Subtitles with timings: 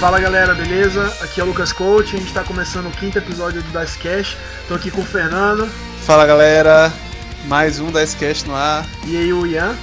[0.00, 1.14] Fala galera, beleza?
[1.20, 4.34] Aqui é o Lucas Coach, a gente está começando o quinto episódio do Dice Cash.
[4.66, 5.70] Tô aqui com o Fernando.
[6.06, 6.90] Fala galera,
[7.44, 8.88] mais um Dice Cash no ar.
[9.06, 9.76] E aí o Ian.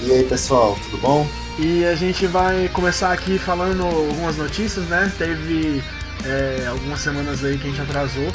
[0.00, 1.28] E aí pessoal, tudo bom?
[1.58, 5.12] E a gente vai começar aqui falando algumas notícias, né?
[5.18, 5.82] Teve
[6.24, 8.32] é, algumas semanas aí que a gente atrasou.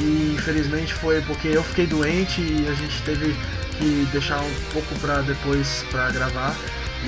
[0.00, 3.36] E infelizmente foi porque eu fiquei doente e a gente teve
[3.78, 6.56] que deixar um pouco para depois para gravar.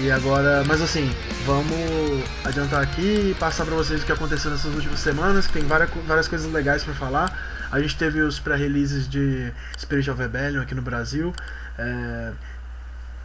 [0.00, 1.10] E agora, mas assim,
[1.44, 5.64] vamos adiantar aqui e passar para vocês o que aconteceu nessas últimas semanas, que tem
[5.64, 7.38] várias, várias coisas legais para falar.
[7.70, 11.34] A gente teve os pré-releases de Spirit of Rebellion aqui no Brasil.
[11.78, 12.32] É,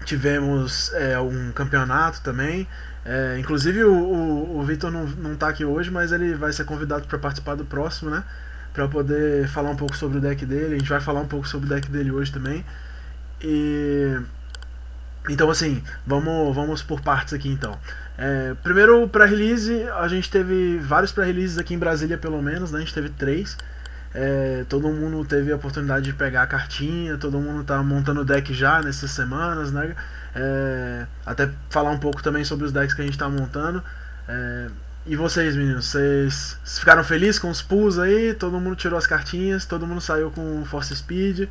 [0.04, 2.68] tivemos é, um campeonato também.
[3.06, 7.08] É, inclusive o, o, o não, não tá aqui hoje, mas ele vai ser convidado
[7.08, 8.24] para participar do próximo, né?
[8.74, 10.76] Para poder falar um pouco sobre o deck dele.
[10.76, 12.66] A gente vai falar um pouco sobre o deck dele hoje também.
[13.42, 14.20] E
[15.30, 17.78] então, assim, vamos, vamos por partes aqui então.
[18.18, 22.80] É, primeiro, pré-release, a gente teve vários pré-releases aqui em Brasília, pelo menos, né?
[22.80, 23.58] A gente teve três.
[24.14, 28.26] É, todo mundo teve a oportunidade de pegar a cartinha, todo mundo tá montando o
[28.26, 29.96] deck já nessas semanas, né?
[30.36, 33.84] É, até falar um pouco também sobre os decks que a gente tá montando.
[34.28, 34.68] É,
[35.06, 38.34] e vocês, meninos, vocês ficaram felizes com os pools aí?
[38.34, 41.48] Todo mundo tirou as cartinhas, todo mundo saiu com Force Speed.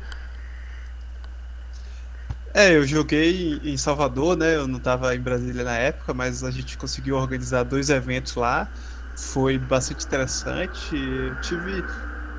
[2.53, 4.55] É, eu joguei em Salvador, né?
[4.55, 8.67] Eu não estava em Brasília na época, mas a gente conseguiu organizar dois eventos lá.
[9.15, 10.95] Foi bastante interessante.
[10.95, 11.83] Eu tive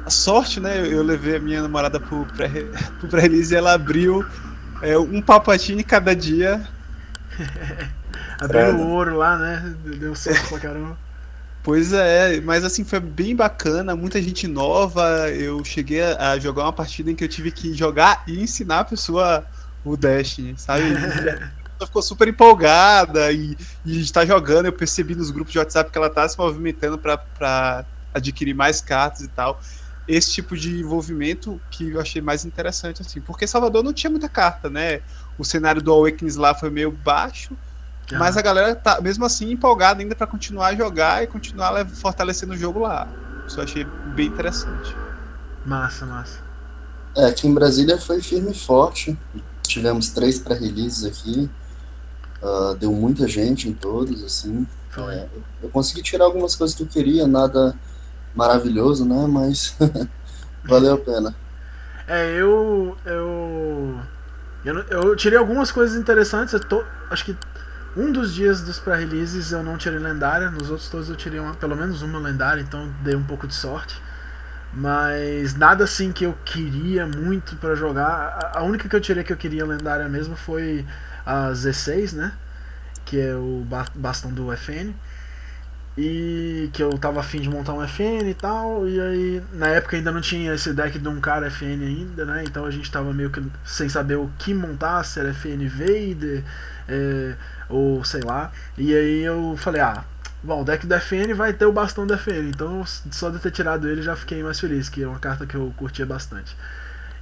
[0.04, 0.80] a sorte, né?
[0.86, 2.26] Eu levei a minha namorada pro
[3.10, 4.24] pré-release e ela abriu
[4.82, 6.66] é, um papatine cada dia.
[8.40, 9.76] abriu o ouro lá, né?
[9.98, 10.98] Deu certo pra caramba.
[11.60, 15.28] Pois é, mas assim foi bem bacana, muita gente nova.
[15.28, 18.84] Eu cheguei a jogar uma partida em que eu tive que jogar e ensinar a
[18.84, 19.44] pessoa
[19.84, 20.82] o Destiny, sabe?
[21.78, 24.66] ela ficou super empolgada e, e está jogando.
[24.66, 29.20] Eu percebi nos grupos de WhatsApp que ela está se movimentando para adquirir mais cartas
[29.20, 29.60] e tal.
[30.06, 34.28] Esse tipo de envolvimento que eu achei mais interessante, assim, porque Salvador não tinha muita
[34.28, 35.00] carta, né?
[35.38, 37.54] O cenário do Awakens lá foi meio baixo,
[38.10, 38.18] ah.
[38.18, 42.54] mas a galera tá mesmo assim empolgada ainda para continuar a jogar e continuar fortalecendo
[42.54, 43.06] o jogo lá.
[43.46, 43.84] Isso eu achei
[44.14, 44.96] bem interessante.
[45.64, 46.40] Massa, massa.
[47.14, 49.16] É, aqui em Brasília foi firme e forte
[49.68, 51.50] tivemos três pré-releases aqui.
[52.42, 54.66] Uh, deu muita gente em todos, assim.
[55.10, 55.28] É,
[55.62, 57.74] eu consegui tirar algumas coisas que eu queria, nada
[58.34, 59.26] maravilhoso, né?
[59.28, 59.76] Mas
[60.64, 61.34] valeu a pena.
[62.06, 62.96] É, eu.
[63.04, 64.00] Eu.
[64.64, 66.52] Eu, eu tirei algumas coisas interessantes.
[66.52, 67.36] Eu tô, acho que
[67.96, 71.54] um dos dias dos pré-releases eu não tirei lendária, nos outros todos eu tirei uma,
[71.54, 74.00] pelo menos uma lendária, então dei um pouco de sorte.
[74.72, 78.52] Mas nada assim que eu queria muito para jogar.
[78.54, 80.84] A única que eu tirei que eu queria lendária mesmo foi
[81.24, 82.32] a Z6, né?
[83.04, 84.92] Que é o bastão do FN.
[85.96, 88.88] E que eu tava afim de montar um FN e tal.
[88.88, 92.44] E aí, na época ainda não tinha esse deck de um cara FN ainda, né?
[92.44, 96.44] Então a gente tava meio que sem saber o que montar, se era FN Vader,
[96.86, 97.34] é,
[97.68, 98.52] ou sei lá.
[98.76, 100.04] E aí eu falei, ah,
[100.42, 103.50] Bom, o deck do FN vai ter o bastão do FN, então só de ter
[103.50, 106.56] tirado ele já fiquei mais feliz, que é uma carta que eu curtia bastante.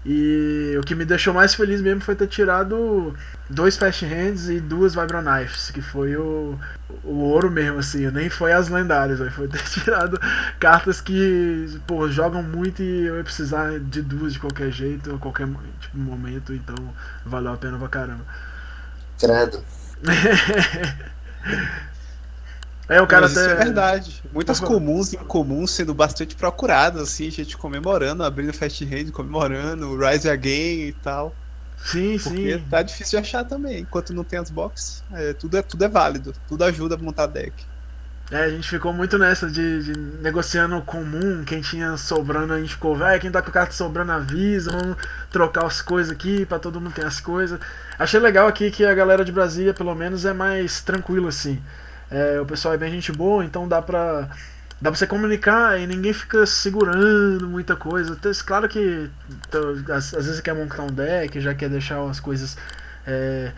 [0.09, 3.13] E o que me deixou mais feliz mesmo foi ter tirado
[3.51, 6.57] dois Fast Hands e duas Vibro Knives, que foi o,
[7.03, 10.21] o ouro mesmo, assim, nem foi as lendárias, foi ter tirado
[10.61, 15.19] cartas que, pô, jogam muito e eu ia precisar de duas de qualquer jeito, a
[15.19, 15.49] qualquer
[15.81, 16.77] tipo, momento, então
[17.25, 18.25] valeu a pena pra caramba.
[19.19, 19.65] Credo.
[22.89, 23.47] É, o cara Mas até...
[23.47, 24.23] Isso é verdade.
[24.33, 30.31] Muitas comuns e incomuns sendo bastante procuradas, assim, gente comemorando, abrindo Fast Hand, comemorando, Rise
[30.31, 31.35] Again e tal.
[31.77, 32.65] Sim, Porque sim.
[32.71, 33.81] tá difícil de achar também.
[33.81, 36.33] Enquanto não tem as boxes, é, tudo, é, tudo é válido.
[36.49, 37.53] Tudo ajuda a montar deck.
[38.31, 42.75] É, a gente ficou muito nessa de, de negociando comum, quem tinha sobrando, a gente
[42.75, 44.97] ficou, velho, quem tá com carta sobrando avisa, vamos
[45.31, 47.61] trocar as coisas aqui pra todo mundo ter as coisas.
[47.97, 51.63] Achei legal aqui que a galera de Brasília, pelo menos, é mais tranquilo assim.
[52.11, 54.29] É, o pessoal é bem gente boa, então dá pra,
[54.81, 58.13] dá pra você comunicar e ninguém fica segurando muita coisa.
[58.13, 59.11] Então, claro que
[59.49, 62.57] então, às, às, vezes você quer montar um deck, já quer deixar as coisas
[63.07, 63.53] é,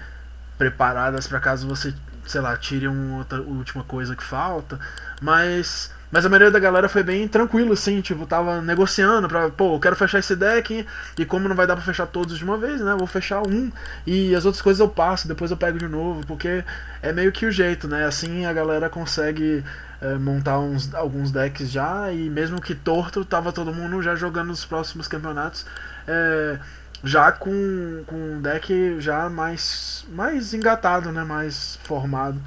[0.57, 1.95] preparadas para caso você,
[2.27, 4.79] sei lá, tire uma outra última coisa que falta,
[5.21, 9.75] mas mas a maioria da galera foi bem tranquilo, assim, tipo, tava negociando pra, pô,
[9.75, 10.87] eu quero fechar esse deck
[11.19, 12.95] e como não vai dar pra fechar todos de uma vez, né?
[12.97, 13.71] Vou fechar um
[14.07, 16.65] e as outras coisas eu passo, depois eu pego de novo, porque
[17.03, 18.07] é meio que o jeito, né?
[18.07, 19.63] Assim a galera consegue
[20.01, 24.49] é, montar uns, alguns decks já e mesmo que torto, tava todo mundo já jogando
[24.49, 25.67] nos próximos campeonatos.
[26.07, 26.59] É,
[27.05, 31.23] já com, com um deck já mais, mais engatado, né?
[31.23, 32.41] Mais formado.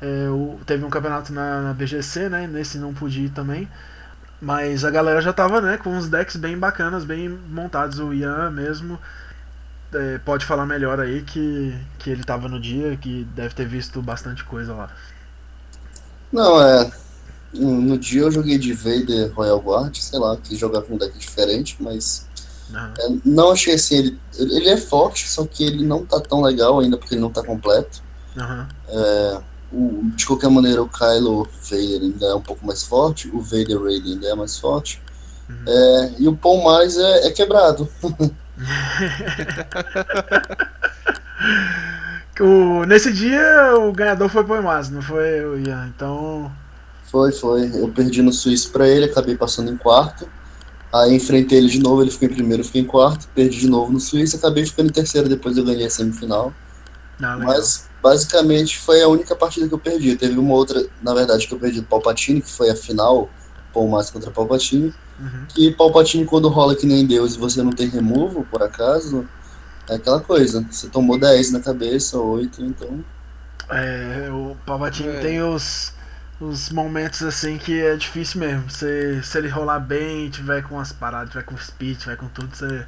[0.00, 2.46] É, o, teve um campeonato na, na, BGC, né?
[2.46, 3.68] Nesse não pude ir também.
[4.40, 7.98] Mas a galera já tava, né, com uns decks bem bacanas, bem montados.
[7.98, 8.98] O Ian mesmo
[9.94, 14.02] é, pode falar melhor aí que, que ele tava no dia, que deve ter visto
[14.02, 14.90] bastante coisa lá.
[16.30, 16.90] Não, é.
[17.54, 21.16] No dia eu joguei de Vader Royal Guard, sei lá, quis jogar com um deck
[21.18, 22.26] diferente, mas.
[22.68, 22.92] Uhum.
[22.98, 26.80] É, não achei assim, ele, ele é forte, só que ele não tá tão legal
[26.80, 28.02] ainda porque ele não tá completo.
[28.36, 28.66] Uhum.
[28.88, 29.40] É,
[29.72, 33.82] o, de qualquer maneira, o Kylo Vader ainda é um pouco mais forte, o Vader
[33.82, 35.00] Raid ainda é mais forte.
[35.48, 35.56] Uhum.
[35.66, 37.88] É, e o Paul mais é, é quebrado.
[42.40, 46.50] o, nesse dia o ganhador foi o Paul mais, não foi o Ian, então.
[47.04, 47.70] Foi, foi.
[47.74, 50.28] Eu perdi no Suíço pra ele, acabei passando em quarto.
[50.92, 53.92] Aí enfrentei ele de novo, ele ficou em primeiro, fiquei em quarto, perdi de novo
[53.92, 56.52] no Suíço, acabei ficando em terceiro, depois eu ganhei a semifinal.
[57.22, 60.14] Ah, Mas basicamente foi a única partida que eu perdi.
[60.14, 63.28] Teve uma outra, na verdade, que eu perdi do Palpatine, que foi a final,
[63.72, 64.94] Paul mais contra Palpatine.
[65.18, 65.46] Uhum.
[65.48, 69.26] Que Palpatine, quando rola que nem Deus e você não tem removo, por acaso,
[69.88, 70.64] é aquela coisa.
[70.70, 73.04] Você tomou 10 na cabeça, 8, então.
[73.70, 75.18] É, o Palpatine é.
[75.20, 75.92] tem os,
[76.40, 78.70] os momentos assim que é difícil mesmo.
[78.70, 82.54] Você, se ele rolar bem, tiver com as paradas, tiver com speed, tiver com tudo,
[82.54, 82.86] você,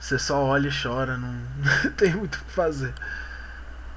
[0.00, 2.92] você só olha e chora, não, não tem muito o que fazer.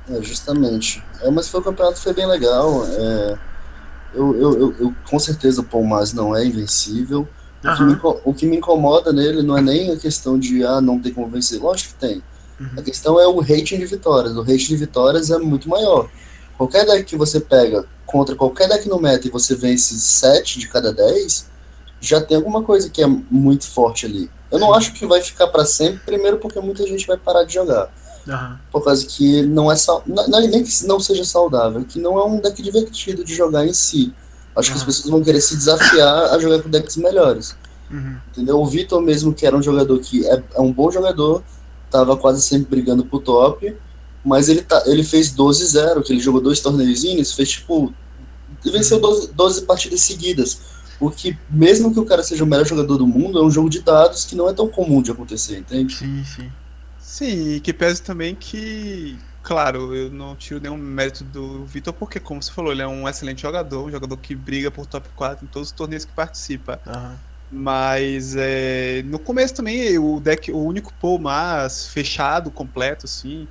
[0.09, 1.03] É, justamente.
[1.21, 2.85] É, mas foi o campeonato foi bem legal.
[2.85, 3.37] É,
[4.13, 7.27] eu, eu, eu, eu, com certeza o Palmas não é invencível.
[7.63, 7.75] O, uhum.
[7.75, 10.99] que me, o, que me, incomoda nele não é nem a questão de ah, não
[10.99, 11.59] ter como vencer.
[11.59, 12.23] Lógico que tem.
[12.59, 12.69] Uhum.
[12.77, 14.35] A questão é o rating de vitórias.
[14.35, 16.09] O rating de vitórias é muito maior.
[16.57, 20.67] Qualquer deck que você pega contra qualquer deck no meta e você vence 7 de
[20.67, 21.47] cada 10,
[21.99, 24.29] já tem alguma coisa que é muito forte ali.
[24.51, 27.53] Eu não acho que vai ficar para sempre, primeiro porque muita gente vai parar de
[27.53, 27.91] jogar.
[28.27, 28.55] Uhum.
[28.71, 30.01] Por causa que não é só.
[30.05, 33.73] Não, nem que não seja saudável, que não é um deck divertido de jogar em
[33.73, 34.13] si.
[34.55, 34.73] Acho uhum.
[34.73, 37.55] que as pessoas vão querer se desafiar a jogar com decks melhores.
[37.91, 38.17] Uhum.
[38.31, 38.59] Entendeu?
[38.59, 41.43] O Vitor mesmo, que era um jogador que é, é, um bom jogador,
[41.91, 43.75] tava quase sempre brigando pro top,
[44.23, 47.93] mas ele, tá, ele fez 12-0, que ele jogou dois torneiozinhos, fez tipo.
[48.63, 50.59] venceu 12, 12 partidas seguidas.
[50.99, 53.69] O que, mesmo que o cara seja o melhor jogador do mundo, é um jogo
[53.69, 55.93] de dados que não é tão comum de acontecer, entende?
[55.93, 56.49] Sim, sim.
[57.15, 62.19] Sim, e que pese também que, claro, eu não tiro nenhum mérito do Vitor, porque,
[62.19, 65.45] como você falou, ele é um excelente jogador, um jogador que briga por top 4
[65.45, 66.81] em todos os torneios que participa.
[66.85, 67.15] Uhum.
[67.49, 73.47] Mas é, no começo também o deck, o único Paul Mas fechado, completo, assim,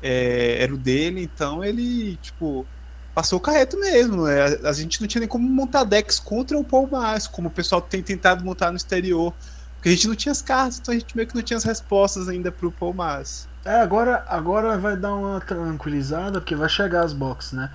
[0.00, 2.66] é, era o dele, então ele, tipo,
[3.14, 4.26] passou o carreto mesmo.
[4.26, 7.52] É, a gente não tinha nem como montar decks contra o Paul Mas, como o
[7.52, 9.34] pessoal tem tentado montar no exterior.
[9.82, 11.64] Porque a gente não tinha as cartas, então a gente meio que não tinha as
[11.64, 13.48] respostas ainda pro Paul Mas.
[13.64, 17.68] É, agora, agora vai dar uma tranquilizada, porque vai chegar as boxes, né?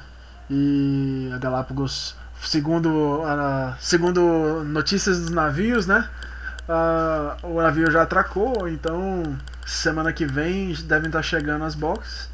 [0.50, 6.10] E a Galápagos, segundo, a, segundo notícias dos navios, né?
[6.70, 12.30] A, o navio já atracou, então semana que vem devem estar chegando as boxes.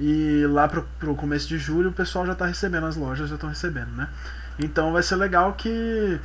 [0.00, 3.34] E lá pro, pro começo de julho o pessoal já está recebendo, as lojas já
[3.34, 4.08] estão recebendo, né?
[4.58, 6.18] Então vai ser legal que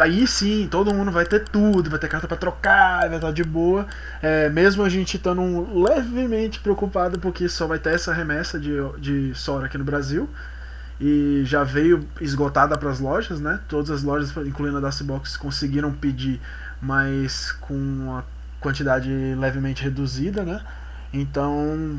[0.00, 3.44] Aí sim, todo mundo vai ter tudo, vai ter carta para trocar, vai estar de
[3.44, 3.86] boa.
[4.20, 5.42] É, mesmo a gente estando
[5.82, 10.28] levemente preocupado porque só vai ter essa remessa de, de Sora aqui no Brasil.
[11.00, 13.60] E já veio esgotada para as lojas, né?
[13.68, 16.40] Todas as lojas, incluindo a Dacebox, conseguiram pedir,
[16.80, 18.24] mas com uma
[18.60, 20.60] quantidade levemente reduzida, né?
[21.12, 21.98] Então,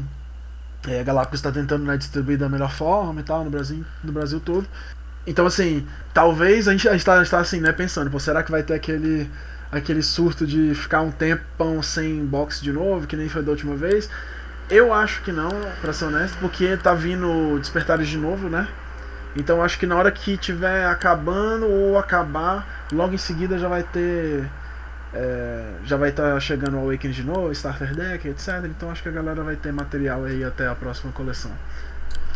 [0.87, 4.11] é, a Galápagos está tentando né, distribuir da melhor forma e tal no Brasil, no
[4.11, 4.67] Brasil todo.
[5.27, 8.75] Então, assim, talvez a gente está tá, assim, né, pensando, pô, será que vai ter
[8.75, 9.29] aquele,
[9.71, 13.75] aquele surto de ficar um tempão sem box de novo, que nem foi da última
[13.75, 14.09] vez?
[14.69, 15.49] Eu acho que não,
[15.81, 18.67] pra ser honesto, porque tá vindo Despertares de novo, né?
[19.35, 23.83] Então acho que na hora que tiver acabando ou acabar, logo em seguida já vai
[23.83, 24.49] ter.
[25.13, 28.65] É, já vai estar tá chegando o Awakening de novo, Starter Deck, etc.
[28.65, 31.51] Então acho que a galera vai ter material aí até a próxima coleção.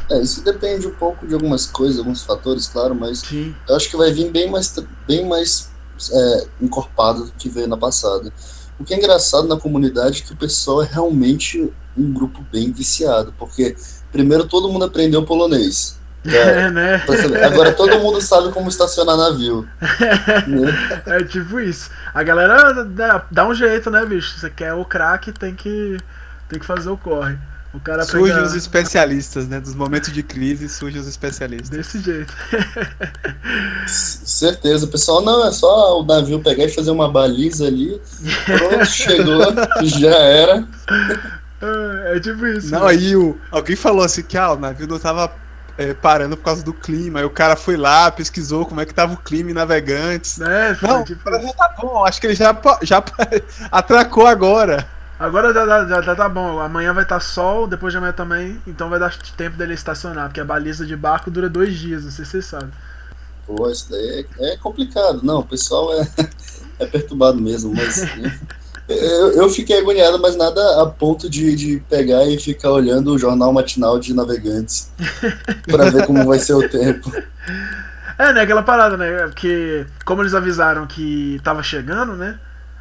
[0.09, 3.55] É, isso depende um pouco de algumas coisas, alguns fatores, claro, mas Sim.
[3.67, 4.73] eu acho que vai vir bem mais,
[5.07, 5.69] bem mais
[6.11, 8.31] é, encorpado do que veio na passada.
[8.79, 12.71] O que é engraçado na comunidade é que o pessoal é realmente um grupo bem
[12.71, 13.75] viciado, porque
[14.11, 15.97] primeiro todo mundo aprendeu polonês.
[16.25, 17.01] É, né?
[17.45, 19.65] Agora todo mundo sabe como estacionar navio.
[20.47, 21.01] né?
[21.07, 21.89] É tipo isso.
[22.13, 24.37] A galera dá, dá um jeito, né, bicho?
[24.37, 25.97] Você quer o craque, tem que,
[26.49, 27.37] tem que fazer o corre.
[27.71, 28.45] O cara surge pega...
[28.45, 29.59] os especialistas, né?
[29.59, 31.69] Dos momentos de crise surgem os especialistas.
[31.69, 32.33] Desse jeito.
[33.87, 38.01] Certeza, o pessoal não, é só o navio pegar e fazer uma baliza ali.
[38.45, 39.41] Pronto, chegou,
[39.83, 40.67] já era.
[41.61, 42.71] É, é tipo isso.
[42.71, 42.91] Não, né?
[42.91, 45.31] aí o, alguém falou assim que ah, o navio não tava
[45.77, 47.19] é, parando por causa do clima.
[47.19, 50.41] Aí o cara foi lá, pesquisou como é que tava o clima em Navegantes.
[50.41, 53.03] É, foi Não, tipo tá bom, acho que ele já, já
[53.71, 54.87] atracou agora.
[55.19, 56.59] Agora já, já, já, tá bom.
[56.59, 58.61] Amanhã vai estar sol, depois de amanhã também.
[58.65, 62.11] Então vai dar tempo dele estacionar, porque a baliza de barco dura dois dias, não
[62.11, 62.71] sei se vocês sabem.
[63.45, 65.21] Pô, isso daí é, é complicado.
[65.21, 66.07] Não, o pessoal é,
[66.79, 68.01] é perturbado mesmo, mas.
[68.87, 73.19] Eu, eu fiquei agoniado, mas nada a ponto de, de pegar e ficar olhando o
[73.19, 74.91] jornal matinal de navegantes
[75.69, 77.11] para ver como vai ser o tempo.
[78.17, 78.41] É, né?
[78.41, 79.27] Aquela parada, né?
[79.27, 82.39] Porque, como eles avisaram que tava chegando, né?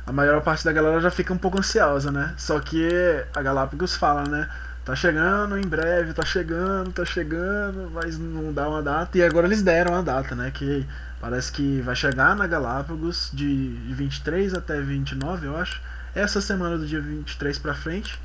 [0.09, 2.33] A maior parte da galera já fica um pouco ansiosa, né?
[2.39, 2.89] Só que
[3.37, 4.49] a Galápagos fala, né?
[4.83, 9.19] Tá chegando em breve, tá chegando, tá chegando, mas não dá uma data.
[9.19, 10.51] E agora eles deram a data, né?
[10.51, 10.87] Que
[11.21, 15.79] parece que vai chegar na Galápagos de 23 até 29, eu acho
[16.15, 18.19] essa semana do dia 23 pra frente,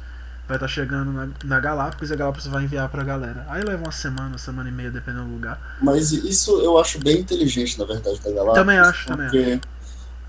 [0.48, 3.46] vai estar tá chegando na, na Galápagos e a Galápagos vai enviar pra galera.
[3.50, 5.78] Aí leva uma semana, uma semana e meia, dependendo do lugar.
[5.82, 8.58] Mas isso eu acho bem inteligente, na verdade, da Galápagos.
[8.58, 9.73] Também acho, porque, também acho.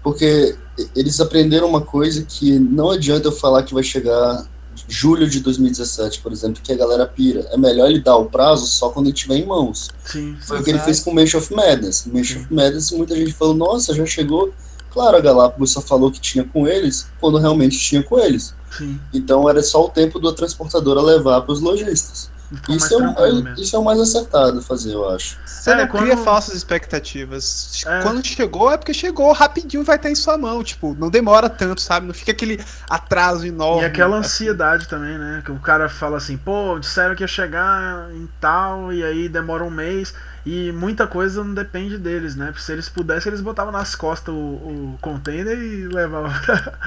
[0.04, 0.54] Porque
[0.94, 4.46] eles aprenderam uma coisa que não adianta eu falar que vai chegar
[4.88, 7.48] julho de 2017, por exemplo, que a galera pira.
[7.50, 9.90] É melhor ele dar o prazo só quando ele tiver em mãos.
[10.04, 12.06] Sim, Foi o que ele fez com o Mansion of Madness.
[12.06, 14.52] Mansion of Madness, muita gente falou, nossa, já chegou
[14.94, 18.54] Claro, a Galápagos só falou que tinha com eles quando realmente tinha com eles.
[18.78, 18.96] Sim.
[19.12, 22.30] Então era só o tempo da transportadora levar para os lojistas.
[22.68, 25.38] Isso é, é, isso é, o mais acertado fazer, eu acho.
[25.44, 26.02] Você é, não quando...
[26.02, 27.82] cria falsas expectativas.
[27.86, 28.02] É.
[28.02, 30.62] Quando chegou, é porque chegou rapidinho vai estar em sua mão.
[30.62, 32.06] Tipo, não demora tanto, sabe?
[32.06, 33.82] Não fica aquele atraso enorme.
[33.82, 35.42] E aquela ansiedade também, né?
[35.44, 39.64] Que o cara fala assim, pô, disseram que ia chegar em tal, e aí demora
[39.64, 40.14] um mês.
[40.46, 42.46] E muita coisa não depende deles, né?
[42.46, 46.78] Porque se eles pudessem, eles botavam nas costas o, o container e levavam pra,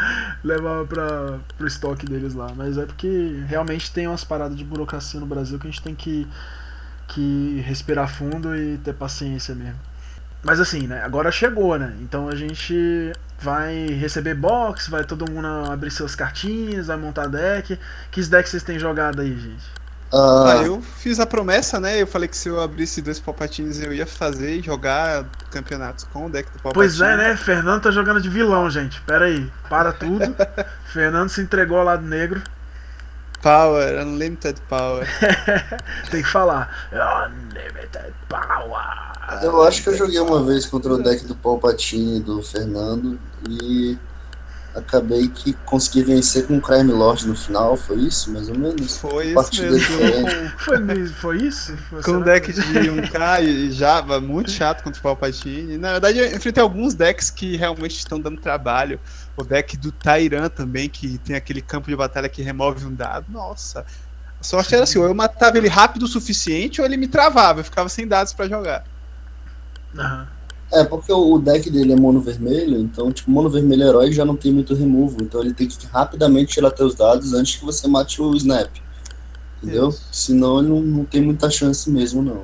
[0.43, 2.51] levava pra, pro estoque deles lá.
[2.55, 5.95] Mas é porque realmente tem umas paradas de burocracia no Brasil que a gente tem
[5.95, 6.27] que,
[7.07, 9.79] que respirar fundo e ter paciência mesmo.
[10.43, 11.01] Mas assim, né?
[11.03, 11.95] Agora chegou, né?
[11.99, 17.79] Então a gente vai receber box, vai todo mundo abrir suas cartinhas, vai montar deck.
[18.11, 19.65] Que decks vocês têm jogado aí, gente?
[20.11, 20.45] Uh...
[20.47, 22.01] Ah, eu fiz a promessa, né?
[22.01, 26.27] Eu falei que se eu abrisse dois Palpatines eu ia fazer e jogar campeonatos com
[26.27, 26.73] o deck do Palpatine.
[26.73, 27.35] Pois é, né?
[27.35, 29.01] Fernando tá jogando de vilão, gente.
[29.01, 30.35] Pera aí, para tudo.
[30.93, 32.41] Fernando se entregou ao lado negro.
[33.41, 35.07] Power, Unlimited Power.
[36.09, 36.87] Tem que falar.
[36.91, 39.43] Unlimited Power.
[39.43, 43.97] Eu acho que eu joguei uma vez contra o deck do Palpatine do Fernando e
[44.77, 48.97] acabei que consegui vencer com o Crime Lord no final, foi isso, mais ou menos?
[48.97, 49.79] Foi isso mesmo.
[50.57, 51.77] foi, foi isso?
[51.77, 55.77] Foi com um deck de 1K e Java, muito chato contra o Palpatine.
[55.77, 58.99] Na verdade, eu enfrentei alguns decks que realmente estão dando trabalho.
[59.35, 63.25] O deck do Tairan também, que tem aquele campo de batalha que remove um dado.
[63.31, 63.85] Nossa,
[64.39, 67.61] a sorte era assim, ou eu matava ele rápido o suficiente, ou ele me travava,
[67.61, 68.83] eu ficava sem dados para jogar.
[69.97, 70.21] Aham.
[70.21, 70.36] Uhum.
[70.71, 74.35] É, porque o deck dele é mono vermelho, então, tipo, mono vermelho herói já não
[74.35, 78.21] tem muito removal, então ele tem que rapidamente tirar teus dados antes que você mate
[78.21, 78.69] o snap.
[79.63, 79.89] Entendeu?
[79.89, 80.05] Isso.
[80.11, 82.43] Senão ele não, não tem muita chance mesmo, não.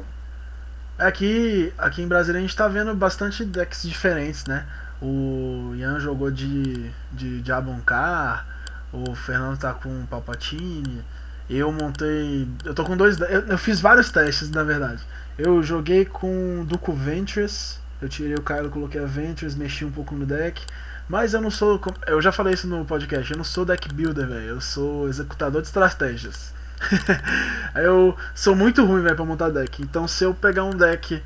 [0.98, 4.66] Aqui, aqui em Brasília a gente tá vendo bastante decks diferentes, né?
[5.02, 8.48] O Ian jogou de, de, Abonkar,
[8.94, 11.04] o Fernando tá com Palpatine,
[11.50, 12.48] eu montei.
[12.64, 13.20] Eu tô com dois.
[13.20, 15.04] Eu, eu fiz vários testes, na verdade.
[15.38, 20.26] Eu joguei com Duco Ventress eu tirei o Kylo, coloquei Adventures, mexi um pouco no
[20.26, 20.62] deck.
[21.08, 21.82] Mas eu não sou.
[22.08, 24.48] Eu já falei isso no podcast, eu não sou deck builder, velho.
[24.48, 26.54] Eu sou executador de estratégias.
[27.76, 29.82] eu sou muito ruim, velho, pra montar deck.
[29.82, 31.22] Então se eu pegar um deck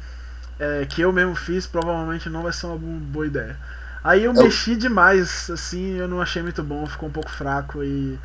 [0.60, 3.58] é, que eu mesmo fiz, provavelmente não vai ser uma boa ideia.
[4.04, 7.84] Aí eu, eu mexi demais, assim, eu não achei muito bom, ficou um pouco fraco
[7.84, 8.18] e,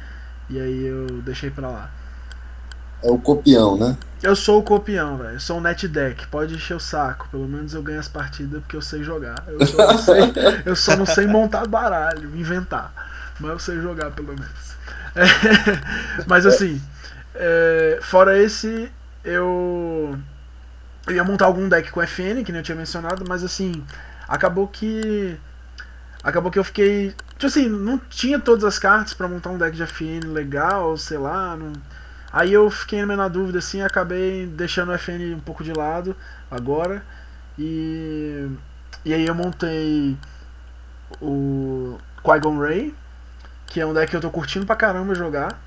[0.48, 1.90] e aí eu deixei pra lá.
[3.02, 3.96] É o copião, né?
[4.22, 5.32] Eu sou o copião, velho.
[5.32, 6.28] Eu sou um net deck.
[6.28, 7.28] Pode encher o saco.
[7.30, 9.42] Pelo menos eu ganho as partidas porque eu sei jogar.
[9.48, 10.32] Eu só não sei,
[10.64, 12.92] eu só não sei montar baralho, inventar.
[13.40, 14.76] Mas eu sei jogar, pelo menos.
[15.16, 15.24] É,
[16.28, 16.80] mas assim,
[17.34, 18.90] é, fora esse,
[19.24, 20.16] eu,
[21.06, 23.84] eu ia montar algum deck com FN, que nem eu tinha mencionado, mas assim,
[24.28, 25.36] acabou que.
[26.22, 27.12] Acabou que eu fiquei.
[27.30, 31.18] Tipo assim, não tinha todas as cartas para montar um deck de FN legal, sei
[31.18, 31.56] lá.
[31.56, 31.72] Não,
[32.32, 36.16] Aí eu fiquei na dúvida assim, acabei deixando o FN um pouco de lado
[36.50, 37.04] agora.
[37.58, 38.48] E,
[39.04, 40.16] e aí eu montei
[41.20, 42.94] o Qui-Gon Ray,
[43.66, 45.60] que é um deck que eu tô curtindo pra caramba jogar.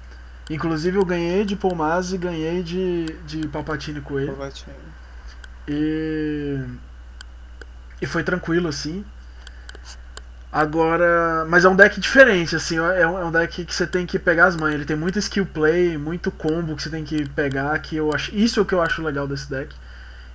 [0.49, 4.31] Inclusive eu ganhei de Pomaz e ganhei de, de Palpatine com ele.
[4.31, 4.75] Palpatine.
[5.67, 6.59] E,
[8.01, 9.05] e foi tranquilo assim.
[10.55, 14.05] Agora, mas é um deck diferente, assim, é um, é um, deck que você tem
[14.05, 14.75] que pegar as manhas.
[14.75, 18.33] Ele tem muito skill play, muito combo que você tem que pegar, que eu acho,
[18.33, 19.75] isso é o que eu acho legal desse deck.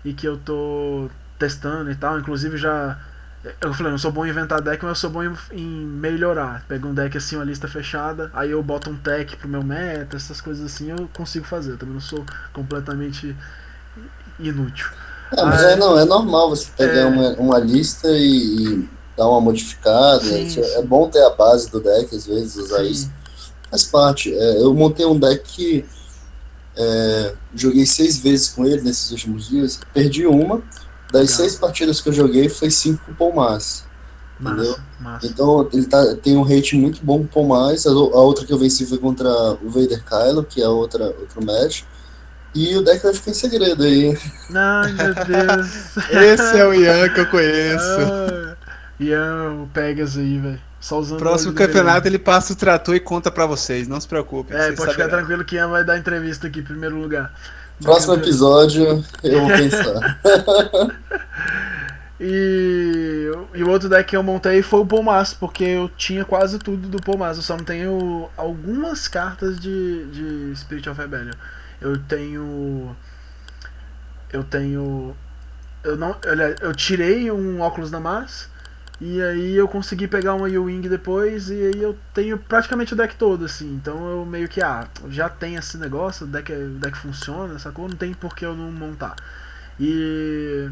[0.05, 1.09] e que eu tô
[1.39, 2.19] testando e tal.
[2.19, 2.99] Inclusive já.
[3.63, 6.67] Eu falei, não sou bom em inventar deck, mas eu sou bom em, em melhorar.
[6.69, 10.19] Pego um deck assim, uma lista fechada, aí eu boto um tech pro meu meta,
[10.19, 11.73] essas coisas assim eu consigo fazer.
[11.73, 13.35] Eu também não sou completamente
[14.39, 14.91] inútil.
[15.33, 17.07] É, mas aí, é, não, é normal você pegar é...
[17.07, 20.25] uma, uma lista e, e dar uma modificada.
[20.25, 22.91] Sim, é bom ter a base do deck, às vezes, usar sim.
[22.91, 23.13] isso.
[23.71, 24.35] Faz parte.
[24.35, 25.85] É, eu montei um deck que
[26.75, 29.79] é, joguei seis vezes com ele nesses últimos dias.
[29.93, 30.63] Perdi uma.
[31.13, 31.37] Das Legal.
[31.37, 33.85] seis partidas que eu joguei, foi cinco com Massa.
[34.41, 34.79] Entendeu?
[34.99, 35.27] Massa.
[35.27, 37.91] Então ele tá, tem um rate muito bom com Massa.
[37.91, 39.29] A, a, outra que eu venci foi contra
[39.63, 41.83] o Vader Kylo, que é outra, outro match.
[42.55, 44.19] E o deck vai ficar em segredo aí.
[44.55, 45.97] Ai, meu Deus.
[46.11, 48.01] Esse é o Ian que eu conheço.
[49.01, 50.61] Ian, o Pegas aí, velho.
[50.79, 54.57] Só usando Próximo campeonato ele passa o trator e conta para vocês, não se preocupem.
[54.57, 57.33] É, pode ficar tranquilo que Ian vai dar entrevista aqui em primeiro lugar.
[57.83, 60.21] Próximo episódio eu vou pensar.
[62.21, 66.59] e, e o outro deck que eu montei foi o Pomas, porque eu tinha quase
[66.59, 71.35] tudo do Pomas, eu só não tenho algumas cartas de, de Spirit of Rebellion.
[71.81, 72.97] Eu tenho.
[74.31, 75.17] Eu tenho.
[75.83, 76.17] Eu não.
[76.25, 78.49] Eu, eu tirei um óculos da Mars
[79.01, 83.17] e aí eu consegui pegar uma U-Wing depois e aí eu tenho praticamente o deck
[83.17, 83.73] todo, assim.
[83.75, 87.89] Então eu meio que, ah, já tem esse negócio, o deck, o deck funciona, sacou?
[87.89, 89.17] Não tem por que eu não montar.
[89.79, 90.69] E.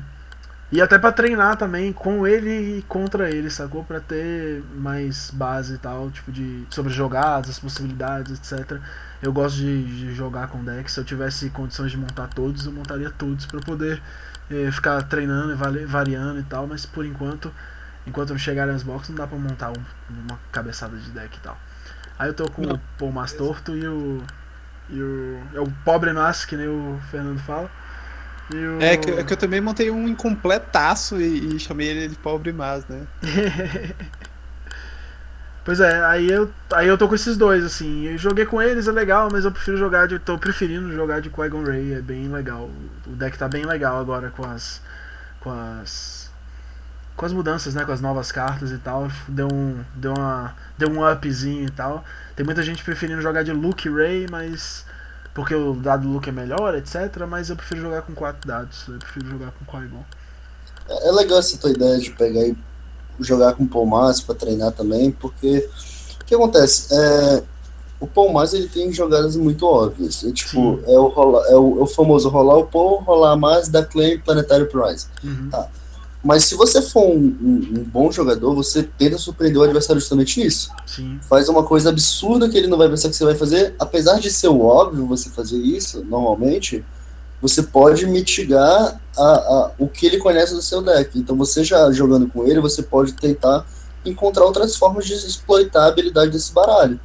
[0.70, 3.82] E até para treinar também com ele e contra ele, sacou?
[3.82, 6.66] Pra ter mais base e tal, tipo de.
[6.70, 8.78] sobre jogadas, as possibilidades, etc.
[9.23, 10.90] Eu gosto de, de jogar com deck.
[10.92, 14.02] Se eu tivesse condições de montar todos, eu montaria todos para poder
[14.50, 17.50] eh, ficar treinando e variando e tal, mas por enquanto
[18.08, 21.40] enquanto não chegarem as boxes, não dá pra montar um, uma cabeçada de deck e
[21.40, 21.58] tal.
[22.18, 22.74] Aí eu tô com não.
[22.74, 24.22] o Paul Mastorto e o.
[24.90, 25.40] E o.
[25.54, 27.71] É o pobre Mas, que nem o Fernando fala.
[28.52, 28.82] O...
[28.82, 32.50] É, que, é, que, eu também montei um incompletaço e, e chamei ele de pobre
[32.50, 33.06] Mas, né?
[35.64, 38.06] pois é, aí eu, aí eu tô com esses dois, assim.
[38.06, 40.18] Eu joguei com eles, é legal, mas eu prefiro jogar de.
[40.18, 42.71] tô preferindo jogar de Qui-Gon Ray, é bem legal.
[43.06, 44.82] O deck tá bem legal agora com as.
[45.40, 46.18] com as
[47.19, 50.89] com as mudanças, né, com as novas cartas e tal, deu um, deu uma, deu
[50.89, 52.04] um upzinho e tal.
[52.37, 54.85] Tem muita gente preferindo jogar de Luke Ray, mas
[55.35, 57.26] porque o dado Luke é melhor, etc.
[57.28, 60.04] Mas eu prefiro jogar com quatro dados, eu prefiro jogar com Qui-Gon.
[60.89, 62.57] É, é legal essa tua ideia de pegar e
[63.19, 65.69] jogar com o Palmas para treinar também, porque
[66.21, 66.95] o que acontece?
[66.95, 67.43] É,
[67.99, 70.23] o Palmas ele tem jogadas muito óbvias.
[70.23, 73.69] É, tipo, é o, rola, é, o, é o famoso rolar o Paul, rolar mais
[73.69, 75.09] da Claim Planetário Prize.
[75.25, 75.50] Uhum.
[75.50, 75.69] Tá.
[76.23, 80.45] Mas se você for um, um, um, bom jogador, você tenta surpreender o adversário justamente
[80.45, 80.71] isso.
[80.85, 81.19] Sim.
[81.28, 83.75] Faz uma coisa absurda que ele não vai pensar que você vai fazer.
[83.78, 86.85] Apesar de ser óbvio você fazer isso, normalmente,
[87.41, 91.17] você pode mitigar a, a, o que ele conhece do seu deck.
[91.17, 93.65] Então você já jogando com ele, você pode tentar
[94.04, 96.99] encontrar outras formas de exploitar a habilidade desse baralho.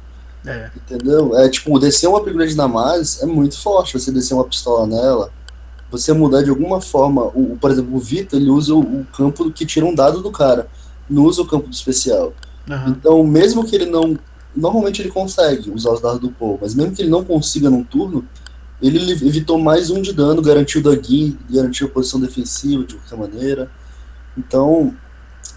[0.44, 0.70] É.
[0.76, 1.38] Entendeu?
[1.38, 3.98] É tipo, descer um upgrade na mais é muito forte.
[3.98, 5.30] Você descer uma pistola nela
[5.98, 9.64] você mudar de alguma forma, o, por exemplo, o Vita, ele usa o, campo que
[9.64, 10.66] tira um dado do cara,
[11.08, 12.32] não usa o campo do especial.
[12.68, 12.88] Uhum.
[12.88, 14.18] Então, mesmo que ele não.
[14.56, 17.82] Normalmente ele consegue usar os dados do Paul, mas mesmo que ele não consiga num
[17.82, 18.24] turno,
[18.80, 23.16] ele evitou mais um de dano, garantiu o Dagui, garantiu a posição defensiva de qualquer
[23.16, 23.70] maneira.
[24.36, 24.94] Então,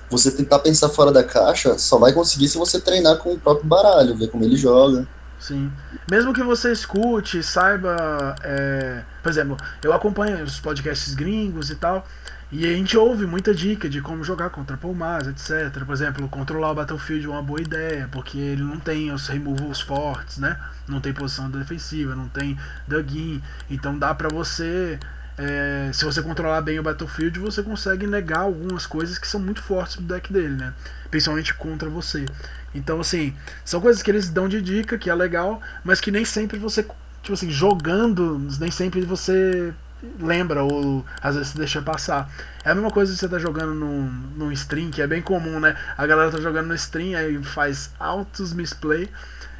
[0.09, 3.67] você tentar pensar fora da caixa só vai conseguir se você treinar com o próprio
[3.67, 5.07] baralho, ver como ele joga.
[5.39, 5.69] Sim.
[6.09, 8.35] Mesmo que você escute, saiba.
[8.41, 12.07] É, por exemplo, eu acompanho os podcasts gringos e tal.
[12.49, 15.83] E a gente ouve muita dica de como jogar contra Palmas, etc.
[15.83, 19.81] Por exemplo, controlar o Battlefield é uma boa ideia, porque ele não tem os removals
[19.81, 20.57] fortes, né?
[20.87, 24.97] Não tem posição defensiva, não tem dug Então dá pra você.
[25.37, 29.61] É, se você controlar bem o Battlefield, você consegue negar algumas coisas que são muito
[29.61, 30.73] fortes do deck dele, né?
[31.11, 32.25] Principalmente contra você.
[32.73, 36.25] Então, assim, são coisas que eles dão de dica, que é legal, mas que nem
[36.25, 36.83] sempre você,
[37.21, 39.73] tipo assim, jogando, nem sempre você
[40.19, 42.29] lembra ou às vezes deixa passar.
[42.63, 44.03] É a mesma coisa que você tá jogando num,
[44.35, 45.75] num stream, que é bem comum, né?
[45.97, 49.09] A galera tá jogando no stream, aí faz altos misplay.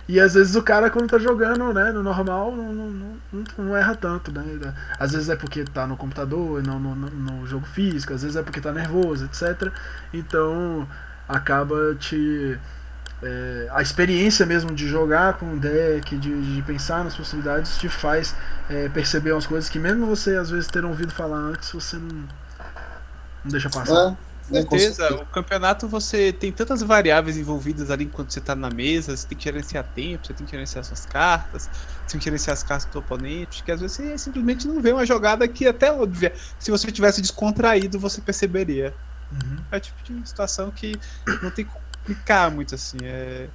[0.08, 3.76] E às vezes o cara, quando tá jogando né, no normal, não, não, não, não
[3.76, 4.74] erra tanto, né?
[4.98, 8.38] Às vezes é porque tá no computador e não no, no, jogo físico, às vezes
[8.38, 9.70] é porque tá nervoso, etc.
[10.14, 10.88] Então
[11.28, 12.58] acaba te
[13.22, 17.90] é, a experiência mesmo de jogar com o deck, de, de pensar nas possibilidades, te
[17.90, 18.36] faz
[18.70, 22.08] é, perceber umas coisas que mesmo você às vezes ter ouvido falar antes, você não,
[23.44, 24.16] não deixa passar.
[24.48, 29.16] Com certeza, o campeonato você tem tantas variáveis envolvidas ali enquanto você tá na mesa,
[29.16, 31.64] você tem que gerenciar tempo, você tem que gerenciar suas cartas,
[32.06, 34.94] você tem que gerenciar as cartas do oponente, que às vezes você simplesmente não vê
[34.94, 38.94] uma jogada que até óbvia, se você tivesse descontraído, você perceberia.
[39.32, 39.58] Uhum.
[39.70, 40.98] É o tipo de situação que
[41.44, 42.98] não tem como explicar muito assim.
[43.04, 43.48] É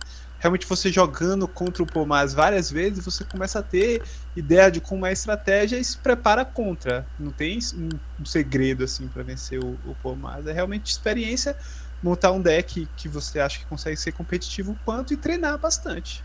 [0.42, 4.02] realmente você jogando contra o Pomaz várias vezes, você começa a ter
[4.34, 7.06] ideia de como é a estratégia e se prepara contra.
[7.16, 10.44] Não tem um, segredo assim para vencer o, o Pomaz.
[10.48, 11.56] É realmente experiência
[12.02, 16.24] montar um deck que você acha que consegue ser competitivo quanto e treinar bastante.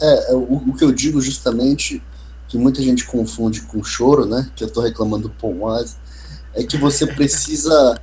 [0.00, 2.02] É, é, o, o que eu digo justamente
[2.48, 4.50] que muita gente confunde com choro, né?
[4.56, 5.96] Que eu tô reclamando do Pomaz,
[6.52, 7.96] é que você precisa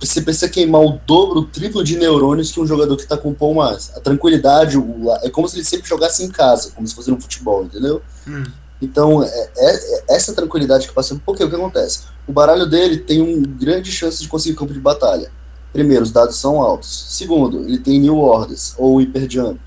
[0.00, 3.34] você precisa queimar o dobro, o triplo de neurônios que um jogador que está com
[3.38, 3.90] o mais.
[3.96, 7.20] A tranquilidade o, é como se ele sempre jogasse em casa, como se fosse no
[7.20, 8.00] futebol, entendeu?
[8.26, 8.44] Hum.
[8.80, 11.20] Então, é, é, é, essa tranquilidade que passa.
[11.26, 12.02] Porque o que acontece?
[12.26, 15.32] O baralho dele tem uma grande chance de conseguir campo de batalha.
[15.72, 17.06] Primeiro, os dados são altos.
[17.10, 19.60] Segundo, ele tem New Orders, ou Hyper Jump.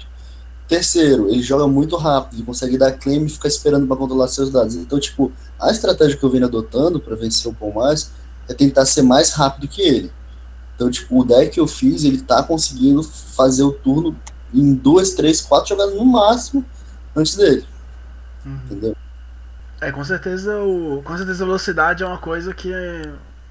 [0.68, 4.50] Terceiro, ele joga muito rápido, ele consegue dar claim e ficar esperando para controlar seus
[4.50, 4.76] dados.
[4.76, 8.10] Então, tipo, a estratégia que eu venho adotando para vencer o mais
[8.48, 10.12] é tentar ser mais rápido que ele.
[10.82, 14.18] Então, tipo, o deck que eu fiz, ele tá conseguindo fazer o turno
[14.52, 16.66] em duas, três, quatro jogadas no máximo
[17.16, 17.64] antes dele.
[18.44, 18.60] Uhum.
[18.66, 18.98] Entendeu?
[19.80, 22.72] É, com certeza, o, com certeza a velocidade é uma coisa que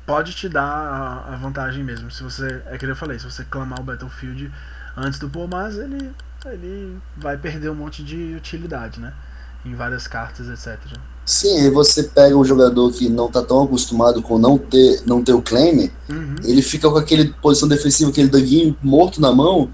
[0.04, 2.10] pode te dar a, a vantagem mesmo.
[2.10, 4.52] Se você, é que eu falei, se você clamar o Battlefield
[4.96, 6.12] antes do Pomaz, ele,
[6.46, 9.14] ele vai perder um monte de utilidade, né?
[9.64, 10.80] Em várias cartas, etc.
[11.30, 15.22] Sim, e você pega um jogador que não tá tão acostumado com não ter, não
[15.22, 16.34] ter o claim, uhum.
[16.42, 19.70] ele fica com aquele posição defensiva, aquele danguinho morto na mão,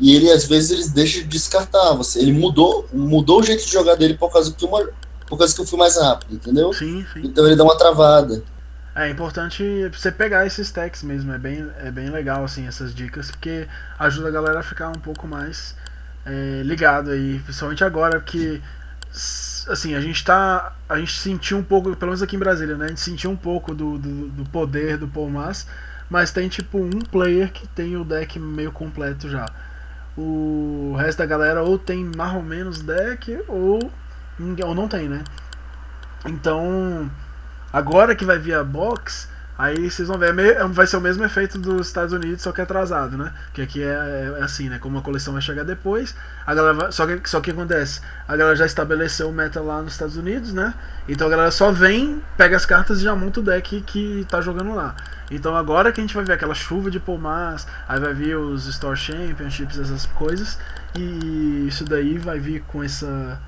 [0.00, 1.92] e ele às vezes ele deixa de descartar.
[1.92, 4.84] Você, ele mudou, mudou o jeito de jogar dele por causa que uma,
[5.28, 6.72] por causa que eu fui mais rápido, entendeu?
[6.72, 7.20] Sim, sim.
[7.22, 8.42] Então ele dá uma travada.
[8.92, 9.62] É importante
[9.96, 14.26] você pegar esses techs mesmo, é bem, é bem legal assim essas dicas, porque ajuda
[14.26, 15.76] a galera a ficar um pouco mais
[16.24, 18.60] é, ligado aí, principalmente agora, porque
[19.68, 20.74] assim, a gente tá.
[20.88, 22.86] A gente sentiu um pouco, pelo menos aqui em Brasília, né?
[22.86, 25.66] A gente sentiu um pouco do, do, do poder do Paul Mas,
[26.08, 29.46] mas tem tipo um player que tem o deck meio completo já.
[30.16, 33.90] O resto da galera ou tem mais ou menos deck ou,
[34.64, 35.22] ou não tem, né?
[36.24, 37.10] Então,
[37.72, 41.24] agora que vai vir a box, Aí vocês vão ver, é vai ser o mesmo
[41.24, 43.32] efeito dos Estados Unidos, só que atrasado, né?
[43.54, 44.78] Que aqui é, é assim, né?
[44.78, 46.14] Como a coleção vai chegar depois,
[46.46, 49.80] a galera vai, só que só que acontece, a galera já estabeleceu o meta lá
[49.80, 50.74] nos Estados Unidos, né?
[51.08, 54.42] Então a galera só vem, pega as cartas e já monta o deck que tá
[54.42, 54.94] jogando lá.
[55.30, 58.66] Então agora que a gente vai ver aquela chuva de pomás, aí vai vir os
[58.66, 60.58] Store Championships, essas coisas,
[60.94, 63.40] e isso daí vai vir com essa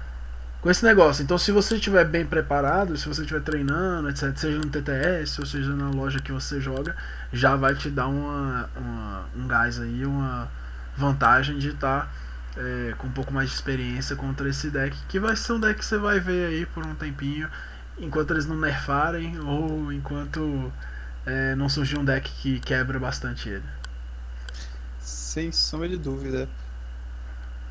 [0.68, 1.22] com esse negócio.
[1.22, 5.46] Então, se você estiver bem preparado, se você estiver treinando, etc., seja no TTS ou
[5.46, 6.94] seja na loja que você joga,
[7.33, 10.46] já vai te dar uma, uma um gás aí, uma
[10.94, 12.02] vantagem de estar
[12.54, 15.61] tá, é, com um pouco mais de experiência contra esse deck, que vai ser um
[15.61, 17.48] deck que você vai ver aí por um tempinho,
[17.98, 20.70] enquanto eles não nerfarem ou enquanto
[21.24, 23.64] é, não surgir um deck que quebra bastante ele.
[25.00, 26.46] Sem sombra de dúvida.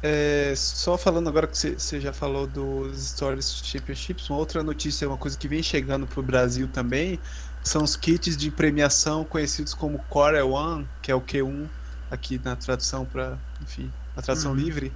[0.01, 5.17] É, só falando agora que você já falou dos Stories Championships, uma outra notícia, uma
[5.17, 7.19] coisa que vem chegando para o Brasil também,
[7.63, 11.67] são os kits de premiação conhecidos como Core One, que é o Q1
[12.11, 14.57] aqui na tradução para, enfim, a tradução uhum.
[14.57, 14.93] livre,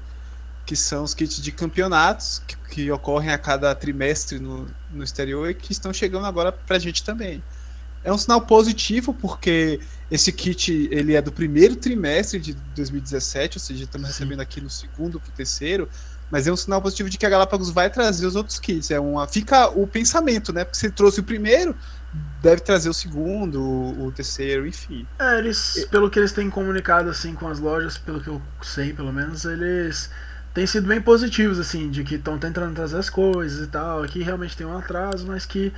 [0.66, 5.50] que são os kits de campeonatos que, que ocorrem a cada trimestre no, no exterior
[5.50, 7.44] e que estão chegando agora para a gente também.
[8.04, 9.80] É um sinal positivo porque
[10.12, 14.70] esse kit ele é do primeiro trimestre de 2017, ou seja, estamos recebendo aqui no
[14.70, 15.88] segundo para o terceiro,
[16.30, 18.92] mas é um sinal positivo de que a Galápagos vai trazer os outros kits.
[18.92, 20.66] É uma, fica o pensamento, né?
[20.66, 21.76] Porque você trouxe o primeiro,
[22.42, 25.08] deve trazer o segundo, o, terceiro, enfim.
[25.18, 28.92] É, eles, pelo que eles têm comunicado assim com as lojas, pelo que eu sei,
[28.94, 30.10] pelo menos, eles
[30.54, 34.22] têm sido bem positivos assim, de que estão tentando trazer as coisas e tal, que
[34.22, 35.72] realmente tem um atraso, mas que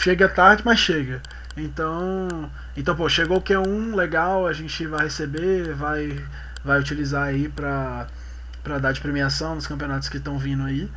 [0.00, 1.20] chega tarde, mas chega.
[1.56, 6.24] Então, então pô, chegou o Q1, legal, a gente vai receber, vai,
[6.64, 8.06] vai utilizar aí pra,
[8.62, 10.88] pra dar de premiação nos campeonatos que estão vindo aí.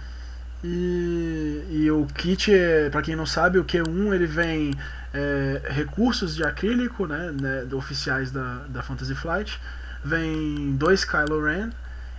[0.63, 4.73] E, e o kit, é, para quem não sabe, o Q1 ele vem
[5.13, 9.59] é, recursos de acrílico, né, né, oficiais da, da Fantasy Flight,
[10.03, 11.71] vem dois Kylo Ren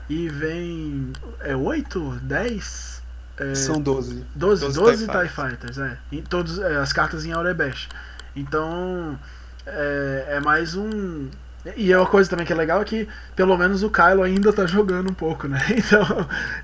[0.09, 2.92] e vem é 8, 10
[3.37, 4.25] é, São 12.
[4.35, 5.99] 12, 12, 12 TIE, TIE Fighters, é.
[6.11, 7.89] Em todos, é, as cartas em Aurebesh.
[8.37, 9.19] Então,
[9.67, 11.29] é, é, mais um.
[11.77, 14.53] E é uma coisa também que é legal é que pelo menos o Kylo ainda
[14.53, 15.61] tá jogando um pouco, né?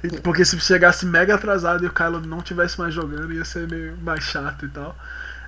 [0.02, 3.68] Então, porque se chegasse mega atrasado e o Kylo não tivesse mais jogando, ia ser
[3.68, 4.96] meio mais chato e tal.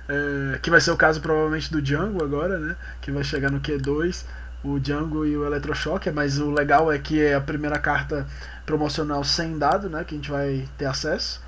[0.07, 2.75] É, que vai ser o caso provavelmente do Django agora, né?
[3.01, 4.25] Que vai chegar no Q2,
[4.63, 8.25] o Django e o Eletroshock, mas o legal é que é a primeira carta
[8.71, 10.03] promocional sem dado, né?
[10.05, 11.41] Que a gente vai ter acesso.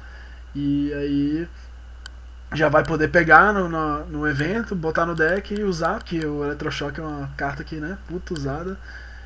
[0.53, 1.47] E aí
[2.53, 6.43] já vai poder pegar no, no, no, evento, botar no deck e usar, porque o
[6.43, 8.77] Eletroshock é uma carta que, né, puta usada,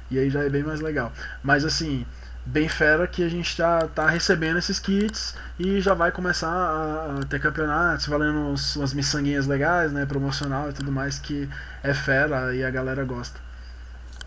[0.09, 1.11] e aí já é bem mais legal.
[1.43, 2.05] Mas assim,
[2.45, 7.19] bem fera que a gente já tá recebendo esses kits e já vai começar a,
[7.19, 11.49] a ter campeonatos valendo uns, umas miçanguinhas legais, né, promocional e tudo mais, que
[11.83, 13.46] é fera e a galera gosta.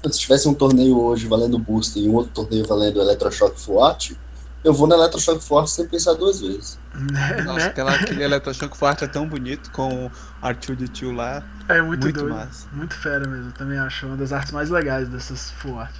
[0.05, 4.17] Se tivesse um torneio hoje valendo booster e um outro torneio valendo Electroshock Fuat,
[4.63, 6.79] eu vou no Electroshock Forte sem pensar duas vezes.
[6.91, 7.43] Né?
[7.43, 10.11] Nossa, aquela, aquele Electroshock Forte é tão bonito com o
[10.43, 11.43] Arthur de Tio lá.
[11.69, 12.35] É muito, muito doido.
[12.35, 12.67] Massa.
[12.73, 13.53] Muito fera mesmo.
[13.53, 15.95] Também acho uma das artes mais legais dessas full art.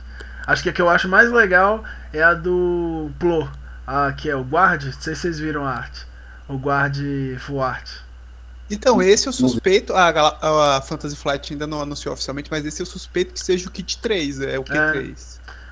[0.47, 3.49] Acho que a que eu acho mais legal é a do Plo,
[3.87, 4.85] a, que é o Guard.
[4.85, 6.05] Não sei se vocês viram a arte.
[6.49, 6.99] O Guard
[7.39, 7.89] Full Art.
[8.71, 9.93] Então, esse eu suspeito.
[9.95, 13.71] A, a Fantasy Flight ainda não anunciou oficialmente, mas esse eu suspeito que seja o
[13.71, 15.11] kit 3, é o Q3.
[15.11, 15.15] É,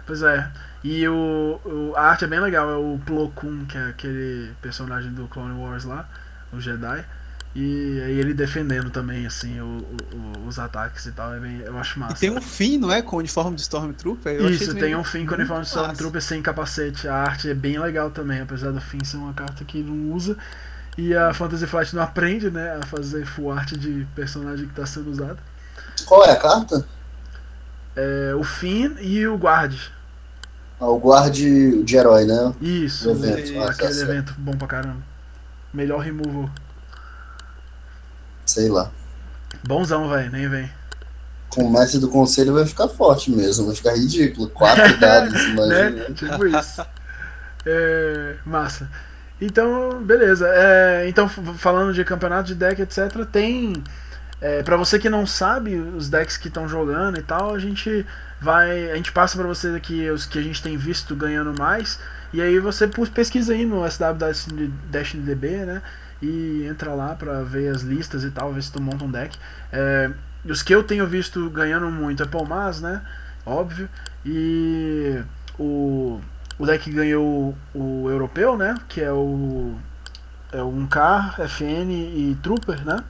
[0.07, 0.51] pois é.
[0.83, 4.53] E o, o, a arte é bem legal, é o Plo Koon, que é aquele
[4.63, 6.09] personagem do Clone Wars lá,
[6.53, 7.05] o Jedi.
[7.55, 9.79] E aí ele defendendo também, assim, o,
[10.15, 12.15] o, os ataques e tal, é bem, eu acho massa.
[12.15, 13.03] E tem um fim, não é?
[13.03, 14.35] Com o uniforme de Stormtrooper?
[14.35, 17.09] Eu Isso, tem um fim com o uniforme de Stormtrooper sem capacete.
[17.09, 20.37] A arte é bem legal também, apesar do fim ser uma carta que não usa.
[20.99, 24.85] E a Fantasy Flight não aprende, né, a fazer full art de personagem que está
[24.85, 25.39] sendo usado.
[26.05, 26.85] Qual é a carta?
[27.95, 29.79] É, o Finn e o Guard.
[30.81, 32.53] Ah, o guarde de herói, né?
[32.61, 33.61] Isso, evento.
[33.61, 35.03] Ah, aquele tá evento bom pra caramba.
[35.73, 36.51] Melhor removal.
[38.45, 38.91] Sei lá.
[39.65, 40.71] Bonzão, velho, nem vem.
[41.49, 44.51] Com o mestre do conselho vai ficar forte mesmo, vai ficar ridículo.
[44.51, 45.51] Quatro dados, né?
[45.51, 45.91] imagina.
[45.91, 46.05] né?
[46.15, 46.85] Tipo isso.
[47.65, 48.91] É, massa.
[49.41, 50.49] Então, beleza.
[50.49, 53.73] É, então, falando de campeonato de deck, etc., tem.
[54.41, 58.07] É, para você que não sabe os decks que estão jogando e tal, a gente
[58.41, 61.99] vai a gente passa para vocês aqui os que a gente tem visto ganhando mais
[62.33, 65.83] e aí você pesquisa aí no SW-DB, né?
[66.21, 69.39] E entra lá para ver as listas e tal, ver se tu monta um deck.
[69.73, 70.11] É,
[70.45, 73.03] os que eu tenho visto ganhando muito é Palmas, né?
[73.47, 73.89] Óbvio.
[74.27, 75.19] E
[75.59, 76.21] o,
[76.59, 78.75] o deck ganhou o, europeu, né?
[78.89, 79.75] Que é o
[80.51, 83.05] é um K, FN e Trooper, né?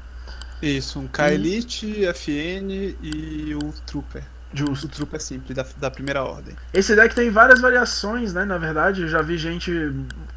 [0.60, 4.24] Isso, um K Elite, FN e o Trooper.
[4.52, 4.86] Justo.
[4.86, 6.56] O trupe é simples, da, da primeira ordem.
[6.72, 8.44] Esse deck tem várias variações, né?
[8.44, 9.70] Na verdade, eu já vi gente.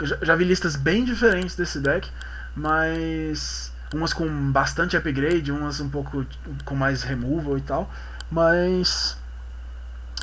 [0.01, 2.09] Já, já vi listas bem diferentes desse deck,
[2.55, 3.71] mas.
[3.93, 6.25] Umas com bastante upgrade, umas um pouco
[6.63, 7.91] com mais removal e tal.
[8.29, 9.17] Mas.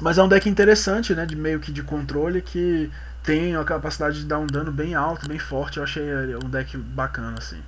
[0.01, 1.27] Mas é um deck interessante, né?
[1.27, 2.91] De meio que de controle que
[3.23, 5.79] tem a capacidade de dar um dano bem alto, bem forte.
[5.79, 6.05] Eu achei
[6.37, 7.61] um deck bacana, assim.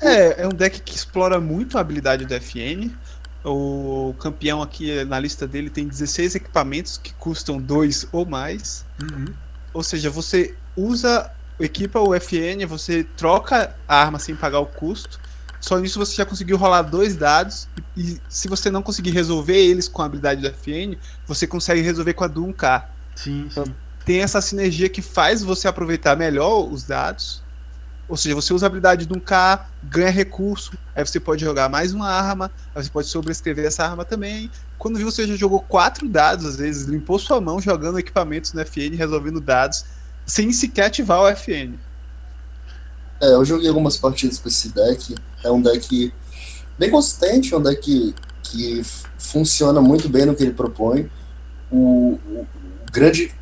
[0.00, 2.90] É, é um deck que explora muito a habilidade do FN
[3.44, 8.84] o campeão aqui na lista dele tem 16 equipamentos que custam 2 ou mais.
[9.00, 9.26] Uhum.
[9.72, 15.20] Ou seja, você usa, equipa o FN, você troca a arma sem pagar o custo.
[15.60, 17.68] Só nisso você já conseguiu rolar dois dados.
[17.96, 22.14] E, se você não conseguir resolver eles com a habilidade do FN, você consegue resolver
[22.14, 22.84] com a do 1K.
[23.14, 23.74] Sim, então, sim.
[24.04, 27.42] Tem essa sinergia que faz você aproveitar melhor os dados
[28.08, 31.68] ou seja, você usa a habilidade de um K, ganha recurso, aí você pode jogar
[31.68, 34.50] mais uma arma, aí você pode sobrescrever essa arma também.
[34.78, 38.64] Quando viu, você já jogou quatro dados, às vezes, limpou sua mão jogando equipamentos no
[38.64, 39.84] FN, resolvendo dados,
[40.24, 41.74] sem sequer ativar o FN.
[43.20, 45.14] É, eu joguei algumas partidas com esse deck.
[45.42, 46.12] É um deck
[46.78, 48.82] bem consistente, é um deck que,
[49.18, 51.10] funciona muito bem no que ele propõe.
[51.70, 52.46] O, o
[52.90, 53.34] grande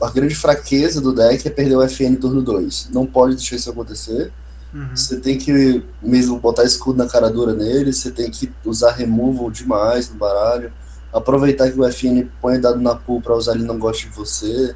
[0.00, 2.90] a grande fraqueza do deck é perder o FN turno 2.
[2.92, 4.32] Não pode deixar isso acontecer.
[4.72, 4.94] Uhum.
[4.94, 9.50] Você tem que mesmo botar escudo na cara dura nele, você tem que usar removal
[9.50, 10.72] demais no baralho,
[11.12, 14.74] aproveitar que o FN põe dado na pool para usar ele não gosta de você,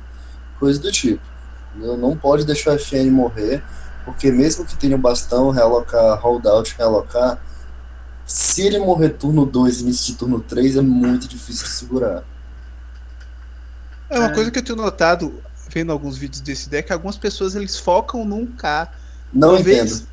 [0.58, 1.22] coisa do tipo.
[1.74, 3.62] Não pode deixar o FN morrer,
[4.08, 7.38] porque mesmo que tenha o bastão, realocar, holdout, realocar,
[8.24, 12.24] se ele morrer turno 2 início de turno 3 é muito difícil de segurar.
[14.08, 14.34] É uma é.
[14.34, 18.46] coisa que eu tenho notado vendo alguns vídeos desse deck, algumas pessoas eles focam num
[18.46, 18.90] K.
[19.30, 19.88] Não Uma entendo.
[19.88, 20.06] Vez,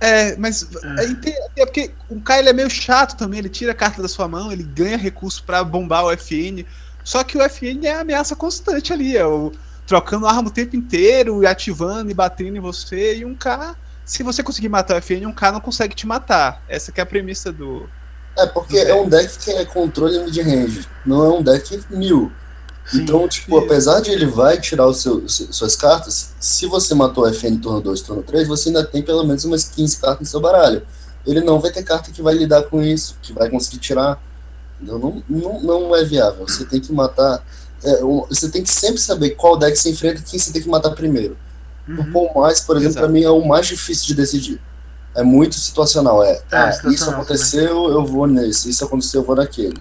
[0.00, 1.04] é, mas é.
[1.04, 4.08] É, é porque o K ele é meio chato também, ele tira a carta da
[4.08, 6.64] sua mão, ele ganha recurso para bombar o FN.
[7.04, 9.52] Só que o FN é a ameaça constante ali, é o
[9.86, 14.22] trocando arma o tempo inteiro, e ativando e batendo em você, e um K, se
[14.22, 16.62] você conseguir matar o FN, um K não consegue te matar.
[16.68, 17.88] Essa é a premissa do.
[18.36, 22.32] É, porque do é um deck que é controle mid-range, não é um deck mil.
[22.86, 27.26] Sim, então, tipo, apesar de ele vai tirar o seu, suas cartas, se você matou
[27.32, 30.40] FN turno 2, turno 3, você ainda tem pelo menos umas 15 cartas no seu
[30.40, 30.82] baralho.
[31.26, 34.22] ele não vai ter carta que vai lidar com isso, que vai conseguir tirar.
[34.78, 36.46] Não, não, não é viável.
[36.46, 37.42] Você tem que matar.
[37.84, 40.68] É, você tem que sempre saber qual deck você enfrenta e quem você tem que
[40.68, 41.36] matar primeiro.
[41.86, 42.00] Uhum.
[42.00, 44.60] O Paul Mais, por exemplo, para mim é o mais difícil de decidir.
[45.14, 46.24] É muito situacional.
[46.24, 48.70] É, é ah, situacional, isso aconteceu, eu vou nesse.
[48.70, 49.80] Isso aconteceu, eu vou naquele.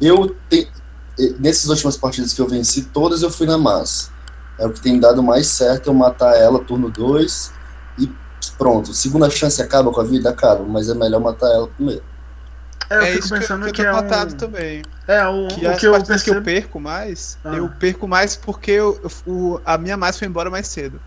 [0.00, 0.68] Eu te,
[1.38, 4.10] nessas últimas partidas que eu venci, todas eu fui na massa.
[4.58, 7.52] É o que tem dado mais certo eu matar ela turno 2
[7.98, 8.10] e
[8.56, 8.92] pronto.
[8.94, 10.30] Segunda chance acaba com a vida?
[10.30, 12.02] Acaba, mas é melhor matar ela primeiro.
[12.90, 14.36] É, eu é fico pensando que, que, eu é matado um...
[14.36, 14.82] também.
[15.06, 16.22] É, o que, o que eu percebo...
[16.22, 17.54] que eu perco mais, ah.
[17.54, 21.00] eu perco mais porque eu, o, a minha mais foi embora mais cedo.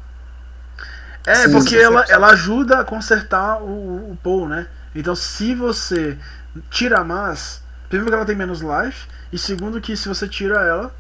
[1.26, 4.68] É, Sim, porque ela, ela ajuda a consertar o, o Paul, né?
[4.94, 6.18] Então se você
[6.70, 10.62] tira a Mas, primeiro que ela tem menos life, e segundo que se você tira
[10.62, 10.94] ela,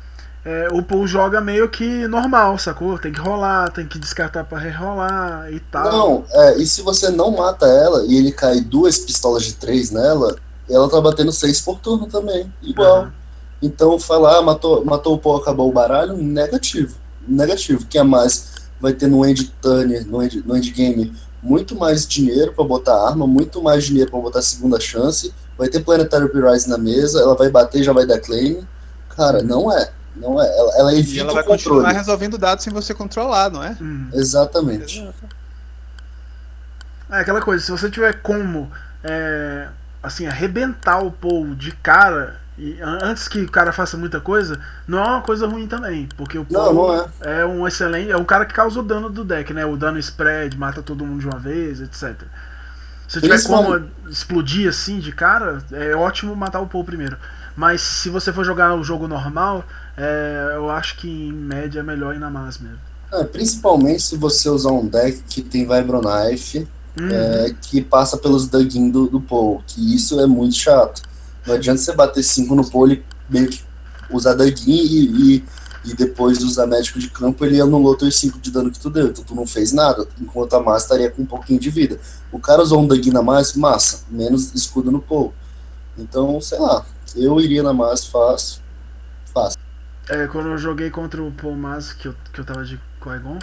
[0.43, 2.99] é, o Paul joga meio que normal, sacou?
[2.99, 5.91] Tem que rolar, tem que descartar para rerolar e tal.
[5.91, 9.89] Não, é, e se você não mata ela e ele cai duas pistolas de três
[9.89, 10.35] nela,
[10.69, 13.03] ela tá batendo seis por turno também, igual.
[13.03, 13.11] Uhum.
[13.61, 16.97] Então falar, ah, matou, matou o Paul, acabou o baralho, negativo.
[17.27, 21.75] Negativo, que é mais vai ter no end turn, no end, no end game, muito
[21.75, 26.29] mais dinheiro para botar arma, muito mais dinheiro para botar segunda chance, vai ter Planetary
[26.33, 28.65] Rise na mesa, ela vai bater já vai dar claim.
[29.15, 29.91] Cara, não é.
[30.15, 30.45] Não é.
[30.57, 31.79] Ela, ela evita e ela vai o controle.
[31.79, 33.77] continuar resolvendo dados sem você controlar, não é?
[33.81, 34.09] Hum.
[34.13, 35.07] Exatamente.
[37.09, 38.69] É aquela coisa, se você tiver como
[39.03, 39.67] é,
[40.05, 44.99] assim, arrebentar o Paul de cara e antes que o cara faça muita coisa, não
[44.99, 47.41] é uma coisa ruim também, porque o Paul não, não é.
[47.41, 47.45] é.
[47.45, 49.65] um excelente, é um cara que causa o dano do deck, né?
[49.65, 52.15] O dano spread, mata todo mundo de uma vez, etc.
[53.07, 57.17] Se tiver como explodir assim de cara, é ótimo matar o Paul primeiro.
[57.55, 59.63] Mas se você for jogar o jogo normal,
[59.97, 62.79] é, eu acho que em média é melhor ir na Mas mesmo.
[63.11, 66.67] É, principalmente se você usar um deck que tem Vibroknife,
[66.99, 67.09] uhum.
[67.09, 71.01] é, que passa pelos dugin do, do Paul, que isso é muito chato.
[71.45, 73.63] Não adianta você bater 5 no pole, meio que
[74.09, 75.45] usar dugin e, e,
[75.85, 79.07] e, depois usar médico de campo, ele anulou teus 5 de dano que tu deu.
[79.07, 81.99] Então tu não fez nada, enquanto a massa estaria com um pouquinho de vida.
[82.31, 85.31] O cara usou um dugin a mais, massa, menos escudo no pole.
[85.97, 88.61] Então, sei lá, eu iria na massa fácil.
[89.33, 89.59] Fácil.
[90.09, 93.39] É, quando eu joguei contra o Paul Mas, que eu, que eu tava de Qui-Gon,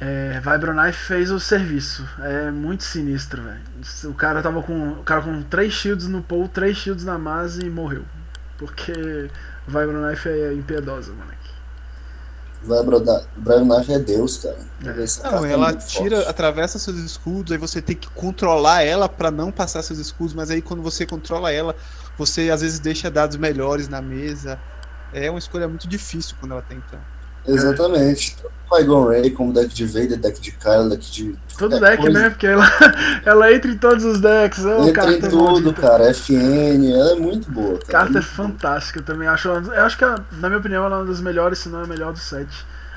[0.00, 2.08] é, Vibronife fez o serviço.
[2.20, 3.60] É muito sinistro, velho.
[4.04, 4.92] O cara tava com.
[4.92, 8.04] O cara com três shields no Paul, três shields na Mase e morreu.
[8.56, 8.92] Porque
[9.66, 11.38] Vibronife é impiedosa, moleque.
[13.36, 14.56] Vibronife é Deus, cara.
[14.84, 15.30] É.
[15.30, 16.30] Não, ela é tira, forte.
[16.30, 20.50] atravessa seus escudos, aí você tem que controlar ela para não passar seus escudos, mas
[20.50, 21.74] aí quando você controla ela,
[22.16, 24.60] você às vezes deixa dados melhores na mesa.
[25.12, 26.84] É uma escolha muito difícil quando ela tenta.
[26.86, 27.17] Então.
[27.48, 28.36] Exatamente.
[28.68, 31.36] Qui-Gon Ray como deck de Vader, deck de Kylo, deck de.
[31.56, 32.18] Todo é, deck, coisa...
[32.20, 32.30] né?
[32.30, 32.66] Porque ela,
[33.24, 34.64] ela entra em todos os decks.
[34.64, 35.80] Oh, entra em tudo, maldita.
[35.80, 36.14] cara.
[36.14, 37.78] FN, ela é muito boa.
[37.78, 38.04] Cara.
[38.04, 39.26] Carta é fantástica também.
[39.26, 41.84] Acho, eu acho que, na minha opinião, ela é uma das melhores, se não é
[41.84, 42.48] a melhor do set.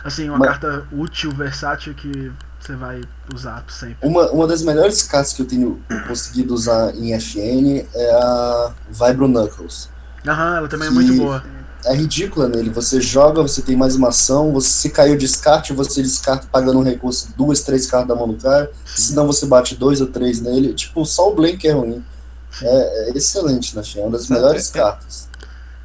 [0.03, 0.49] Assim, uma Mas...
[0.49, 3.01] carta útil, versátil que você vai
[3.33, 3.97] usar sempre.
[4.01, 9.27] Uma, uma das melhores cartas que eu tenho conseguido usar em FN é a Vibro
[9.27, 9.89] Knuckles.
[10.27, 10.93] Aham, ela também que...
[10.93, 11.43] é muito boa
[11.85, 12.69] é ridícula nele.
[12.69, 16.83] Você joga, você tem mais uma ação, você se caiu descarte, você descarta pagando um
[16.83, 18.71] recurso, duas, três cartas da mão do cara.
[18.85, 20.73] Senão você bate dois ou três nele.
[20.73, 22.03] Tipo, só o Blink é ruim.
[22.61, 25.29] É, é excelente na né, É uma das melhores é, cartas.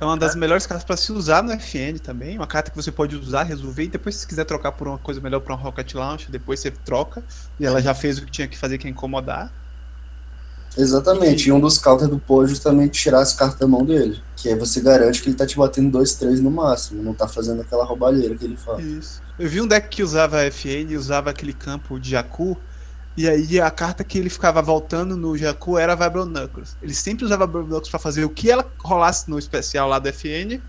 [0.01, 2.37] É uma das melhores cartas para se usar no FN também.
[2.37, 5.21] Uma carta que você pode usar, resolver, e depois, se quiser trocar por uma coisa
[5.21, 7.23] melhor para um Rocket Launch, depois você troca.
[7.59, 9.51] E ela já fez o que tinha que fazer, que é incomodar.
[10.77, 14.21] Exatamente, e um dos counters do Poe é justamente tirar as cartas da mão dele.
[14.37, 17.27] Que aí você garante que ele tá te batendo 2, 3 no máximo, não tá
[17.27, 18.85] fazendo aquela roubalheira que ele faz.
[18.85, 19.23] Isso.
[19.39, 22.57] Eu vi um deck que usava FN usava aquele campo de Jakku,
[23.17, 26.77] e aí a carta que ele ficava voltando no Jakku era a Vibro Knuckles.
[26.83, 30.13] Ele sempre usava Vibro Knuckles pra fazer o que ela rolasse no especial lá do
[30.13, 30.61] FN.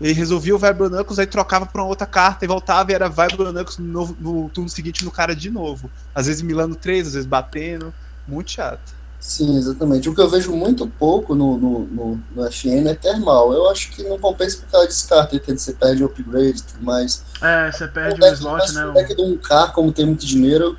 [0.00, 3.08] Ele resolvia o Vibro Knuckles, aí trocava pra uma outra carta e voltava e era
[3.08, 5.90] Vibro Knuckles no, no turno seguinte no cara de novo.
[6.14, 7.92] Às vezes milando 3, às vezes batendo.
[8.26, 8.97] Muito chato.
[9.20, 10.08] Sim, exatamente.
[10.08, 13.52] O que eu vejo muito pouco no, no, no, no FN é termal.
[13.52, 15.60] Eu acho que não compensa porque ela descarta, entende?
[15.60, 17.24] Você perde o upgrade e tudo mais.
[17.42, 18.86] É, você perde o, o slot, né?
[18.86, 20.78] O deck de um K, como tem muito dinheiro,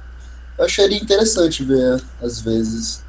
[0.58, 3.04] eu acharia interessante ver, às vezes.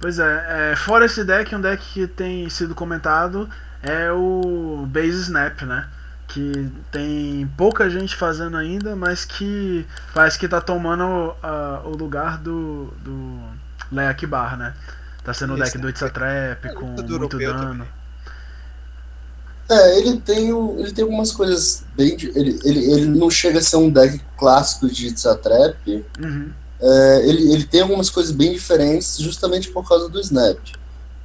[0.00, 3.48] Pois é, é, fora esse deck, um deck que tem sido comentado
[3.82, 5.88] é o Base Snap, né?
[6.26, 12.38] Que tem pouca gente fazendo ainda, mas que parece que tá tomando uh, o lugar
[12.38, 13.40] do, do
[13.90, 14.74] Leak Bar, né?
[15.22, 17.86] Tá sendo o deck do Itza Trap com muito dano.
[19.70, 22.16] É, ele tem, o, ele tem algumas coisas bem.
[22.34, 26.50] Ele, ele, ele não chega a ser um deck clássico de Itza Trap, uhum.
[26.80, 30.58] é, ele, ele tem algumas coisas bem diferentes justamente por causa do Snap.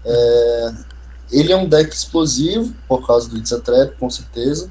[0.06, 0.74] É,
[1.32, 4.70] ele é um deck explosivo por causa do It's Trap, com certeza,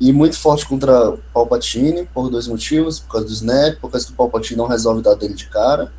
[0.00, 4.12] e muito forte contra Palpatine por dois motivos, por causa do Snap, por causa que
[4.12, 5.90] o Palpatine não resolve dar dele de cara.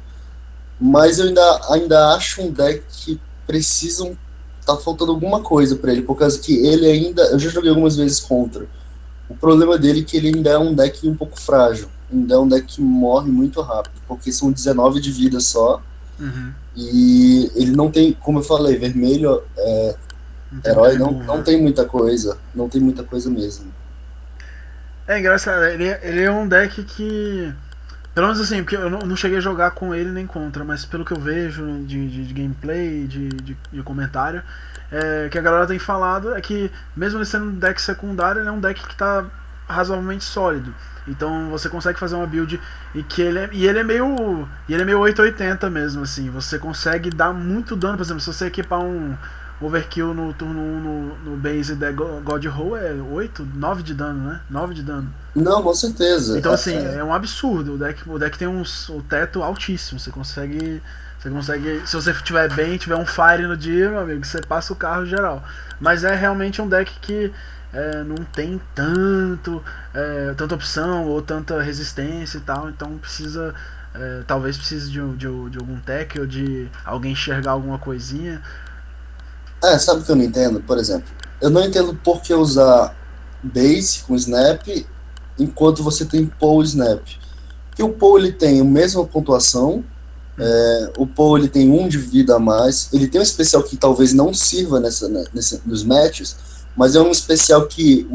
[0.80, 4.18] Mas eu ainda, ainda acho um deck que precisam
[4.66, 7.96] tá faltando alguma coisa para ele, por causa que ele ainda, eu já joguei algumas
[7.96, 8.68] vezes contra.
[9.28, 12.38] O problema dele é que ele ainda é um deck um pouco frágil, ainda é
[12.38, 15.82] um deck que morre muito rápido, porque são 19 de vida só.
[16.20, 16.54] Uhum.
[16.76, 19.96] E ele não tem, como eu falei, vermelho é,
[20.52, 23.72] não herói não, não tem muita coisa, não tem muita coisa mesmo.
[25.08, 27.52] É engraçado, ele, ele é um deck que
[28.14, 31.06] pelo menos assim, porque eu não, cheguei a jogar com ele nem contra, mas pelo
[31.06, 34.42] que eu vejo de, de, de gameplay, de, de, de comentário,
[34.92, 38.50] é, que a galera tem falado é que, mesmo ele sendo um deck secundário, ele
[38.50, 39.26] é um deck que está
[39.68, 40.74] razoavelmente sólido.
[41.08, 42.60] Então você consegue fazer uma build
[42.94, 46.30] e que ele é, e ele é meio e ele é meio 880 mesmo assim.
[46.30, 49.16] Você consegue dar muito dano, por exemplo, se você equipar um
[49.62, 54.30] Overkill no turno 1 no, no base da God Roll é 8, 9 de dano,
[54.30, 54.42] né?
[54.50, 55.14] 9 de dano.
[55.36, 56.38] Não, com certeza.
[56.38, 57.76] Então assim, é, é um absurdo.
[57.76, 60.00] O deck, o deck tem um, o teto altíssimo.
[60.00, 60.82] Você consegue.
[61.20, 61.82] Você consegue.
[61.86, 65.06] Se você estiver bem, tiver um fire no dia, meu amigo, você passa o carro
[65.06, 65.44] geral.
[65.80, 67.32] Mas é realmente um deck que
[67.74, 69.64] é, não tem tanto.
[69.94, 72.70] É, tanta opção ou tanta resistência e tal.
[72.70, 73.54] Então precisa.
[73.94, 78.40] É, talvez precise de, de, de algum tech ou de alguém enxergar alguma coisinha
[79.64, 80.62] é, sabe o que eu não entendo?
[80.62, 81.08] Por exemplo,
[81.42, 82.96] eu não entendo por que usar
[83.44, 84.66] base com snap
[85.40, 87.02] enquanto você tem pull snap.
[87.70, 89.84] Porque o pull ele tem a mesma pontuação,
[90.38, 93.78] é, o pull ele tem um de vida a mais, ele tem um especial que
[93.78, 96.36] talvez não sirva nessa, né, nessa, nos matches,
[96.76, 98.08] mas é um especial que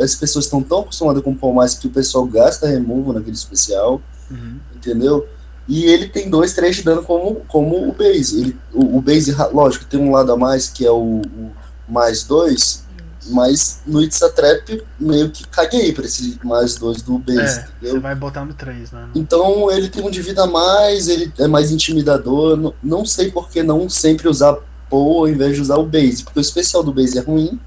[0.00, 3.36] as pessoas estão tão acostumadas com o pull mais que o pessoal gasta removal naquele
[3.36, 4.00] especial,
[4.30, 4.58] uhum.
[4.74, 5.26] entendeu?
[5.68, 8.40] E ele tem dois, três de dano como, como o base.
[8.40, 11.52] Ele, o, o base, lógico, tem um lado a mais que é o, o
[11.86, 12.84] mais dois,
[13.28, 17.60] mas no It's a Trap meio que caguei pra esse mais dois do base.
[17.60, 19.08] É, você vai botar no 3, né?
[19.14, 22.56] Então ele tem um de vida a mais, ele é mais intimidador.
[22.56, 24.56] Não, não sei por que não sempre usar
[24.88, 27.60] Poe ao invés de usar o base, porque o especial do base é ruim.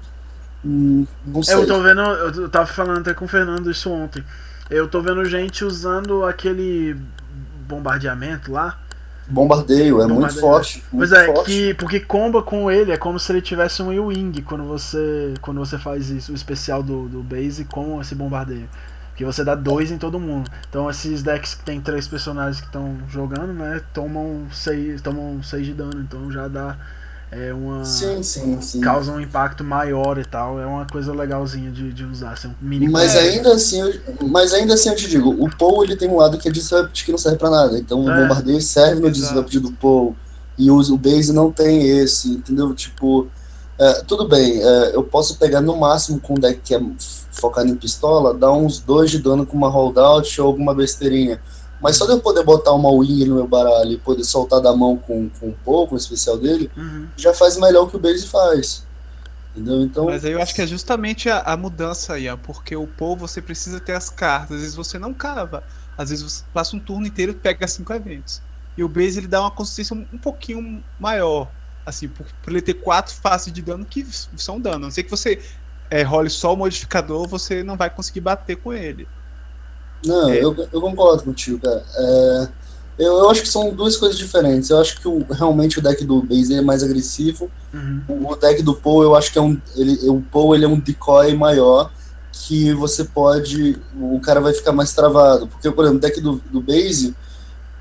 [0.64, 1.54] Hum, não sei.
[1.54, 4.24] Eu tô vendo, eu tava falando até com o Fernando isso ontem.
[4.70, 6.96] Eu tô vendo gente usando aquele
[7.68, 8.78] bombardeamento lá.
[9.28, 10.84] Bombardeio, é muito forte.
[10.92, 11.44] Muito pois é, forte.
[11.44, 15.58] que, porque comba com ele é como se ele tivesse um wing quando você, quando
[15.58, 18.68] você faz isso, o especial do, do base com esse bombardeio.
[19.14, 20.50] Que você dá dois em todo mundo.
[20.68, 23.80] Então esses decks que tem três personagens que estão jogando, né?
[23.92, 26.00] Tomam seis, tomam seis de dano.
[26.00, 26.76] Então já dá
[27.34, 28.78] é uma sim, sim, sim.
[28.78, 30.60] causa um impacto maior e tal.
[30.60, 33.94] É uma coisa legalzinha de, de usar assim, um mini mas ainda assim eu,
[34.28, 37.02] mas ainda assim eu te digo o Paul ele tem um lado que é disrupt
[37.02, 37.78] que não serve para nada.
[37.78, 38.18] Então é.
[38.18, 40.14] o bombardeio serve no disrupt do Paul
[40.58, 42.74] e o, o base não tem esse entendeu?
[42.74, 43.26] Tipo
[43.78, 46.82] é, tudo bem é, eu posso pegar no máximo com um deck que é
[47.30, 51.40] focado em pistola dar uns dois de dano com uma holdout ou alguma besteirinha
[51.82, 54.74] mas só de eu poder botar uma wing no meu baralho e poder soltar da
[54.74, 57.08] mão com, com um pouco, o especial dele, uhum.
[57.16, 58.86] já faz melhor o que o base faz.
[59.50, 59.82] Entendeu?
[59.82, 60.04] Então.
[60.06, 63.42] Mas aí eu acho que é justamente a, a mudança aí, porque o Paul você
[63.42, 65.64] precisa ter as cartas, às vezes você não cava.
[65.98, 68.40] Às vezes você passa um turno inteiro e pega cinco eventos.
[68.76, 71.50] E o base ele dá uma consistência um, um pouquinho maior.
[71.84, 74.06] Assim, por, por, ele ter quatro faces de dano que
[74.36, 74.76] são dano.
[74.76, 75.42] A não ser que você
[75.90, 79.06] é, role só o modificador, você não vai conseguir bater com ele.
[80.04, 80.42] Não, é.
[80.42, 81.82] eu, eu concordo contigo, cara.
[81.94, 82.48] É,
[82.98, 84.70] eu, eu acho que são duas coisas diferentes.
[84.70, 87.50] Eu acho que o, realmente o deck do Base é mais agressivo.
[87.72, 88.02] Uhum.
[88.08, 89.60] O, o, deck do Poe, eu acho que é um.
[89.76, 91.90] Ele, o Poe ele é um decoy maior
[92.32, 93.78] que você pode.
[94.00, 95.46] O cara vai ficar mais travado.
[95.46, 97.14] Porque, por exemplo, o deck do, do Base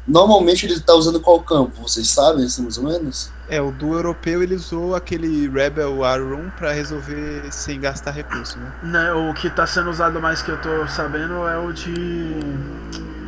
[0.07, 1.82] Normalmente ele está usando qual campo?
[1.82, 3.30] Vocês sabem, assim, mais ou menos?
[3.51, 8.71] É, o do europeu ele usou aquele Rebel Arum para resolver sem gastar recurso, né?
[8.81, 12.33] Não, o que está sendo usado mais que eu tô sabendo é o de.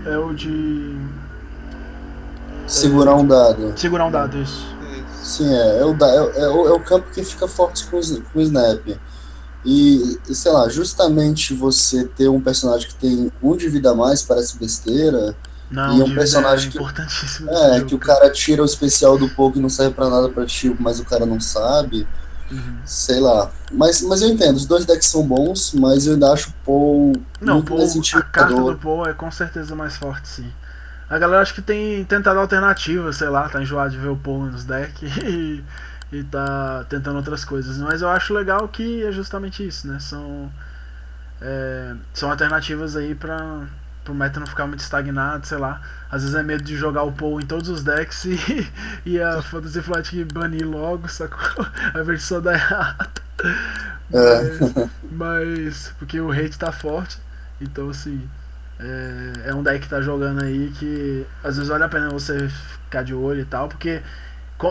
[0.05, 0.97] É o de.
[2.65, 3.73] Segurar um dado.
[3.75, 4.65] Segurar um dado, isso.
[5.21, 5.79] Sim, é.
[5.79, 8.97] É o, é, é, o, é o campo que fica forte com, com o Snap.
[9.65, 14.21] E, sei lá, justamente você ter um personagem que tem um de vida a mais
[14.21, 15.35] parece besteira
[15.69, 17.49] não, e é um personagem é que.
[17.49, 20.45] É, que o cara tira o especial do Pogo e não serve pra nada pra
[20.45, 22.07] ti, mas o cara não sabe.
[22.51, 22.77] Uhum.
[22.85, 23.49] Sei lá.
[23.71, 27.13] Mas, mas eu entendo, os dois decks são bons, mas eu ainda acho o Paul
[27.41, 30.51] não, muito Paul, mais A carta do Paul é com certeza mais forte, sim.
[31.09, 34.45] A galera acho que tem tentado alternativas, sei lá, tá enjoado de ver o Paul
[34.45, 35.63] nos decks e,
[36.11, 37.77] e tá tentando outras coisas.
[37.77, 39.99] Mas eu acho legal que é justamente isso, né?
[39.99, 40.51] São,
[41.41, 43.67] é, são alternativas aí pra
[44.03, 45.81] pro meta não ficar muito estagnado, sei lá.
[46.11, 48.71] Às vezes é medo de jogar o Paul em todos os decks e,
[49.05, 51.65] e a Fantasy Flight banir logo, sacou?
[51.93, 53.09] A versão da errada.
[54.13, 54.89] É.
[55.11, 57.17] Mas, porque o hate tá forte.
[57.59, 58.29] Então, assim,
[58.79, 62.49] é, é, um deck que tá jogando aí que às vezes vale a pena você
[62.49, 64.01] ficar de olho e tal, porque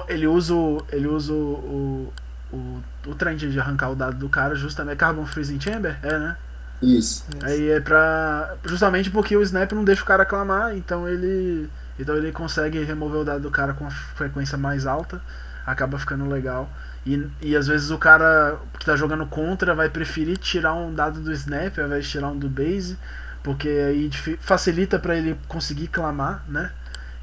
[0.08, 0.54] ele usa,
[0.90, 2.12] ele usa o,
[2.52, 4.94] o, o trend de arrancar o dado do cara justamente.
[4.94, 5.98] É Carbon Freezing Chamber?
[6.02, 6.36] É, né?
[6.82, 7.24] Isso.
[7.42, 8.56] Aí é pra.
[8.64, 11.70] Justamente porque o Snap não deixa o cara clamar, então ele.
[11.98, 15.22] Então ele consegue remover o dado do cara com a frequência mais alta,
[15.64, 16.68] acaba ficando legal.
[17.06, 21.20] E, e às vezes o cara que tá jogando contra vai preferir tirar um dado
[21.20, 22.96] do Snap ao invés de tirar um do base,
[23.42, 24.10] porque aí
[24.40, 26.72] facilita para ele conseguir clamar, né?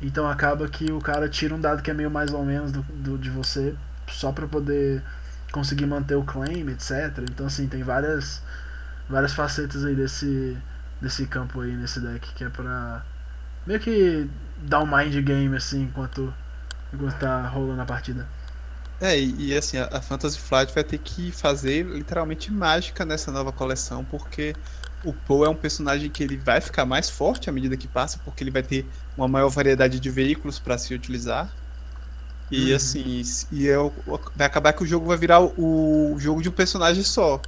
[0.02, 2.82] Então acaba que o cara tira um dado que é meio mais ou menos do,
[2.82, 3.76] do de você,
[4.10, 5.02] só para poder
[5.52, 7.18] conseguir manter o claim, etc.
[7.30, 8.42] Então assim, tem várias
[9.10, 10.58] várias facetas aí desse
[11.02, 13.04] desse campo aí nesse deck que é pra
[13.66, 16.34] meio que dar um mind game assim enquanto
[16.94, 18.28] enquanto tá rolando a partida.
[19.02, 23.32] É, e, e assim, a, a, Fantasy Flight vai ter que fazer literalmente mágica nessa
[23.32, 24.54] nova coleção, porque
[25.06, 28.20] o Poe é um personagem que ele vai ficar mais forte à medida que passa,
[28.26, 28.86] porque ele vai ter
[29.16, 31.50] uma maior variedade de veículos para se utilizar.
[32.52, 32.76] E uhum.
[32.76, 33.76] assim, e é,
[34.36, 37.42] vai acabar que o jogo vai virar o, o jogo de um personagem só.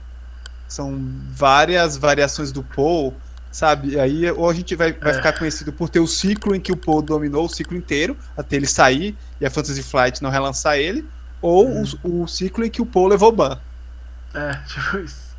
[0.71, 0.97] São
[1.31, 3.11] várias variações do Poe,
[3.51, 3.99] sabe?
[3.99, 5.15] Aí ou a gente vai, vai é.
[5.15, 8.55] ficar conhecido por ter o ciclo em que o Poe dominou o ciclo inteiro, até
[8.55, 11.05] ele sair e a Fantasy Flight não relançar ele,
[11.41, 11.83] ou hum.
[12.03, 13.59] o, o, ciclo em que o Poe levou ban.
[14.33, 15.35] É, tipo isso.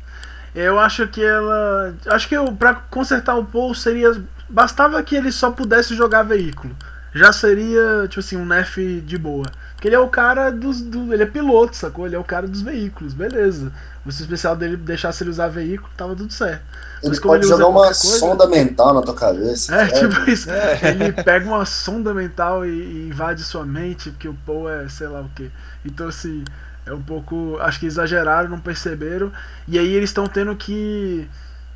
[0.53, 1.95] Eu acho que ela.
[2.09, 4.23] Acho que pra consertar o Paul seria.
[4.47, 6.75] Bastava que ele só pudesse jogar veículo.
[7.11, 9.47] Já seria, tipo assim, um nerf de boa.
[9.83, 10.81] Porque ele é o cara dos.
[10.81, 12.05] Do, ele é piloto, sacou?
[12.05, 13.69] Ele é o cara dos veículos, beleza.
[14.05, 16.63] O especial dele deixasse ele usar veículo, tava tudo certo.
[17.01, 19.75] Ele Mas pode ele jogar uma coisa, sonda mental na tua cabeça.
[19.75, 20.49] É, tipo isso.
[20.49, 20.79] É.
[20.89, 25.07] Ele pega uma sonda mental e, e, invade sua mente, porque o Paul é sei
[25.07, 25.51] lá o que.
[25.83, 26.45] Então, assim,
[26.85, 27.57] é um pouco.
[27.59, 29.33] Acho que exageraram, não perceberam.
[29.67, 31.27] E aí eles estão tendo que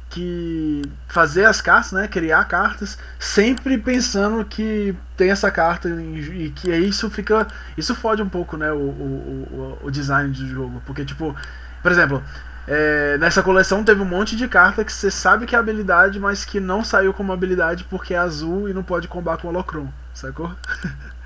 [0.10, 6.72] que fazer as cartas, né, criar cartas, sempre pensando que tem essa carta e que
[6.72, 7.47] isso fica,
[7.78, 11.36] isso fode um pouco, né, o, o, o, o design do jogo, porque tipo,
[11.84, 12.24] por exemplo,
[12.68, 16.45] é, nessa coleção teve um monte de carta que você sabe que é habilidade, mas
[16.45, 20.51] que não saiu como habilidade porque é azul e não pode combar com holocron, sacou?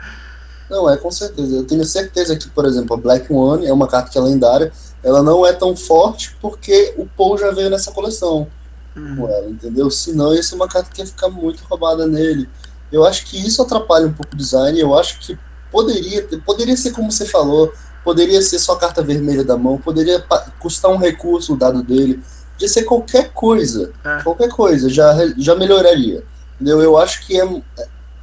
[0.69, 1.53] Não, é com certeza.
[1.53, 4.71] Eu tenho certeza que, por exemplo, a Black One é uma carta que é lendária.
[5.03, 8.47] Ela não é tão forte porque o Paul já veio nessa coleção
[8.95, 9.15] uhum.
[9.15, 9.89] com ela, entendeu?
[9.89, 12.49] Senão ia ser uma carta que ia ficar muito roubada nele.
[12.91, 14.79] Eu acho que isso atrapalha um pouco o design.
[14.79, 15.37] Eu acho que
[15.71, 17.73] poderia, poderia ser como você falou,
[18.03, 20.23] poderia ser só carta vermelha da mão, poderia
[20.59, 22.21] custar um recurso o dado dele,
[22.53, 24.23] podia ser qualquer coisa, é.
[24.23, 26.23] qualquer coisa já, já melhoraria.
[26.55, 26.81] Entendeu?
[26.81, 27.61] Eu acho que é,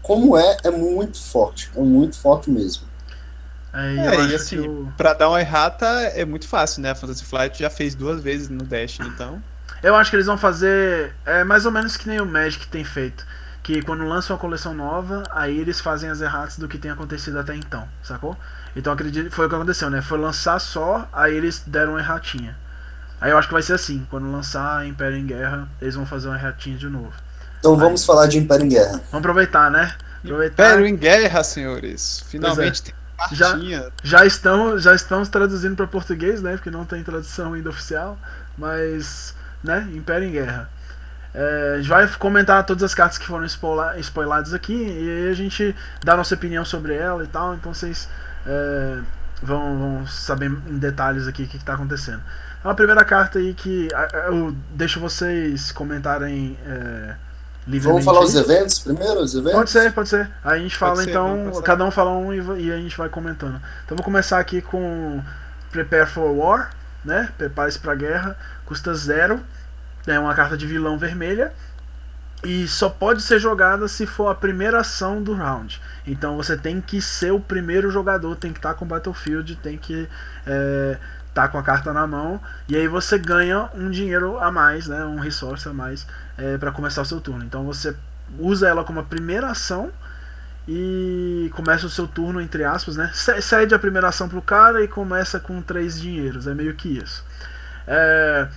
[0.02, 1.70] como é, é muito forte.
[1.74, 2.86] É muito forte mesmo.
[3.72, 4.88] É, é e assim, eu...
[4.96, 6.90] pra dar uma errata é muito fácil, né?
[6.90, 9.42] A Fantasy Flight já fez duas vezes no Dash, então.
[9.82, 11.14] Eu acho que eles vão fazer.
[11.24, 13.26] É mais ou menos que nem o Magic tem feito.
[13.62, 17.38] Que quando lançam uma coleção nova, aí eles fazem as erratas do que tem acontecido
[17.38, 18.36] até então, sacou?
[18.74, 20.00] Então acredito foi o que aconteceu, né?
[20.00, 22.56] Foi lançar só, aí eles deram uma erratinha.
[23.20, 26.28] Aí eu acho que vai ser assim, quando lançar Império em Guerra, eles vão fazer
[26.28, 27.12] uma erratinha de novo.
[27.58, 28.92] Então vamos falar de Império em Guerra.
[28.92, 29.94] Vamos aproveitar, né?
[30.24, 30.64] Aproveitar.
[30.64, 32.24] Império em Guerra, senhores.
[32.28, 32.84] Finalmente é.
[32.86, 32.94] tem
[33.32, 33.58] já,
[34.02, 36.52] já, estão, já estamos traduzindo para português, né?
[36.52, 38.16] Porque não tem tradução ainda oficial.
[38.56, 39.88] Mas, né?
[39.92, 40.70] Império em Guerra.
[41.34, 45.34] É, a gente vai comentar todas as cartas que foram spoiladas aqui e aí a
[45.34, 47.54] gente dá nossa opinião sobre ela e tal.
[47.54, 48.08] Então vocês
[48.46, 48.98] é,
[49.42, 52.22] vão, vão, saber em detalhes aqui o que está acontecendo.
[52.58, 53.88] Então, a primeira carta aí que
[54.26, 56.58] eu deixo vocês comentarem.
[56.66, 57.14] É,
[57.80, 59.20] Vamos falar os eventos primeiro?
[59.20, 59.52] Os eventos?
[59.52, 60.30] Pode ser, pode ser.
[60.42, 63.10] Aí a gente fala ser, então, cada um fala um e, e, a gente vai
[63.10, 63.60] comentando.
[63.84, 65.22] Então vou começar aqui com
[65.70, 66.70] Prepare for War,
[67.04, 67.28] né?
[67.36, 68.38] Prepare-se pra guerra.
[68.68, 69.40] Custa zero.
[70.06, 71.54] É uma carta de vilão vermelha.
[72.44, 75.80] E só pode ser jogada se for a primeira ação do round.
[76.06, 79.78] Então você tem que ser o primeiro jogador, tem que estar tá com Battlefield, tem
[79.78, 80.06] que
[80.46, 80.98] é,
[81.34, 85.04] tá com a carta na mão e aí você ganha um dinheiro a mais, né,
[85.04, 86.06] um resource a mais
[86.36, 87.44] é, para começar o seu turno.
[87.44, 87.96] Então você
[88.38, 89.90] usa ela como a primeira ação
[90.68, 93.10] e começa o seu turno entre aspas, né?
[93.40, 97.24] Cede a primeira ação pro cara e começa com três dinheiros, é meio que isso.
[97.88, 98.48] É,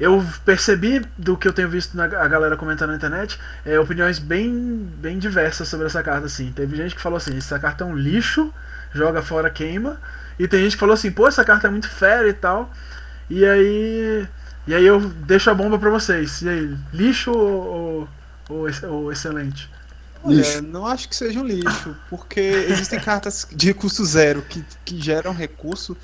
[0.00, 4.18] eu percebi do que eu tenho visto na, a galera comentando na internet é, opiniões
[4.18, 6.50] bem, bem diversas sobre essa carta assim.
[6.52, 8.52] Teve gente que falou assim, essa carta é um lixo,
[8.92, 10.00] joga fora, queima.
[10.38, 12.70] E tem gente que falou assim, pô, essa carta é muito fera e tal.
[13.28, 14.26] E aí.
[14.66, 16.42] E aí eu deixo a bomba pra vocês.
[16.42, 18.08] E aí, lixo ou,
[18.48, 19.70] Ou, ou excelente?
[20.22, 25.00] Olha, não acho que seja um lixo, porque existem cartas de recurso zero que, que
[25.00, 25.96] geram recurso.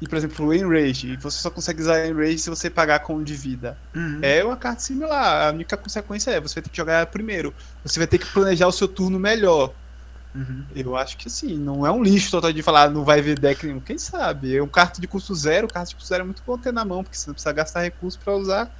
[0.00, 3.22] E, por exemplo, o Enrage, você só consegue usar Enrage se você pagar com um
[3.22, 3.78] de vida.
[3.94, 4.18] Uhum.
[4.20, 5.48] É uma carta similar.
[5.48, 7.54] A única consequência é você vai ter que jogar primeiro.
[7.82, 9.72] Você vai ter que planejar o seu turno melhor.
[10.34, 10.64] Uhum.
[10.74, 13.66] Eu acho que assim, não é um lixo total de falar, não vai ver deck
[13.66, 13.80] nenhum.
[13.80, 14.54] Quem sabe?
[14.54, 15.66] É um carta de custo zero.
[15.66, 17.80] Carta de custo zero é muito bom ter na mão, porque você não precisa gastar
[17.80, 18.70] recursos para usar.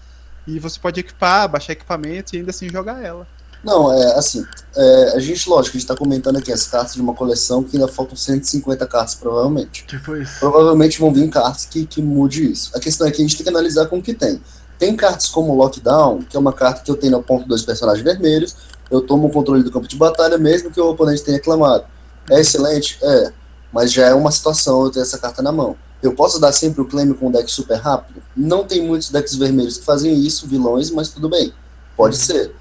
[0.47, 3.27] E você pode equipar, baixar equipamento e ainda assim jogar ela.
[3.65, 4.45] Não, é assim,
[4.77, 7.77] é, a gente, lógico, a gente tá comentando aqui as cartas de uma coleção que
[7.77, 9.85] ainda faltam 150 cartas, provavelmente.
[9.87, 10.39] Tipo isso.
[10.39, 12.71] Provavelmente vão vir cartas que, que mude isso.
[12.75, 14.41] A questão é que a gente tem que analisar com o que tem.
[14.79, 18.05] Tem cartas como Lockdown, que é uma carta que eu tenho na ponta dois personagens
[18.05, 18.55] vermelhos,
[18.91, 21.85] eu tomo o controle do campo de batalha, mesmo que o oponente tenha reclamado.
[22.31, 22.99] É excelente?
[23.03, 23.33] É.
[23.73, 25.77] Mas já é uma situação eu ter essa carta na mão.
[26.03, 28.23] Eu posso dar sempre o claim com um deck super rápido?
[28.37, 31.53] Não tem muitos decks vermelhos que fazem isso, vilões, mas tudo bem.
[31.97, 32.55] Pode ser.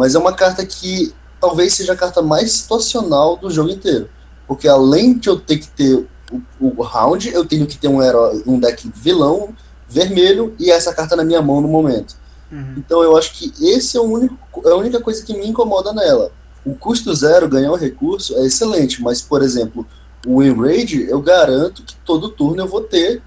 [0.00, 4.08] Mas é uma carta que talvez seja a carta mais situacional do jogo inteiro.
[4.48, 8.02] Porque além de eu ter que ter o, o round, eu tenho que ter um
[8.02, 9.54] herói, um deck vilão
[9.86, 12.16] vermelho e essa carta na minha mão no momento.
[12.50, 12.76] Uhum.
[12.78, 15.92] Então eu acho que esse é, o único, é a única coisa que me incomoda
[15.92, 16.32] nela.
[16.64, 19.86] O custo zero, ganhar um recurso, é excelente, mas, por exemplo,
[20.26, 23.22] o Enrage, eu garanto que todo turno eu vou ter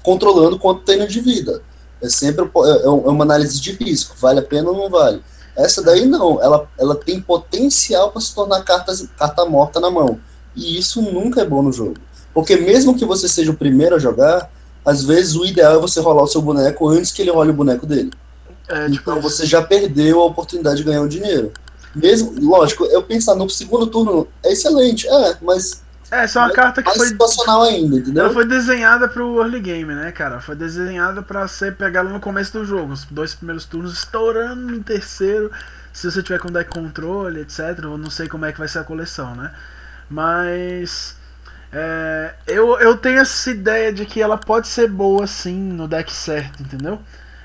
[0.00, 1.60] controlando quanto tenho de vida.
[2.00, 5.20] É sempre é é uma análise de risco, vale a pena ou não vale.
[5.56, 10.18] Essa daí não, ela, ela tem potencial para se tornar carta, carta morta na mão.
[10.54, 11.94] E isso nunca é bom no jogo.
[12.32, 14.50] Porque mesmo que você seja o primeiro a jogar,
[14.84, 17.54] às vezes o ideal é você rolar o seu boneco antes que ele role o
[17.54, 18.10] boneco dele.
[18.68, 19.30] É, tipo Então isso.
[19.30, 21.52] você já perdeu a oportunidade de ganhar um dinheiro.
[21.94, 25.83] Mesmo, lógico, eu pensar no segundo turno é excelente, é, mas
[26.14, 27.08] É, essa é uma carta que mais foi.
[27.08, 28.24] situacional ainda, entendeu?
[28.24, 30.40] Ela foi desenhada pro early game, né, cara?
[30.40, 32.92] Foi desenhada pra você pegar ela no começo do jogo.
[32.92, 35.50] Os dois primeiros turnos estourando em terceiro.
[35.92, 37.78] Se você tiver com deck controle, etc.
[37.82, 39.52] Eu não sei como é que vai ser a coleção, né?
[40.08, 41.16] Mas.
[41.72, 46.12] é, eu, eu tenho essa ideia de que ela pode ser boa sim no deck
[46.12, 47.00] certo, entendeu?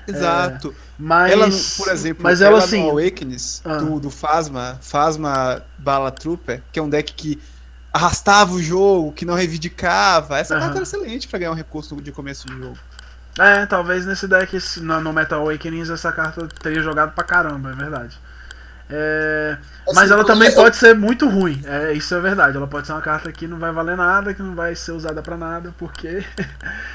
[0.06, 0.74] Exato.
[0.98, 1.32] Mas.
[1.32, 2.82] ela, por exemplo, mas ela ela assim.
[2.84, 3.76] no Awakens, Ah.
[3.76, 7.40] do, do Phasma, Phasma Bala Trooper, que é um deck que
[7.92, 10.38] arrastava o jogo, que não reivindicava.
[10.38, 10.62] Essa Aham.
[10.62, 12.78] carta era excelente pra ganhar um recurso de começo de jogo.
[13.38, 17.74] É, talvez nesse deck, no, no Metal Awakenings, essa carta teria jogado pra caramba, é
[17.74, 18.18] verdade.
[18.92, 22.56] É, Assim, mas ela eu- também eu- pode ser muito ruim, é, isso é verdade.
[22.56, 25.22] Ela pode ser uma carta que não vai valer nada, que não vai ser usada
[25.22, 26.24] pra nada, porque.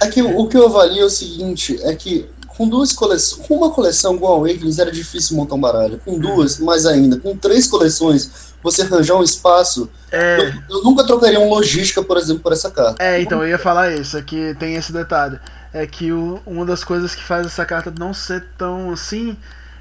[0.01, 3.47] É que o, o que eu avalio é o seguinte, é que com duas coleções,
[3.47, 5.99] com uma coleção igual a Awakenings era difícil montar um baralho.
[6.06, 7.18] Com duas, mais ainda.
[7.18, 9.89] Com três coleções, você arranjar um espaço.
[10.12, 10.39] É,
[10.70, 13.03] Eu, eu nunca trocaria um logística, por exemplo, por essa carta.
[13.03, 15.39] é, então eu ia falar isso, é que tem esse detalhe.
[15.74, 19.36] É que o- uma das coisas que faz essa carta não ser tão assim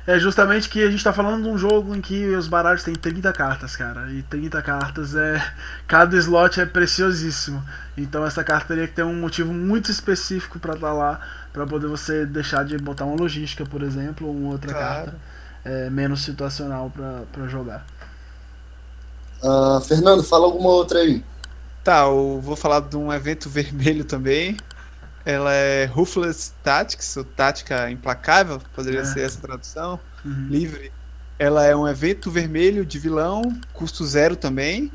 [0.07, 2.95] é justamente que a gente tá falando de um jogo em que os baralhos têm
[2.95, 4.11] 30 cartas, cara.
[4.13, 5.43] E 30 cartas é.
[5.87, 7.63] Cada slot é preciosíssimo.
[7.97, 11.21] Então essa carta teria que ter um motivo muito específico pra estar lá.
[11.55, 15.05] Pra poder você deixar de botar uma logística, por exemplo, ou uma outra Claro.
[15.13, 15.17] carta
[15.65, 17.87] é, menos situacional pra, pra jogar.
[19.43, 21.25] Ah, Fernando, fala alguma outra aí.
[21.83, 24.57] Tá, eu vou falar de um evento vermelho também.
[25.25, 29.05] Ela é Ruthless Tactics, ou Tática Implacável, poderia É.
[29.05, 30.49] ser essa tradução, Uhum.
[30.51, 30.93] livre.
[31.39, 33.43] Ela é um evento vermelho de vilão,
[33.73, 34.91] custo zero também.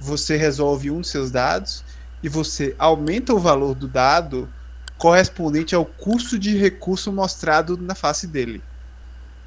[0.00, 1.84] Você resolve um dos seus dados
[2.22, 4.48] e você aumenta o valor do dado
[5.02, 8.62] correspondente ao custo de recurso mostrado na face dele.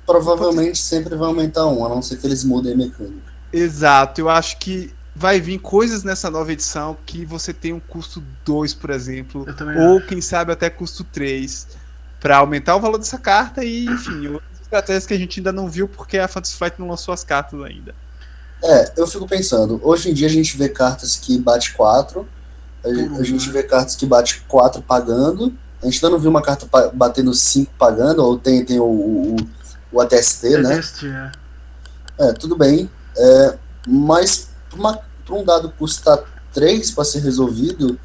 [0.06, 3.32] Provavelmente sempre vai aumentar um, a não ser que eles mudem a mecânica.
[3.54, 8.22] Exato, eu acho que vai vir coisas nessa nova edição que você tem um custo
[8.44, 9.46] 2, por exemplo,
[9.80, 11.70] ou quem sabe até custo 3,
[12.20, 15.70] para aumentar o valor dessa carta e, enfim, outras estratégias que a gente ainda não
[15.70, 17.96] viu porque a Fantasy Flight não lançou as cartas ainda.
[18.62, 22.28] É, eu fico pensando, hoje em dia a gente vê cartas que bate 4,
[22.86, 23.54] a, a gente né?
[23.54, 27.74] vê cartas que bate 4 pagando, a gente ainda não viu uma carta batendo 5
[27.78, 29.36] pagando, ou tem, tem o, o,
[29.92, 30.76] o ATST, É né?
[30.76, 31.32] deste, é.
[32.18, 33.58] É, tudo bem, é,
[33.88, 34.50] mas
[35.26, 36.20] para um dado custar
[36.54, 38.00] 3 para ser resolvido,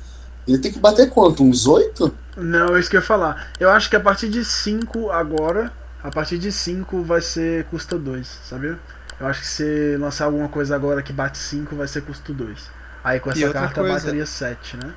[0.47, 1.45] ele tem que bater quanto?
[1.45, 2.13] Uns 8?
[2.37, 3.51] Não, é isso que eu ia falar.
[3.61, 5.73] Eu acho que a partir de 5 agora,
[6.03, 8.79] a partir de 5 vai ser custo 2, sabia?
[9.21, 12.59] Eu acho que se lançar alguma coisa agora que bate 5 vai ser custo 2.
[13.03, 13.95] Aí com essa outra carta coisa.
[13.97, 14.95] bateria 7, né?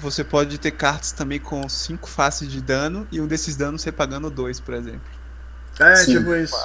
[0.00, 3.90] Você pode ter cartas também com 5 faces de dano e um desses danos você
[3.90, 5.00] pagando 2, por exemplo.
[5.78, 6.56] É, Sim, tipo isso.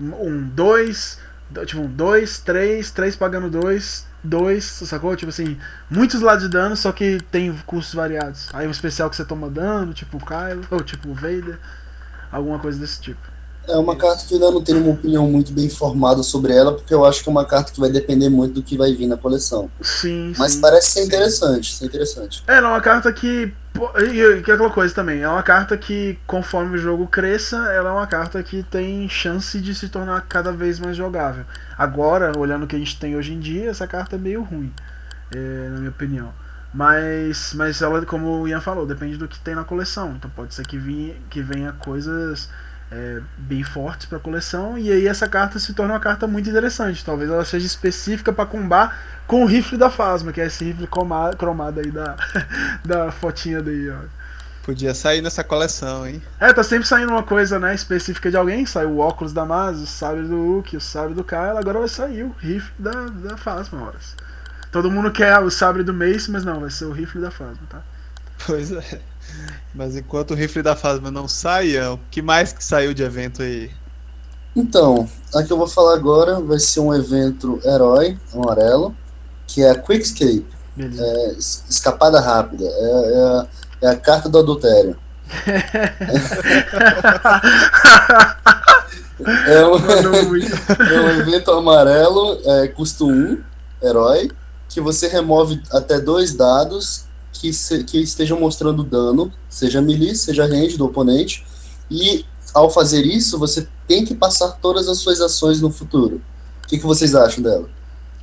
[0.00, 1.18] Um, dois,
[1.50, 5.14] do- tipo, um, dois, três, três pagando dois, dois, sacou?
[5.16, 5.58] Tipo assim,
[5.90, 8.48] muitos lados de dano, só que tem custos variados.
[8.52, 11.58] Aí um especial que você toma dano, tipo o Kylo, ou tipo o Vader,
[12.30, 13.31] alguma coisa desse tipo.
[13.68, 16.74] É uma carta que eu ainda não tenho uma opinião muito bem formada sobre ela,
[16.74, 19.06] porque eu acho que é uma carta que vai depender muito do que vai vir
[19.06, 19.70] na coleção.
[19.80, 20.60] Sim, Mas sim.
[20.60, 22.42] parece ser interessante, ser interessante.
[22.48, 23.54] É, ela é uma carta que.
[23.96, 27.56] E e que é aquela coisa também, é uma carta que, conforme o jogo cresça,
[27.72, 31.44] ela é uma carta que tem chance de se tornar cada vez mais jogável.
[31.78, 34.72] Agora, olhando o que a gente tem hoje em dia, essa carta é meio ruim,
[35.34, 36.34] é, na minha opinião.
[36.74, 40.14] Mas, mas ela, como o Ian falou, depende do que tem na coleção.
[40.16, 42.48] Então pode ser que, vinha, que venha coisas
[42.92, 46.48] é, bem fortes para a coleção e aí essa carta se torna uma carta muito
[46.50, 47.04] interessante.
[47.04, 50.86] Talvez ela seja específica para combar com o rifle da Fasma, que é esse rifle
[50.86, 52.16] croma- cromado aí da,
[52.84, 53.96] da fotinha daí, ó.
[54.62, 56.22] Podia sair nessa coleção, hein?
[56.38, 58.64] É, tá sempre saindo uma coisa, né, específica de alguém.
[58.66, 61.88] Saiu o óculos da Maz, o sabre do Luke, o sabre do Kyle, agora vai
[61.88, 64.14] sair o rifle da, da Fasma, horas.
[64.70, 67.66] Todo mundo quer o sabre do Mace, mas não, vai ser o rifle da Fasma,
[67.68, 67.82] tá?
[68.46, 69.11] Pois é.
[69.74, 73.42] Mas enquanto o rifle da Fasma não saia, o que mais que saiu de evento
[73.42, 73.70] aí?
[74.54, 78.94] Então, a que eu vou falar agora vai ser um evento herói amarelo,
[79.46, 80.46] que é a Quickscape,
[80.78, 83.46] é, es- escapada rápida, é, é a,
[83.82, 84.96] é a carta do adultério.
[89.46, 93.38] É um, é um evento amarelo, é, custo 1,
[93.82, 94.30] herói,
[94.68, 100.46] que você remove até dois dados que, se- que estejam mostrando dano, seja melee, seja
[100.46, 101.44] range do oponente,
[101.90, 102.24] e
[102.54, 106.22] ao fazer isso, você tem que passar todas as suas ações no futuro.
[106.64, 107.68] O que, que vocês acham dela?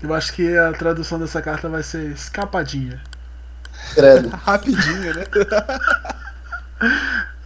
[0.01, 3.01] Eu acho que a tradução dessa carta vai ser escapadinha.
[3.93, 4.29] Credo.
[4.35, 5.25] Rapidinho, né?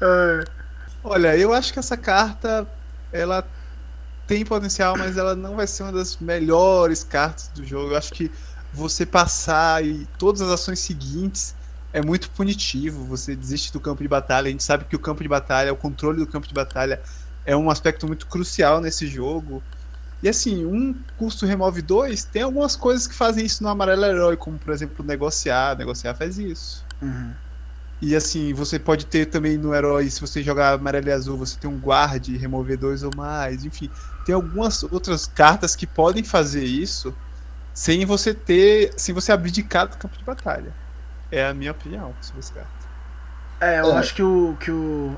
[0.01, 0.43] É,
[1.03, 2.68] Olha, eu acho que essa carta
[3.11, 3.47] ela
[4.28, 7.91] tem potencial, mas ela não vai ser uma das melhores cartas do jogo.
[7.93, 8.32] Eu acho que
[8.74, 11.55] você passar e todas as ações seguintes
[11.93, 13.05] é muito punitivo.
[13.05, 14.47] Você desiste do campo de batalha.
[14.47, 17.01] A gente sabe que o campo de batalha, o controle do campo de batalha
[17.45, 19.61] é um aspecto muito crucial nesse jogo.
[20.24, 24.38] E assim, um custo remove dois, tem algumas coisas que fazem isso no amarelo herói,
[24.38, 25.78] como por exemplo negociar.
[25.78, 26.84] Negociar faz isso.
[27.01, 27.34] uhum.
[28.01, 31.57] E assim, você pode ter também no herói, se você jogar amarelo e azul, você
[31.57, 33.89] tem um guarde, remover dois ou mais, enfim.
[34.26, 37.15] Tem algumas outras cartas que podem fazer isso
[37.74, 38.93] sem você ter.
[38.97, 40.74] sem você abdicar do campo de batalha.
[41.32, 42.69] É a minha opinião sobre essa carta.
[43.59, 43.97] É, eu É.
[43.97, 45.15] acho que o que o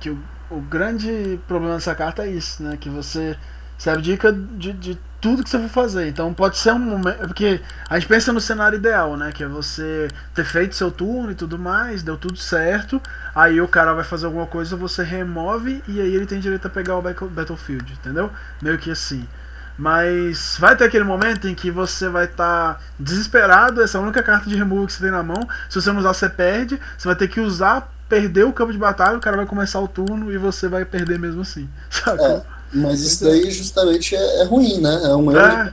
[0.00, 0.18] que o,
[0.50, 2.76] o grande problema dessa carta é isso, né?
[2.76, 3.36] Que você
[3.78, 6.08] se abdica de, de tudo que você for fazer.
[6.08, 7.18] Então pode ser um momento.
[7.26, 9.32] Porque a gente pensa no cenário ideal, né?
[9.32, 13.00] Que é você ter feito seu turno e tudo mais, deu tudo certo.
[13.34, 16.70] Aí o cara vai fazer alguma coisa, você remove e aí ele tem direito a
[16.70, 18.30] pegar o battle- Battlefield, entendeu?
[18.60, 19.26] Meio que assim.
[19.76, 24.22] Mas vai ter aquele momento em que você vai estar desesperado, essa é a única
[24.22, 25.40] carta de removal que você tem na mão.
[25.68, 26.78] Se você não usar, você perde.
[26.96, 29.88] Você vai ter que usar, perder o campo de batalha, o cara vai começar o
[29.88, 31.68] turno e você vai perder mesmo assim.
[31.90, 32.26] Sacou?
[32.26, 32.42] É.
[32.72, 35.00] Mas isso daí justamente é, é ruim, né?
[35.04, 35.72] É um erro É,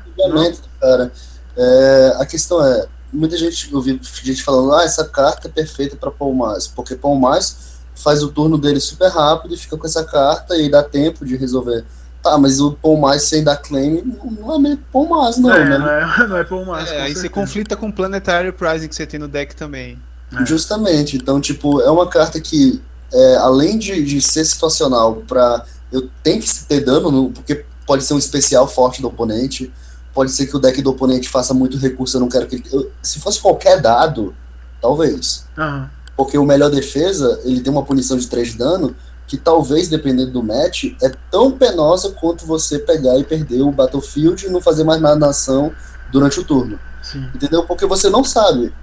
[0.79, 1.11] cara.
[1.57, 5.95] É, a questão é, muita gente, eu vi gente falando, ah, essa carta é perfeita
[5.95, 9.85] pra Paul Mais, porque Paul Mais faz o turno dele super rápido e fica com
[9.85, 11.83] essa carta e dá tempo de resolver.
[12.22, 14.03] Tá, mas o Paul Mais sem dar claim
[14.39, 15.78] não- é meio Paul Mais, não, é, né?
[15.78, 16.89] não é, não é por mais.
[16.91, 19.97] É, aí você conflita com o Planetary Pricing que você tem no deck também.
[20.39, 20.45] É.
[20.45, 21.17] Justamente.
[21.17, 22.80] Então, tipo, é uma carta que,
[23.11, 25.65] é, além de, de ser situacional pra.
[25.91, 29.72] Eu tenho que ter dano, no- porque pode ser um especial forte do oponente.
[30.13, 32.63] Pode ser que o deck do oponente faça muito recurso, eu não quero que ele.
[32.72, 34.36] eu- se fosse qualquer dado,
[34.82, 35.45] talvez.
[35.57, 35.89] Aham.
[36.15, 38.95] Porque o melhor defesa, ele tem uma punição de 3 de dano,
[39.32, 44.45] que talvez, dependendo do match, é tão penosa quanto você pegar e perder o Battlefield
[44.45, 45.71] e não fazer mais nada na ação
[46.11, 46.77] durante o turno.
[47.01, 47.29] Sim.
[47.34, 47.63] Entendeu?
[47.65, 48.73] Porque você não sabe.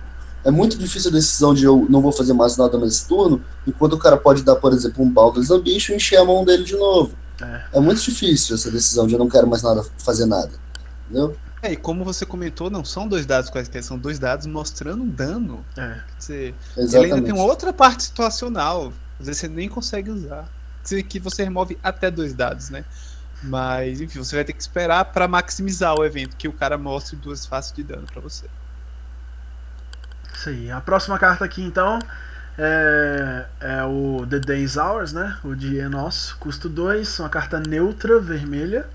[0.42, 3.92] É muito difícil a decisão de eu não vou fazer mais nada nesse turno, enquanto
[3.92, 6.76] o cara pode dar, por exemplo, um Baldur's Ambition e encher a mão dele de
[6.76, 7.12] novo.
[7.42, 7.64] É.
[7.74, 10.52] É muito difícil essa decisão de eu não quero mais nada fazer nada.
[11.04, 11.36] Entendeu?
[11.60, 15.08] É, e como você comentou, não são dois dados quaisquer, são dois dados mostrando um
[15.10, 15.62] dano.
[15.76, 16.00] É.
[16.18, 18.94] Quer dizer, Ele ainda tem uma outra parte situacional.
[19.18, 20.48] Às vezes você nem consegue usar.
[20.82, 22.84] Dizer, Que você remove até dois dados, né?
[23.42, 27.16] Mas, enfim, você vai ter que esperar pra maximizar o evento, que o cara mostre
[27.16, 28.46] duas faces de dano pra você.
[30.34, 30.70] Isso aí.
[30.70, 31.98] A próxima carta aqui, então,
[32.58, 35.38] é, é o The Days Hours, né?
[35.44, 36.36] O dia é nosso.
[36.38, 38.86] Custo 2, uma carta neutra, vermelha.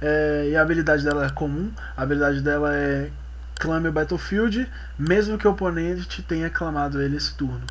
[0.00, 1.72] É, e a habilidade dela é comum.
[1.96, 3.10] A habilidade dela é
[3.58, 7.62] clame o Battlefield, mesmo que o oponente tenha clamado ele esse turno.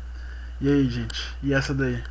[0.60, 1.36] E aí, gente?
[1.42, 2.02] E essa daí?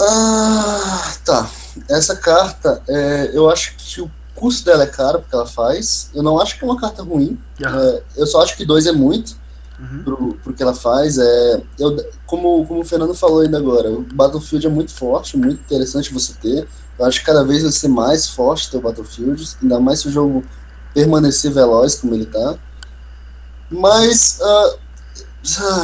[0.00, 1.50] Ah, tá.
[1.88, 6.10] Essa carta, é, eu acho que o custo dela é caro porque ela faz.
[6.14, 7.38] Eu não acho que é uma carta ruim.
[7.60, 9.40] É, eu só acho que dois é muito.
[9.82, 10.02] Uhum.
[10.04, 11.18] pro, pro que ela faz.
[11.18, 15.60] É, eu, como, como o Fernando falou ainda agora, o Battlefield é muito forte, muito
[15.60, 16.58] interessante você ter.
[16.58, 16.68] Eu
[16.98, 20.08] Eu acho que cada vez vai ser mais forte ter o Battlefield, ainda mais se
[20.08, 20.44] o jogo
[20.94, 22.56] permanecer veloz como ele tá.
[23.70, 24.78] Mas uh,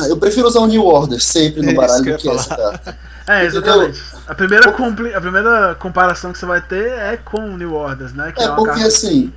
[0.08, 2.98] eu prefiro usar o New Order sempre no É baralho do que que essa carta.
[3.26, 4.00] É, exatamente.
[4.26, 8.12] A primeira, compli- a primeira comparação que você vai ter é com o New Orders,
[8.14, 8.32] né?
[8.32, 8.86] Que é, É porque carta...
[8.86, 9.32] assim,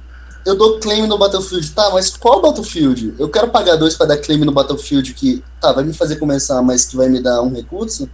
[0.46, 3.16] eu dou claim no Battlefield, tá, mas qual Battlefield?
[3.20, 6.62] Eu quero pagar dois pra dar claim no Battlefield que, tá, vai me fazer começar,
[6.62, 8.10] mas que vai me dar um recurso?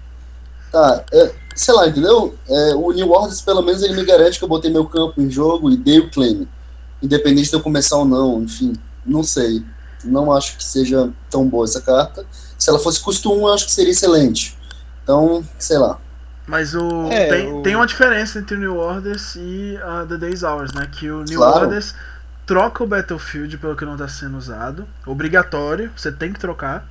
[0.72, 2.36] Tá, é, sei lá, entendeu?
[2.50, 5.30] É, o New Orders, pelo menos, ele me garante que eu botei meu campo em
[5.30, 6.48] jogo e dei o claim.
[7.04, 8.74] Independente de eu começar ou não, enfim,
[9.06, 9.64] não sei.
[10.04, 12.26] Não acho que seja tão boa essa carta.
[12.58, 14.58] Se ela fosse custo 1, eu acho que seria excelente.
[15.04, 15.98] Então, sei lá.
[16.46, 20.18] Mas o, É, tem, o- tem uma diferença entre o New Orders e a The
[20.18, 20.88] Days Hours, né?
[20.92, 21.66] Que o New Claro.
[21.66, 21.94] Orders
[22.46, 24.88] troca o Battlefield pelo que não está sendo usado.
[25.06, 26.88] Obrigatório, você tem que trocar.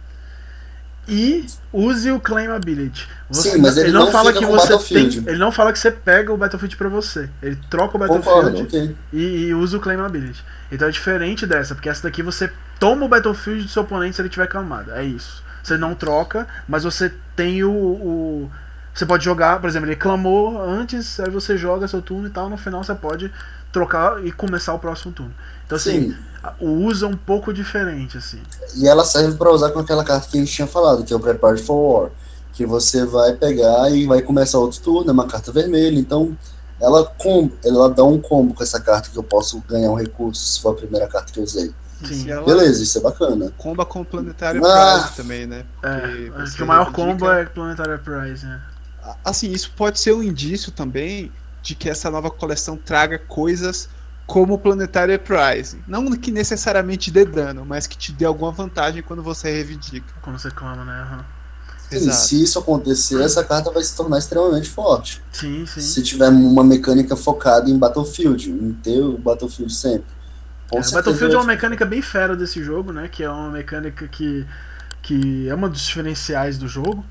[1.08, 3.08] E use o Claim Ability.
[3.30, 5.08] Sim, mas ele não fica com o você tem.
[5.26, 7.28] Ele não fala que você pega o Battlefield pra você.
[7.40, 8.96] Ele troca o Battlefield Concordo, ok.
[9.12, 10.44] e, e usa o Claim Ability.
[10.70, 14.22] Então é diferente dessa, porque essa daqui você toma o Battlefield do seu oponente se
[14.22, 14.92] ele tiver clamado.
[14.92, 15.44] É isso.
[15.62, 18.50] Você não troca, mas você tem o, o-
[18.94, 22.48] Você pode jogar, por exemplo, ele clamou antes, aí você joga seu turno e tal,
[22.48, 23.30] no final você pode
[23.72, 25.34] trocar e começar o próximo turno.
[25.66, 26.16] Então assim, Sim.
[26.46, 28.40] A- o uso é um pouco diferente, assim.
[28.76, 31.16] E ela serve pra usar com aquela carta que a gente tinha falado, que é
[31.16, 32.10] o Prepared for War.
[32.52, 35.98] Que você vai pegar e vai começar outro turno, é uma carta vermelha.
[35.98, 36.36] Então,
[36.80, 40.42] ela, com, ela dá um combo com essa carta que eu posso ganhar um recurso
[40.54, 41.72] se for a primeira carta que eu usei.
[42.04, 42.26] Sim.
[42.44, 43.50] Beleza, isso é bacana.
[43.56, 45.00] comba com o Planetário Ah.
[45.02, 45.64] Prize também, né?
[45.82, 48.60] É, acho que o maior combo é Planetary Prize, né?
[49.24, 51.32] Assim, isso pode ser um indício também
[51.62, 53.88] de que essa nova coleção traga coisas
[54.26, 55.78] como o Planetário Prize.
[55.86, 60.12] Não que necessariamente dê dano, mas que te dê alguma vantagem quando você reivindica.
[60.20, 60.92] Quando você clama, né?
[61.02, 61.24] Aham.
[61.88, 65.22] Sim, se isso acontecer, essa carta vai se tornar extremamente forte.
[65.30, 65.80] Sim, sim.
[65.80, 70.06] Se tiver uma mecânica focada em Battlefield, em ter o Battlefield sempre.
[70.68, 73.06] Com É, Battlefield é uma mecânica bem fera desse jogo, né?
[73.06, 74.44] Que é uma mecânica que,
[75.00, 77.04] que é uma dos diferenciais do jogo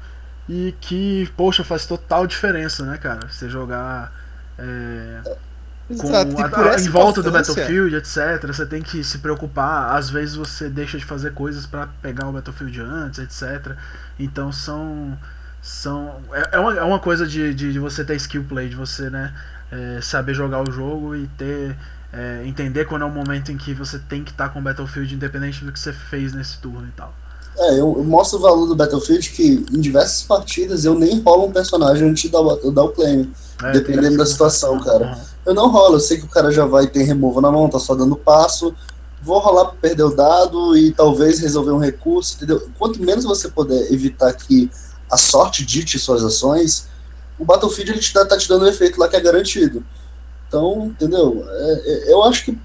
[0.47, 3.30] e que, poxa, faz total diferença, né, cara?
[3.30, 4.11] Você jogar
[4.59, 5.55] é, com
[5.89, 8.45] Exato, a- por a- essa em volta do Battlefield, etc.
[8.47, 9.95] Você tem que se preocupar.
[9.95, 13.75] Às vezes você deixa de fazer coisas pra pegar o Battlefield antes, etc.
[14.19, 15.17] Então são.
[15.61, 18.75] são é, é, uma, é uma coisa de, de, de você ter skill play, de
[18.75, 19.33] você né,
[19.71, 21.75] é, saber jogar o jogo e ter.
[22.13, 25.13] é, entender quando é o momento em que você tem que estar com o Battlefield,
[25.15, 27.13] independente do que você fez nesse turno e tal.
[27.57, 31.45] É, eu, eu mostro o valor do Battlefield que em diversas partidas eu nem rolo
[31.47, 32.41] um personagem antes de dar,
[32.73, 33.31] dar o claim.
[33.63, 35.05] É, Dependendo da situação, cara.
[35.07, 35.34] Uhum.
[35.46, 37.80] Eu não rolo, eu sei que o cara já vai ter removal na mão, tá
[37.80, 38.74] só dando passo.
[39.22, 42.68] Vou rolar pra perder o dado e talvez resolver um recurso, entendeu?
[42.78, 44.70] Quanto menos você puder evitar que
[45.12, 46.88] a sorte dite suas ações,
[47.39, 49.84] o Battlefield ele te dá, tá te dando um efeito lá que é garantido.
[50.48, 51.43] Então, entendeu?
[51.48, 52.58] É- é- eu acho que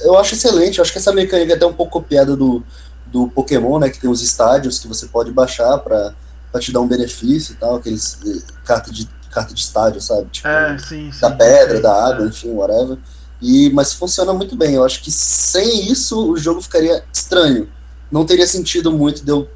[0.00, 2.62] eu acho excelente, eu acho que essa mecânica é até um pouco copiada do,
[3.06, 3.90] do Pokémon, né?
[3.90, 6.14] Que tem os estádios que você pode baixar pra
[6.58, 10.28] te dar um benefício e tal, aqueles eh, carta de, carta de estádio, sabe?
[10.30, 11.20] Tipo, É, sim, sim.
[11.20, 12.28] da pedra, sim, da água, é.
[12.28, 12.98] enfim, whatever.
[13.40, 14.74] E, mas funciona muito bem.
[14.74, 17.72] Eu acho que sem isso o jogo ficaria estranho.
[18.10, 19.50] Não teria sentido muito de eu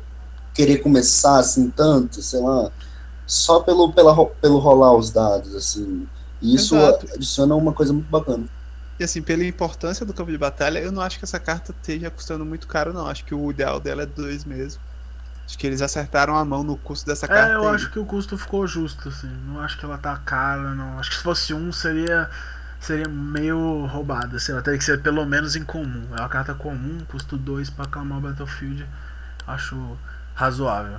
[0.55, 2.73] querer começar assim tanto, sei lá,
[3.27, 6.09] só pelo, pela, pelo rolar os dados, assim.
[6.41, 7.07] E isso Exato.
[7.15, 8.49] adiciona uma coisa muito bacana.
[8.99, 12.11] E assim, pela importância do campo de batalha, eu não acho que essa carta esteja
[12.11, 13.07] custando muito caro, não.
[13.07, 14.83] Acho que o ideal dela é dois mesmo.
[15.47, 17.53] Acho que eles acertaram a mão no custo dessa carta.
[17.53, 19.31] É, eu acho que o custo ficou justo, assim.
[19.47, 20.99] Não acho que ela tá cara, não.
[20.99, 22.29] Acho que se fosse um seria
[22.81, 26.05] seria meio roubada, sei lá, teria que ser pelo menos em comum.
[26.17, 28.87] É uma carta comum, custo 2 pra acalmar o Battlefield.
[29.47, 29.77] Acho
[30.35, 30.99] razoável.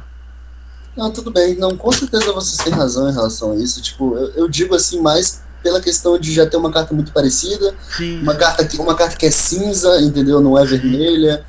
[0.95, 1.55] Não, tudo bem.
[1.57, 3.81] Não, com certeza vocês têm razão em relação a isso.
[3.81, 7.75] Tipo, eu, eu digo assim mais pela questão de já ter uma carta muito parecida.
[7.89, 8.21] Sim.
[8.21, 10.41] Uma carta, que, uma carta que é cinza, entendeu?
[10.41, 11.45] Não é vermelha.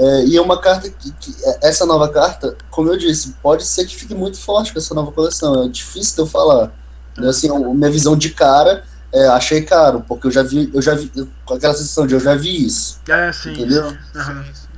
[0.00, 3.64] É, e é uma carta que, que- é- Essa nova carta, como eu disse, pode
[3.64, 5.64] ser que fique muito forte com essa nova coleção.
[5.64, 6.70] É difícil de eu falar.
[7.16, 10.80] Né, Assim, a minha visão de cara, é, achei caro, porque eu já vi, eu
[10.80, 13.00] já vi, eu- com aquela sensação de eu já vi isso.
[13.08, 13.52] É, sim.
[13.52, 13.90] Entendeu?
[13.90, 14.68] sim.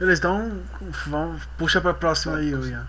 [0.00, 0.52] Beleza, então
[1.06, 2.86] vamos, puxa pra próxima aí, Ian.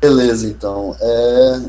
[0.00, 0.94] Beleza, então.
[1.00, 1.60] É,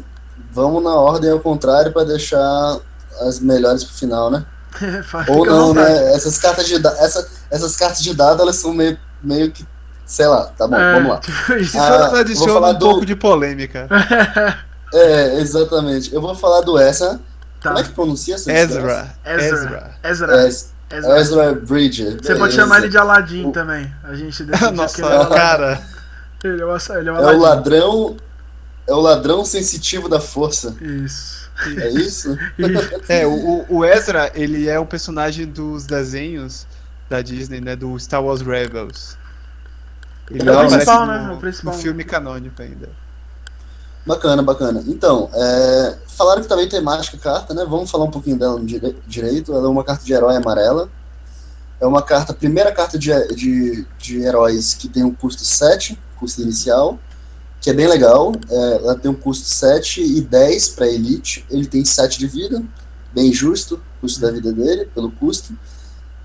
[0.52, 2.80] vamos na ordem ao contrário para deixar
[3.22, 4.46] as melhores pro final, né?
[5.30, 6.14] Ou não, né?
[6.14, 9.66] Essas cartas de essa, essas cartas de dado, elas são meio, meio que.
[10.06, 11.18] Sei lá, tá bom, É, vamos lá.
[11.22, 11.78] tipo isso.
[11.80, 13.88] Ah, vou adiciona falar um do- pouco de polêmica.
[14.96, 16.14] É, exatamente.
[16.14, 17.20] Eu vou falar do Essa.
[17.60, 17.70] Tá.
[17.70, 19.16] Como é que pronuncia essa Ezra.
[19.26, 19.48] Ezra.
[19.48, 19.92] Ezra.
[20.04, 20.48] Ezra.
[20.48, 21.20] Es- Ezra.
[21.20, 22.18] Ezra Bridger.
[22.22, 23.92] Você pode chamar ele de Aladdin O- também.
[24.04, 25.82] A gente decidiu que Nossa, ele é cara.
[26.44, 28.18] Ele é o, ele é É o ladrão.
[28.88, 30.76] É o ladrão sensitivo da força.
[30.80, 31.43] Isso.
[31.78, 32.38] É isso?
[33.08, 36.66] é, o, o Ezra, ele é um personagem dos desenhos
[37.10, 37.76] da Disney, né?
[37.76, 39.18] Do Star Wars Rebels.
[40.32, 41.32] Ele é o principal, no, né?
[41.32, 41.74] O principal.
[41.74, 42.90] No filme canônico ainda.
[44.06, 44.84] Bacana, bacana.
[44.88, 47.66] Então, é, falaram que também tá temática a carta, né?
[47.68, 49.54] Vamos falar um pouquinho dela dire direito.
[49.54, 50.90] Ela é uma carta de herói amarela.
[51.80, 56.42] É uma carta, primeira carta de, de, de heróis que tem um custo 7, custo
[56.42, 56.98] inicial,
[57.64, 58.34] que é bem legal.
[58.50, 61.46] É, ela tem um custo 7 e 10 para Elite.
[61.50, 62.62] Ele tem 7 de vida,
[63.14, 65.58] bem justo, custo da vida dele, pelo custo.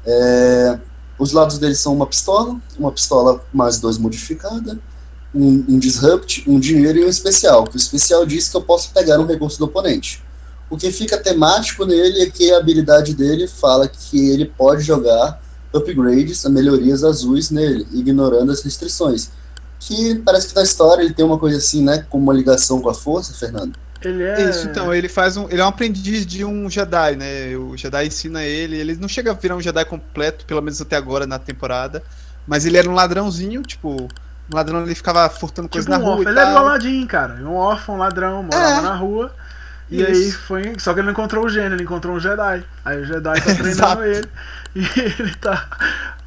[0.04, 0.78] É,
[1.16, 4.80] os lados dele são uma pistola, uma pistola mais 2 modificada,
[5.32, 7.64] um, um disrupt, um dinheiro e um especial.
[7.64, 10.24] Que o especial diz que eu posso pegar um recurso do oponente.
[10.68, 15.40] O que fica temático nele é que a habilidade dele fala que ele pode jogar
[15.72, 19.30] upgrades, melhorias azuis nele, ignorando as restrições.
[19.80, 22.04] Que parece que na história ele tem uma coisa assim, né?
[22.08, 23.76] Com uma ligação com a força, Fernando.
[24.02, 24.50] Ele é.
[24.50, 25.48] Isso, então, ele faz um.
[25.50, 27.56] Ele é um aprendiz de um Jedi, né?
[27.56, 28.76] O Jedi ensina ele.
[28.76, 32.02] Ele não chega a virar um Jedi completo, pelo menos até agora na temporada.
[32.46, 34.08] Mas ele era um ladrãozinho, tipo,
[34.52, 36.30] um ladrão ele ficava furtando coisas tipo na um rua.
[36.30, 37.34] Ele era um ladinho, cara.
[37.34, 38.82] Um órfão, ladrão, morava é.
[38.82, 39.32] na rua.
[39.90, 40.10] E Isso.
[40.10, 40.74] aí foi.
[40.78, 42.64] Só que ele não encontrou o gênio, ele encontrou um Jedi.
[42.84, 44.28] Aí o Jedi tá treinando ele.
[44.76, 45.66] E ele tá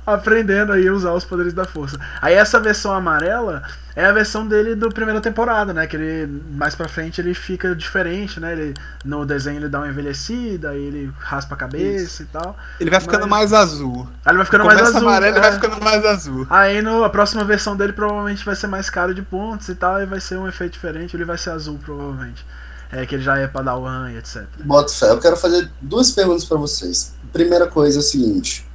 [0.05, 1.99] aprendendo aí a usar os poderes da força.
[2.21, 3.63] Aí essa versão amarela
[3.95, 5.85] é a versão dele do primeira temporada, né?
[5.85, 8.53] Que ele mais pra frente ele fica diferente, né?
[8.53, 8.73] Ele,
[9.03, 12.23] no desenho ele dá uma envelhecida, aí ele raspa a cabeça Isso.
[12.23, 12.57] e tal.
[12.79, 13.51] Ele vai ficando Mas...
[13.51, 14.07] mais azul.
[14.25, 15.09] Aí ele vai ficando Começa mais azul.
[15.09, 15.41] amarelo, é.
[15.41, 16.47] vai ficando mais azul.
[16.49, 20.01] Aí no, a próxima versão dele provavelmente vai ser mais caro de pontos e tal,
[20.01, 22.45] e vai ser um efeito diferente, ele vai ser azul provavelmente.
[22.91, 24.43] É que ele já é Padawan e etc.
[24.65, 27.13] Bota fé, eu quero fazer duas perguntas para vocês.
[27.31, 28.69] Primeira coisa é a seguinte: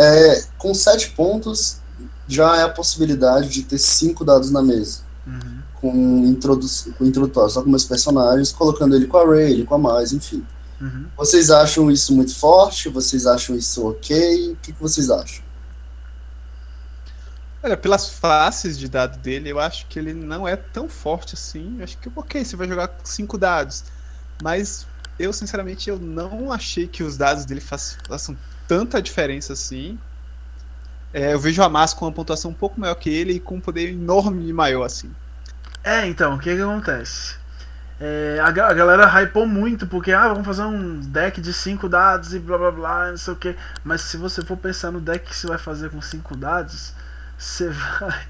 [0.00, 1.78] é, com sete pontos,
[2.26, 5.00] já é a possibilidade de ter cinco dados na mesa.
[5.26, 5.60] Uhum.
[5.74, 9.74] Com, introdu com introdutório, só com meus personagens, colocando ele com a Ray, ele com
[9.74, 10.44] a mais, enfim.
[10.80, 11.06] Uhum.
[11.16, 12.88] Vocês acham isso muito forte?
[12.88, 14.52] Vocês acham isso ok?
[14.52, 15.44] O que, que vocês acham?
[17.62, 21.76] Olha, pelas faces de dado dele, eu acho que ele não é tão forte assim.
[21.76, 23.84] Eu acho que, ok, você vai jogar com cinco dados.
[24.42, 24.86] Mas
[25.18, 28.34] eu, sinceramente, eu não achei que os dados dele façam
[28.70, 29.98] tanta diferença assim.
[31.12, 33.56] É, eu vejo a Massa com uma pontuação um pouco maior que ele e com
[33.56, 35.10] um poder enorme e maior, assim.
[35.82, 37.34] É, então, o que, que acontece?
[38.00, 42.32] É, a, a, galera hypou muito, porque ah, vamos fazer um deck de 5 dados
[42.32, 43.56] e blá blá blá, não sei o que.
[43.82, 46.92] Mas se você for pensar no deck que você vai fazer com 5 dados,
[47.36, 47.68] você
[47.98, 48.24] vai.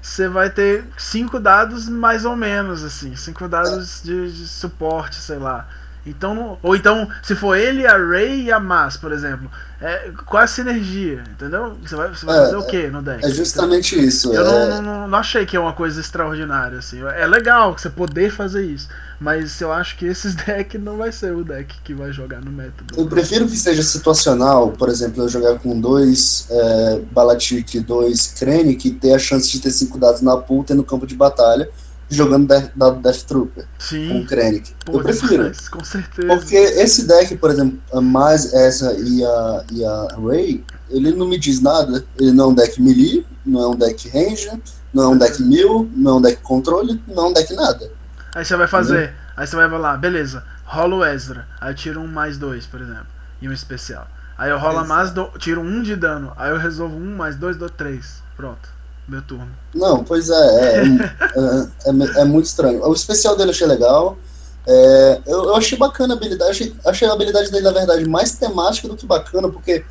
[0.00, 3.14] Você vai ter 5 dados mais ou menos, assim.
[3.14, 5.68] 5 dados de, de suporte, sei lá.
[6.06, 9.50] Então, ou então, se for ele, a Ray e a Mas, por exemplo,
[9.80, 11.76] é, qual a sinergia, entendeu?
[11.84, 13.24] Você vai, você vai é, fazer o que no deck?
[13.24, 14.08] É justamente entendeu?
[14.08, 14.32] isso.
[14.32, 14.68] Eu é...
[14.68, 17.02] não, não, não, achei que é uma coisa extraordinária, assim.
[17.02, 18.88] É legal você poder fazer isso,
[19.20, 22.52] mas eu acho que esses decks não vai ser o deck que vai jogar no
[22.52, 22.94] método.
[22.96, 28.28] Eu prefiro que seja situacional, por exemplo, eu jogar com dois é, Balatic e dois
[28.38, 31.68] Krennic e ter a chance de ter cinco dados na pool no campo de batalha
[32.08, 34.08] jogando Death, Death Trooper Sim.
[34.08, 34.74] com Krennic.
[34.84, 35.44] Pô, eu prefiro.
[35.44, 36.28] Demais, com certeza.
[36.28, 41.38] Porque esse deck, por exemplo, mais essa e a, e a Ray, ele não me
[41.38, 42.04] diz nada.
[42.18, 44.50] Ele não é um deck melee, não é um deck range,
[44.92, 47.90] não é um deck mil, não é um deck controle, não é um deck nada.
[48.34, 52.00] Aí você vai fazer, aí você vai lá, beleza, rola o Ezra, aí eu tiro
[52.00, 53.06] um mais dois, por exemplo,
[53.40, 54.06] e um especial.
[54.36, 57.56] Aí eu rolo mais, do, tiro um de dano, aí eu resolvo um mais dois,
[57.56, 58.22] dou três.
[58.36, 58.75] Pronto
[59.08, 59.48] meu turno.
[59.74, 62.84] Não, pois é, é, é, é, é, muito estranho.
[62.84, 64.18] O especial dele eu achei legal.
[64.66, 66.50] É, eu, eu, achei bacana a habilidade.
[66.50, 69.84] Achei, achei a habilidade dele, na verdade, mais temática do que bacana, porque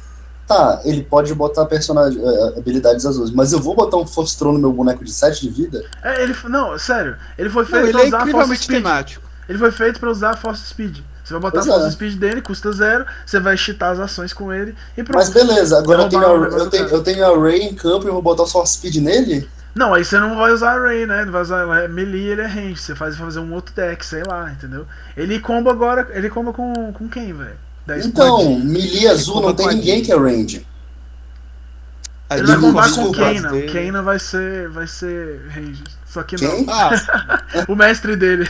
[0.45, 2.21] tá, ele pode botar personagem,
[2.57, 5.49] habilidades azuis, mas eu vou botar um Force Throne no meu boneco de 7 de
[5.49, 5.83] vida?
[6.03, 8.83] É, ele não, sério, ele foi feito não, ele pra usar Force Speed.
[8.83, 9.25] temático.
[9.47, 10.99] Ele foi feito pra usar Force Speed.
[11.25, 11.91] Você vai botar pois a force é.
[11.91, 15.17] speed dele, custa zero, você vai cheatar as ações com ele e pronto.
[15.17, 18.11] Mas beleza, agora eu tenho, a, eu, tenho, eu tenho a Ray em campo e
[18.11, 19.49] vou botar o force speed nele?
[19.73, 21.25] Não, aí você não vai usar a Ray, né?
[21.25, 22.77] Não vai usar é melee, ele é range.
[22.77, 24.85] Você faz fazer um outro deck, sei lá, entendeu?
[25.17, 26.07] Ele comba agora.
[26.11, 27.57] Ele comba com, com quem, velho?
[28.03, 30.65] Então, melee azul não tem ninguém que é range.
[32.31, 33.09] Ele vai combar com.
[33.09, 35.83] O Keina vai ser, vai ser range.
[36.15, 36.65] Só que Quem?
[36.65, 36.73] não.
[36.73, 37.65] Ah.
[37.67, 38.47] o mestre dele.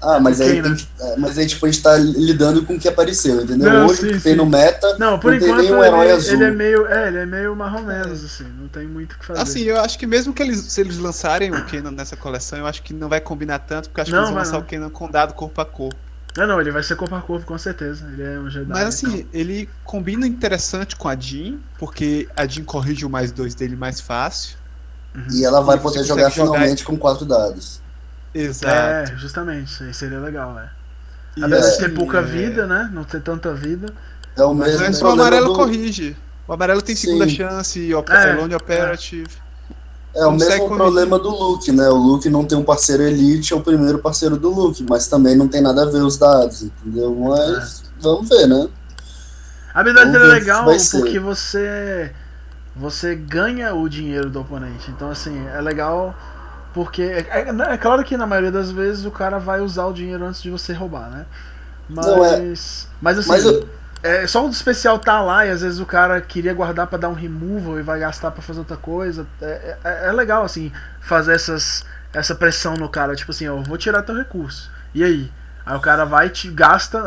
[0.00, 2.86] Ah, mas aí, tem, é, mas aí tipo, a gente tá lidando com o que
[2.86, 3.72] apareceu, entendeu?
[3.72, 6.12] Não, Hoje sim, que tem no meta, não, por não enquanto, tem nenhum herói ele,
[6.12, 6.34] azul.
[6.34, 9.26] Ele é meio, é, ele é meio marrom menos, assim, não tem muito o que
[9.26, 9.40] fazer.
[9.40, 12.66] Assim, eu acho que mesmo que eles, se eles lançarem o Kenan nessa coleção, eu
[12.68, 14.60] acho que não vai combinar tanto, porque eu acho não, que eles vão lançar não.
[14.60, 15.96] o Kenan com dado corpo a corpo.
[16.36, 18.06] Não, não, ele vai ser corpo a corpo, com certeza.
[18.12, 18.68] Ele é um Jedi.
[18.68, 19.30] Mas assim, então.
[19.32, 24.00] ele combina interessante com a Jean, porque a Jean corrige o mais dois dele mais
[24.00, 24.56] fácil.
[25.16, 25.24] Uhum.
[25.32, 26.90] E ela vai poder jogar finalmente jogar...
[26.92, 27.80] com quatro dados.
[28.34, 28.74] Exato.
[29.12, 29.82] É, justamente.
[29.82, 30.68] Aí seria legal, é.
[31.42, 32.90] Apesar E de ter pouca é- vida, né?
[32.92, 33.92] Não ter tanta vida.
[34.36, 36.16] É o mesmo Mas o amarelo do- corrige.
[36.46, 37.06] O amarelo tem Sim.
[37.08, 39.26] segunda chance, op É, Lone Operative.
[40.14, 40.76] É o consegue mesmo corrigir.
[40.76, 41.88] problema do Luke, né?
[41.88, 45.36] O Luke não tem um parceiro elite, é o primeiro parceiro do Luke, mas também
[45.36, 47.14] não tem nada a ver os dados, entendeu?
[47.14, 48.68] Mas vamos ver, né?
[49.74, 52.10] A dele é legal porque você
[52.76, 54.90] você ganha o dinheiro do oponente.
[54.90, 56.14] Então assim, é legal
[56.74, 59.92] porque é, é- é claro que na maioria das vezes o cara vai usar o
[59.92, 61.26] dinheiro antes de você roubar, né?
[61.88, 62.52] Mas Não, é-
[63.00, 63.68] mas assim, Mas eu-
[64.02, 67.08] é só o especial tá lá e às vezes o cara queria guardar pra dar
[67.08, 69.26] um removal e vai gastar pra fazer outra coisa.
[69.40, 70.70] É, é, é legal assim
[71.00, 74.70] fazer essas essa pressão no cara, tipo assim, ó, eu vou tirar teu recurso.
[74.94, 75.30] E aí?
[75.66, 77.02] Aí o cara vai te gasta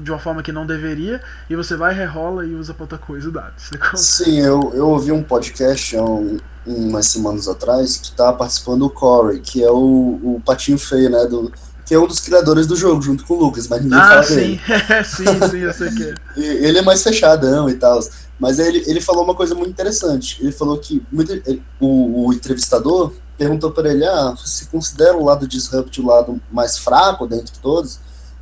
[0.00, 3.28] de uma forma que não deveria e você vai rerola e usa pra outra coisa
[3.28, 3.54] o dado.
[3.96, 8.90] Sim, eu, eu ouvi um podcast há um- umas semanas atrás que tava participando o
[8.90, 11.24] Corey, que é o, o patinho feio, né?
[11.26, 11.52] Do,
[11.84, 14.22] que é um dos criadores do jogo, junto com o Lucas, mas ninguém Ah, fala
[14.24, 14.60] sim, dele.
[15.04, 16.14] sim, sim, eu sei que é.
[16.40, 18.00] Ele é mais fechadão e tal.
[18.38, 20.36] Mas ele, ele falou uma coisa muito interessante.
[20.42, 25.24] Ele falou que muito- ele- o, o entrevistador perguntou para ele: ah, você considera o
[25.24, 27.98] lado disrupt o lado mais fraco dentre todos?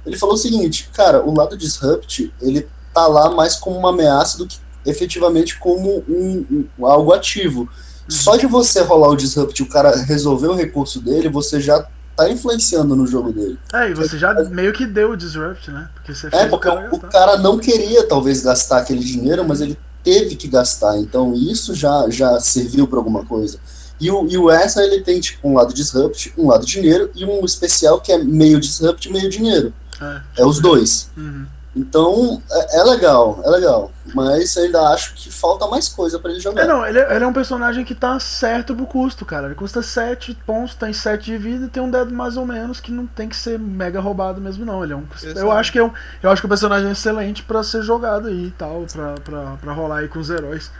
[0.06, 4.38] Ele falou o seguinte: cara, o lado disrupt ele tá lá mais como uma ameaça
[4.38, 7.68] do que efetivamente como um, um- algo ativo.
[8.08, 11.86] Só de você rolar o disrupt e o cara resolver o recurso dele, você já
[12.14, 13.58] tá influenciando no jogo dele.
[13.72, 15.88] É, e você já meio que deu o disrupt, né?
[15.94, 19.60] Porque você É, porque o cara o cara não queria talvez gastar aquele dinheiro, mas
[19.62, 20.98] ele teve que gastar.
[20.98, 23.58] Então isso já, já serviu para alguma coisa.
[24.00, 27.24] E o, e o essa ele tem tipo um lado disrupt, um lado dinheiro e
[27.24, 29.72] um especial que é meio disrupt, meio dinheiro.
[30.00, 30.42] É.
[30.42, 31.10] É os dois.
[31.16, 31.46] Uhum.
[31.76, 33.90] Então é, é legal, é legal.
[34.14, 36.62] Mas ainda acho que falta mais coisa para ele jogar.
[36.62, 39.46] É, não, ele, é- ele é um personagem que tá certo pro custo, cara.
[39.46, 42.78] Ele custa 7 pontos, tem 7 de vida e tem um dedo mais ou menos
[42.80, 44.84] que não tem que ser mega roubado mesmo, não.
[44.84, 45.04] Ele é um,
[45.36, 45.90] eu acho que é um,
[46.22, 49.56] eu acho que o personagem é excelente pra ser jogado aí e tal, pra, pra,
[49.60, 50.70] pra rolar aí com os heróis.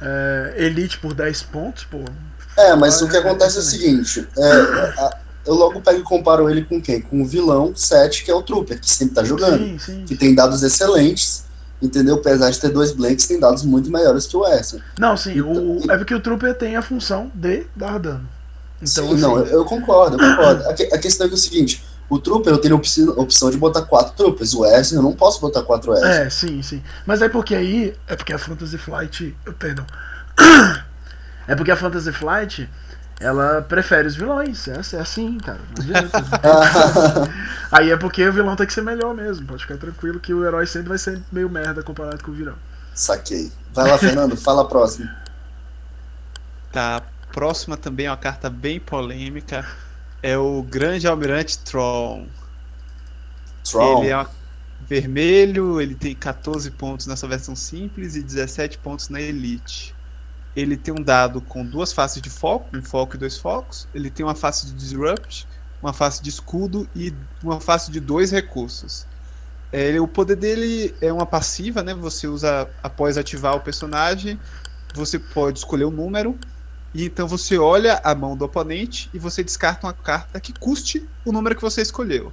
[0.00, 2.04] É, Elite por 10 pontos, pô.
[2.56, 4.52] É, mas o que acontece é o seguinte: é,
[4.98, 7.00] a- eu logo pego e comparo ele com quem?
[7.00, 9.58] Com o vilão 7, que é o Trooper, que sempre tá jogando.
[9.62, 10.04] Sim, sim.
[10.04, 11.44] que tem dados excelentes,
[11.80, 12.16] entendeu?
[12.16, 14.80] Apesar de ter dois blanks, tem dados muito maiores que o essa.
[14.98, 18.28] Não, sim, o, Então- é porque o Trooper tem a função de dar dano.
[18.82, 20.68] Então, Sim, assim, não, eu, eu concordo, eu concordo.
[20.68, 23.10] A, que- a questão é, que é o seguinte: o Trooper eu tenho a opção,
[23.16, 26.04] a opção de botar quatro Troopers, o S eu não posso botar quatro S.
[26.04, 26.82] É, sim, sim.
[27.06, 27.94] Mas é porque aí.
[28.08, 29.34] É porque a Fantasy Flight.
[29.58, 29.86] Perdão.
[31.46, 32.68] É porque a Fantasy Flight.
[33.18, 34.68] Ela prefere os vilões.
[34.68, 35.58] É, é assim, cara.
[35.74, 36.22] Não adianta.
[37.72, 39.46] aí é porque o vilão tem que ser melhor mesmo.
[39.46, 42.56] Pode ficar tranquilo que o herói sempre vai ser meio merda comparado com o vilão.
[42.94, 43.50] Saquei.
[43.72, 45.16] Vai lá, Fernando, fala a próxima.
[46.70, 49.66] Tá, próxima também é uma carta bem polêmica.
[50.22, 52.26] É o Grande Almirante Tron.
[53.64, 54.02] Tron.
[54.02, 54.30] Ele é uma-
[54.88, 59.95] vermelho, ele tem 14 pontos nessa versão simples e 17 pontos na Elite.
[60.56, 63.86] Ele tem um dado com duas faces de foco, um foco e dois focos.
[63.94, 65.46] Ele tem uma face de Disrupt,
[65.82, 69.06] uma face de escudo e uma face de dois recursos.
[69.70, 71.92] É, o poder dele é uma passiva, né?
[71.92, 74.40] Você usa após ativar o personagem,
[74.94, 76.38] você pode escolher um número
[76.94, 81.06] e então você olha a mão do oponente e você descarta uma carta que custe
[81.26, 82.32] o número que você escolheu.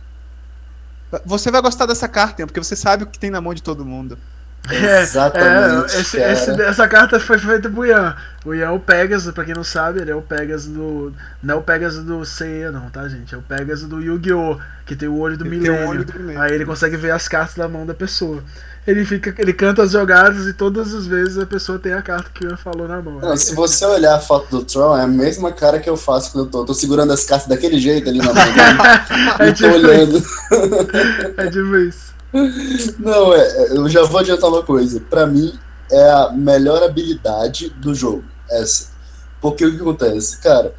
[1.25, 3.85] Você vai gostar dessa carta, porque você sabe o que tem na mão de todo
[3.85, 4.17] mundo.
[4.71, 6.31] Exatamente, É, esse- cara.
[6.31, 8.15] esse- essa carta foi feita pro Ian.
[8.45, 11.13] O Ian é o Pegasus, pra quem não sabe, ele é o Pegasus do.
[11.41, 13.33] Não é o Pegasus do Seiya, não, tá, gente?
[13.33, 14.57] É o Pegasus do Yu-Gi-Oh!
[14.85, 15.89] Que tem o olho do Ele tem o milênio.
[15.89, 16.41] olho do milênio.
[16.41, 18.43] Aí ele consegue ver as cartas da mão da pessoa.
[18.85, 19.33] Ele fica.
[19.37, 22.49] Ele canta as jogadas e todas as vezes a pessoa tem a carta que o
[22.49, 23.19] Ian falou na mão.
[23.19, 26.31] Não, se você olhar a foto do Tron, é a mesma cara que eu faço
[26.33, 28.33] quando eu tô, tô segurando as cartas daquele jeito ali na mão.
[29.39, 30.23] É e tô tipo olhando.
[31.37, 32.12] É tipo isso.
[32.99, 34.99] Não, é, é, eu já vou adiantar uma coisa.
[34.99, 35.53] Pra mim,
[35.91, 38.23] é a melhor habilidade do jogo.
[38.49, 38.89] Essa.
[39.39, 40.39] Porque o que acontece?
[40.39, 40.73] Cara,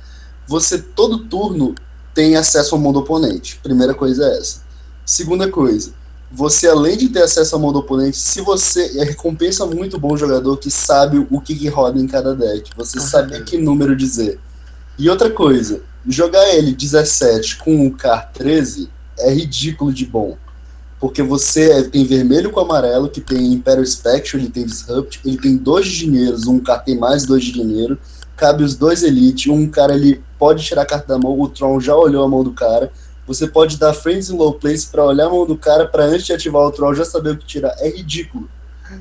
[0.46, 1.74] você todo turno
[2.12, 3.58] tem acesso ao mão do oponente.
[3.62, 4.62] Primeira coisa é essa.
[5.04, 5.92] Segunda coisa,
[6.32, 8.98] você além de ter acesso ao mão do oponente, se você.
[8.98, 12.70] É recompensa muito bom jogador que sabe o que, que roda em cada deck.
[12.76, 14.40] Você sabe que número dizer.
[14.98, 20.36] E outra coisa, jogar ele 17 com o Car 13 é ridículo de bom.
[21.04, 25.36] Porque você é- tem vermelho com amarelo, que tem Imperial Spectre, ele tem Disrupt, ele
[25.36, 27.98] tem dois de dinheiros, um cara tem mais dois de dinheiro,
[28.34, 31.78] cabe os dois Elite, um cara ele pode tirar a carta da mão, o Tron
[31.78, 32.90] já olhou a mão do cara,
[33.26, 36.24] você pode dar Friends in Low Place pra olhar a mão do cara, pra antes
[36.24, 37.74] de ativar o Tron já saber o que tirar.
[37.80, 38.48] É ridículo.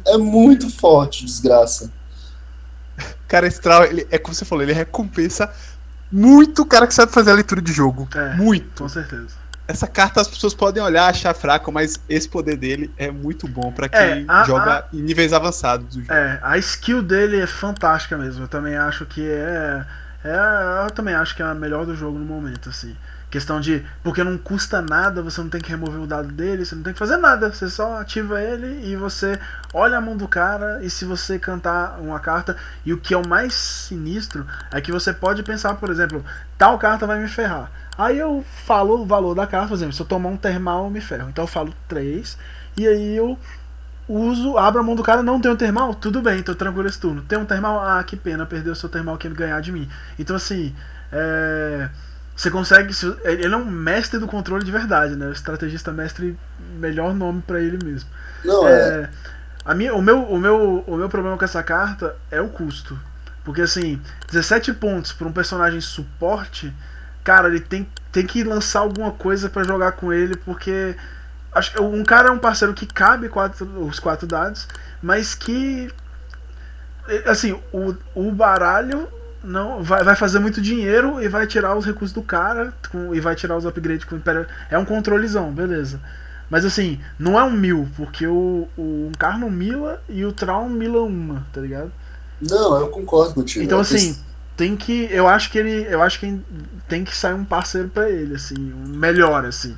[0.05, 1.89] É muito forte, desgraça.
[3.29, 5.49] Cara, esse Troll, ele, é como você falou, ele recompensa
[6.11, 8.09] muito o cara que sabe fazer a leitura de jogo.
[8.13, 8.35] É.
[8.35, 8.83] Muito.
[8.83, 9.41] Com certeza.
[9.67, 13.71] Essa carta as pessoas podem olhar, achar fraco, mas esse poder dele é muito bom
[13.71, 16.13] para quem é, a, joga a, em níveis avançados do jogo.
[16.13, 18.43] É, a skill dele é fantástica mesmo.
[18.43, 19.85] Eu também acho que é,
[20.23, 22.95] é eu também acho que é a melhor do jogo no momento, assim.
[23.33, 23.83] Questão de.
[24.03, 26.93] Porque não custa nada, você não tem que remover o dado dele, você não tem
[26.93, 27.51] que fazer nada.
[27.51, 29.39] Você só ativa ele e você
[29.73, 30.83] olha a mão do cara.
[30.83, 32.55] E se você cantar uma carta.
[32.85, 36.23] E o que é o mais sinistro é que você pode pensar, por exemplo,
[36.59, 37.71] tal carta vai me ferrar.
[37.97, 40.89] Aí eu falo o valor da carta, por exemplo, se eu tomar um termal, eu
[40.89, 41.29] me ferro.
[41.29, 42.37] Então eu falo 3.
[42.77, 43.37] E aí eu
[44.09, 46.99] uso, abro a mão do cara, não tem um termal, tudo bem, tô tranquilo esse
[46.99, 47.21] turno.
[47.21, 49.87] Tem um termal, ah, que pena, perdeu o seu termal que ele ganhar de mim.
[50.17, 50.75] Então assim,
[51.11, 51.89] é
[52.35, 52.93] você consegue.
[53.23, 55.27] Ele é um mestre do controle de verdade, né?
[55.27, 56.37] O estrategista mestre,
[56.77, 58.09] melhor nome para ele mesmo.
[58.43, 58.71] Não, é.
[58.71, 59.09] é.
[59.63, 62.99] A minha, o, meu, o, meu, o meu problema com essa carta é o custo.
[63.45, 64.01] Porque assim,
[64.31, 66.73] 17 pontos para um personagem suporte,
[67.23, 70.95] cara, ele tem, tem que lançar alguma coisa para jogar com ele, porque.
[71.51, 74.67] Acho, um cara é um parceiro que cabe quatro, os quatro dados,
[75.01, 75.91] mas que.
[77.25, 79.07] Assim, o, o baralho
[79.43, 83.19] não vai, vai fazer muito dinheiro e vai tirar os recursos do cara com, e
[83.19, 84.47] vai tirar os upgrades com o Império.
[84.69, 85.99] É um controlezão, beleza.
[86.49, 91.01] Mas assim, não é um mil, porque o, o Encarno mila e o Traum mila
[91.01, 91.91] uma, tá ligado?
[92.41, 93.65] Não, eu concordo contigo.
[93.65, 94.17] Então assim,
[94.55, 95.07] tem que.
[95.11, 95.87] Eu acho que ele.
[95.89, 96.39] Eu acho que
[96.87, 99.75] tem que sair um parceiro para ele, assim, um melhor, assim.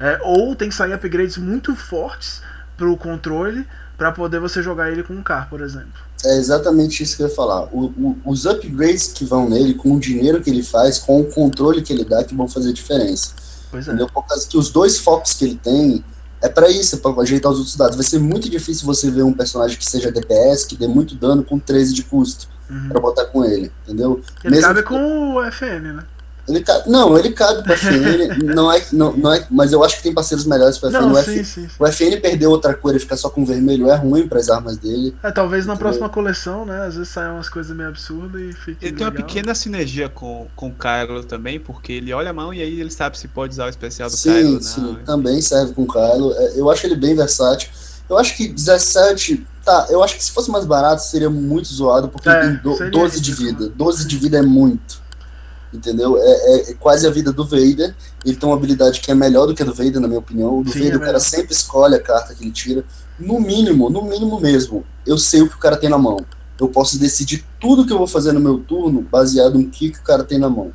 [0.00, 2.40] É, ou tem que sair upgrades muito fortes
[2.76, 3.66] pro controle
[3.96, 5.92] para poder você jogar ele com um carro, por exemplo.
[6.24, 7.64] É exatamente isso que eu ia falar.
[7.72, 11.24] O, o, os upgrades que vão nele, com o dinheiro que ele faz, com o
[11.24, 13.32] controle que ele dá, que vão fazer diferença.
[13.70, 13.90] Pois é.
[13.90, 14.08] Entendeu?
[14.08, 16.04] Por causa que os dois focos que ele tem
[16.40, 17.96] é para isso, é pra ajeitar os outros dados.
[17.96, 21.44] Vai ser muito difícil você ver um personagem que seja DPS, que dê muito dano
[21.44, 22.88] com 13 de custo, uhum.
[22.88, 24.20] para botar com ele, entendeu?
[24.42, 24.88] Ele Mesmo cabe que...
[24.88, 26.04] com o FN, né?
[26.48, 29.96] Ele cabe, não, ele cabe pra FN, não é, não, não é, mas eu acho
[29.96, 31.00] que tem parceiros melhores pra FN.
[31.00, 31.74] Não, o, sim, F, sim, sim.
[31.78, 34.76] o FN perder outra cor e ficar só com vermelho é ruim para as armas
[34.76, 35.14] dele.
[35.22, 36.84] É, talvez na próxima coleção, né?
[36.84, 38.84] Às vezes saiam umas coisas meio absurdas e fica.
[38.84, 38.96] Ele legal.
[38.96, 42.60] tem uma pequena sinergia com, com o Kylo também, porque ele olha a mão e
[42.60, 44.62] aí ele sabe se pode usar o especial do sim, Kylo.
[44.62, 46.32] Sim, sim, também serve com o Kylo.
[46.32, 47.70] É, eu acho ele bem versátil.
[48.08, 49.46] Eu acho que 17.
[49.64, 52.90] Tá, eu acho que se fosse mais barato seria muito zoado, porque é, tem do,
[52.90, 53.68] 12 de vida.
[53.68, 55.02] 12 de vida é muito
[55.72, 56.18] entendeu?
[56.18, 57.94] É, é, é, quase a vida do Vader.
[58.24, 60.58] Ele tem uma habilidade que é melhor do que a do Vader, na minha opinião.
[60.58, 62.84] O do Sim, Vader, é o cara sempre escolhe a carta que ele tira.
[63.18, 66.18] No mínimo, no mínimo mesmo, eu sei o que o cara tem na mão.
[66.60, 69.98] Eu posso decidir tudo que eu vou fazer no meu turno baseado no que, que
[69.98, 70.72] o cara tem na mão.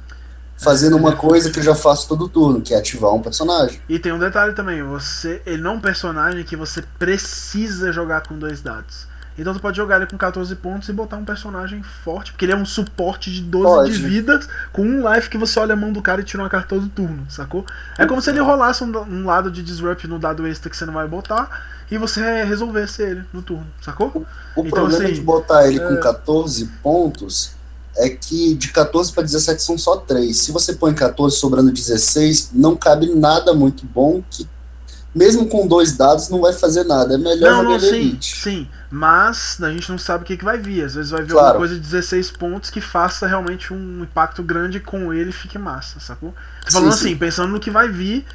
[0.58, 3.80] Fazendo uma coisa que eu já faço todo turno, que é ativar um personagem.
[3.88, 8.22] E tem um detalhe também, você ele não é um personagem que você precisa jogar
[8.22, 9.08] com dois dados.
[9.38, 12.54] Então tu pode jogar ele com 14 pontos e botar um personagem forte, porque ele
[12.54, 13.92] é um suporte de 12 pode.
[13.92, 16.50] de vidas, com um life que você olha a mão do cara e tira uma
[16.50, 17.64] carta todo turno, sacou?
[17.98, 20.86] É como se ele rolasse um, um, lado de disrupt no dado extra que você
[20.86, 24.08] não vai botar e você resolvesse ele no turno, sacou?
[24.56, 25.88] O, o então, problema assim, de botar ele é...
[25.88, 27.56] com 14 pontos
[27.98, 30.36] é que de 14 para 17 são só 3.
[30.36, 34.48] Se você põe 14 sobrando 16, não cabe nada muito bom que
[35.18, 37.16] mesmo com dois dados, não vai fazer nada.
[37.16, 38.38] É melhor não, não, sim, Elite.
[38.38, 40.84] Sim, mas a gente não sabe o que, que vai vir.
[40.84, 41.48] Às vezes vai vir claro.
[41.48, 45.58] alguma coisa de 16 pontos que faça realmente um impacto grande com ele e fique
[45.58, 46.36] massa, sacou?
[46.66, 47.18] Tô falando sim, assim, sim.
[47.18, 48.26] pensando no que vai vir.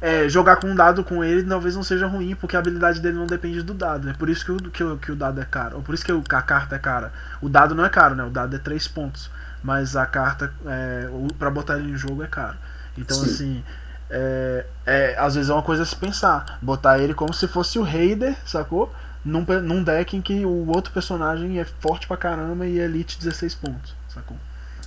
[0.00, 3.16] É, jogar com um dado com ele talvez não seja ruim, porque a habilidade dele
[3.16, 4.08] não depende do dado.
[4.08, 5.76] É por isso que o, que que o dado é caro.
[5.76, 7.12] Ou por isso que a carta é cara.
[7.40, 8.22] O dado não é caro, né?
[8.24, 9.30] O dado é 3 pontos.
[9.62, 11.08] Mas a carta, é,
[11.38, 12.56] para botar ele em jogo, é caro.
[12.96, 13.24] Então, Sim.
[13.24, 13.64] assim,
[14.10, 16.58] é, é, às vezes é uma coisa a se pensar.
[16.62, 18.92] Botar ele como se fosse o Raider, sacou?
[19.24, 23.18] Num, num deck em que o outro personagem é forte pra caramba e é elite
[23.18, 24.36] 16 pontos, sacou?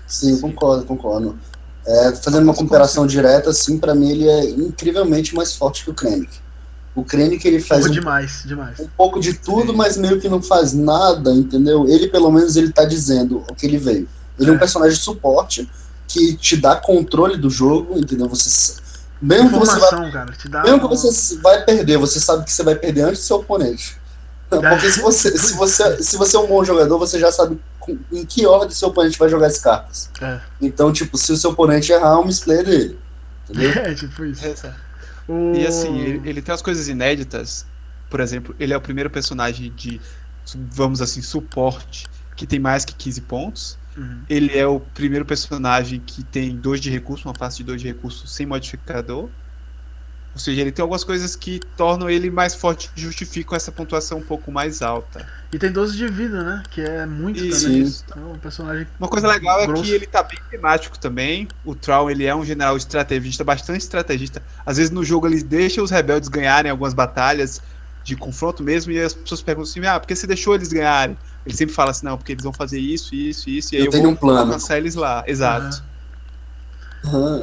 [0.08, 1.38] Sim, concordo, concordo.
[1.86, 5.94] É, fazendo uma comparação direta, assim, para mim ele é incrivelmente mais forte que o
[5.94, 6.40] Krennic.
[6.94, 8.80] O Krennic ele faz um, demais, demais.
[8.80, 11.88] um pouco de tudo, mas meio que não faz nada, entendeu?
[11.88, 14.08] Ele pelo menos ele tá dizendo o que ele veio.
[14.38, 15.70] Ele é, é um personagem de suporte
[16.08, 18.28] que te dá controle do jogo, entendeu?
[18.28, 18.82] Você
[19.22, 20.34] mesmo que você vai, cara,
[20.64, 24.01] mesmo que você vai perder, você sabe que você vai perder antes do seu oponente.
[24.60, 27.60] Porque se você, se, você, se você é um bom jogador, você já sabe
[28.12, 30.10] em que ordem seu oponente vai jogar as cartas.
[30.22, 30.40] É.
[30.62, 33.00] Então, tipo, se o seu oponente errar, um misplay dele.
[33.50, 33.72] Entendeu?
[33.84, 34.46] É, tipo isso.
[34.46, 34.76] É,
[35.28, 35.54] o...
[35.56, 37.66] E assim, ele, ele, tem as coisas inéditas.
[38.10, 40.02] Por exemplo, ele é o primeiro personagem de,
[40.56, 43.78] vamos assim, suporte que tem mais que 15 pontos.
[43.96, 44.22] Uhum.
[44.30, 47.88] Ele é o primeiro personagem que tem dois de recurso, uma face de dois de
[47.88, 49.30] recurso sem modificador.
[50.34, 54.20] Ou seja, ele tem algumas coisas que tornam ele mais forte e justificam essa pontuação
[54.20, 55.28] um pouco mais alta.
[55.52, 56.64] E tem 12 de vida, né?
[56.72, 57.66] Que é muito Isso.
[57.66, 57.94] também.
[58.08, 58.88] Então, um personagem.
[58.98, 59.84] Uma coisa legal grosso.
[59.84, 61.50] é que ele tá bem temático também.
[61.66, 64.42] O Troll, ele é um general estrategista, bastante estrategista.
[64.66, 67.62] Às vezes no jogo ele deixa os rebeldes ganharem algumas batalhas
[68.04, 71.16] de confronto mesmo, e as pessoas perguntam assim, ah, por que você deixou eles ganharem?
[71.46, 73.86] Ele sempre fala assim, não, porque eles vão fazer isso, isso, isso, e aí Eu
[73.86, 74.40] eu, tenho vou um plano.
[74.40, 75.24] alcançar eles lá.
[75.28, 75.84] Exato.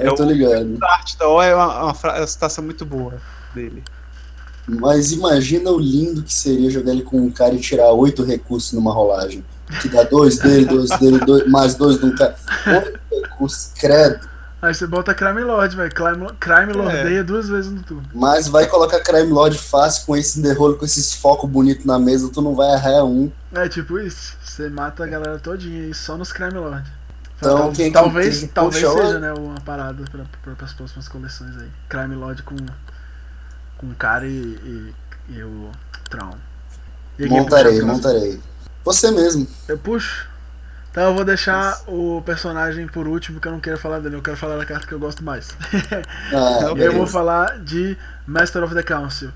[0.00, 0.78] É eu tô o- ligado.
[0.82, 3.14] A arte da O é uma, uma, fra- uma citação muito boa
[3.54, 3.82] dele.
[4.66, 8.72] Mas imagina o lindo que seria jogar ele com um cara e tirar oito recursos
[8.72, 9.44] numa rolagem.
[9.82, 12.36] Que dá dois dele, dois dele, dois, mais dois de um cara.
[12.66, 14.28] Oito recursos, credo.
[14.60, 15.90] Aí você bota Crime Lord, velho.
[15.94, 18.02] Crime, Crime Lordeia duas vezes no turno.
[18.12, 22.30] Mas vai colocar Crime Lord fácil com esse derrolo, com esses focos bonitos na mesa,
[22.32, 23.30] tu não vai errar um.
[23.54, 24.36] É tipo isso.
[24.44, 26.90] Você mata a galera todinha aí só nos Crime Lord.
[27.38, 30.24] Então, Tal- quem que- talvez quem que talvez seja né, uma parada pra,
[30.66, 31.70] as próximas coleções aí.
[31.88, 32.56] Crime Lord com,
[33.76, 34.94] com o cara e, e,
[35.36, 35.70] e o
[36.10, 36.36] Tron.
[37.18, 38.40] E Montarei, montarei.
[38.84, 39.46] Você mesmo.
[39.68, 40.26] Eu puxo.
[40.90, 44.22] Então eu vou deixar o personagem por último, que eu não quero falar dele, eu
[44.22, 45.48] quero falar da carta que eu gosto mais.
[46.34, 47.96] Ah, Eu vou falar de
[48.26, 49.30] Master of the Council.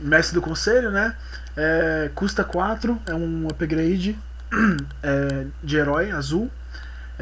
[0.00, 1.14] Mestre do Conselho, né?
[1.56, 4.18] É, custa 4, é um upgrade
[5.02, 6.50] é, de herói azul.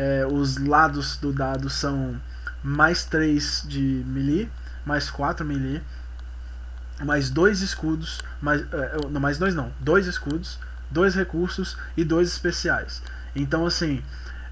[0.01, 2.19] É, os lados do dado são
[2.63, 4.51] mais 3 de melee,
[4.83, 5.83] mais 4 melee,
[7.05, 10.59] mais 2 escudos, mais, é, não, mais 2 não, 2 escudos,
[10.91, 13.03] 2 recursos e 2 especiais.
[13.37, 14.03] Então assim,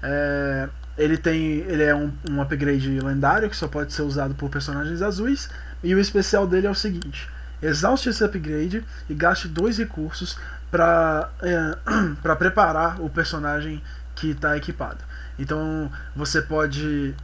[0.03, 0.69] é,
[0.99, 1.59] ele tem.
[1.61, 5.49] Ele é um, um upgrade lendário que só pode ser usado por personagens azuis.
[5.81, 7.27] E o especial dele é o seguinte:
[7.61, 10.37] exauste esse upgrade e gaste dois recursos
[10.69, 11.29] para
[12.21, 13.81] para preparar o personagem
[14.13, 15.08] que está equipado.
[15.39, 17.15] Então você pode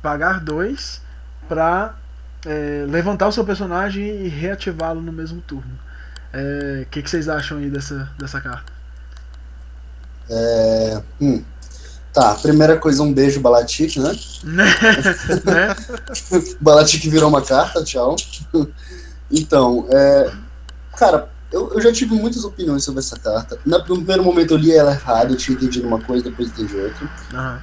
[0.00, 1.00] pagar dois
[1.48, 1.94] para
[2.88, 5.78] levantar o seu personagem e reativá-lo no mesmo turno.
[6.82, 8.72] O que, que vocês acham aí dessa, dessa carta?
[10.28, 11.42] É, hum.
[12.12, 14.12] Tá, primeira coisa, um beijo, Balatic, né?
[15.44, 15.76] né?
[16.60, 18.16] Balatic virou uma carta, tchau.
[19.30, 20.30] Então, é,
[20.94, 23.58] cara, eu, eu já tive muitas opiniões sobre essa carta.
[23.64, 26.76] Na- No primeiro momento eu li ela errado, eu tinha entendido uma coisa, depois entendi
[26.76, 27.10] outra.
[27.32, 27.60] Aham.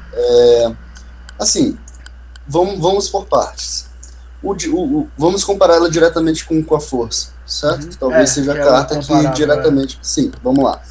[1.40, 1.78] Assim,
[2.48, 3.88] vamos, vamos por partes.
[4.42, 7.84] O, o- o- vamos comparar ela diretamente com, com a força, certo?
[7.86, 7.90] Uhum.
[8.00, 10.00] Talvez É, seja a é carta que diretamente.
[10.02, 10.82] Sim, vamos lá.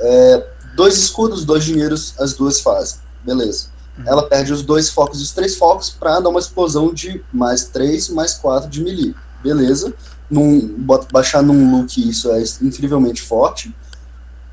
[0.00, 2.98] É, dois escudos, dois dinheiros, as duas fazem.
[3.24, 3.68] Beleza.
[3.98, 4.04] Uhum.
[4.06, 7.64] Ela perde os dois focos e os três focos para dar uma explosão de mais
[7.64, 9.14] três, mais quatro de melee.
[9.42, 9.92] Beleza.
[10.28, 10.74] Num,
[11.12, 13.74] baixar num look isso é incrivelmente forte.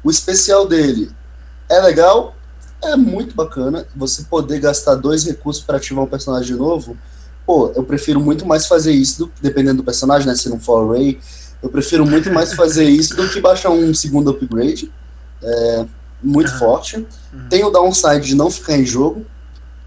[0.03, 1.09] O especial dele
[1.69, 2.35] é legal,
[2.83, 3.87] é muito bacana.
[3.95, 6.97] Você poder gastar dois recursos para ativar um personagem novo.
[7.45, 10.35] Pô, eu prefiro muito mais fazer isso, do, dependendo do personagem, né?
[10.35, 11.19] Se não for Ray,
[11.61, 14.91] eu prefiro muito mais fazer isso do que baixar um segundo upgrade.
[15.41, 15.85] É,
[16.21, 16.59] muito Aham.
[16.59, 16.97] forte.
[16.97, 17.49] Uhum.
[17.49, 19.25] Tem o downside de não ficar em jogo,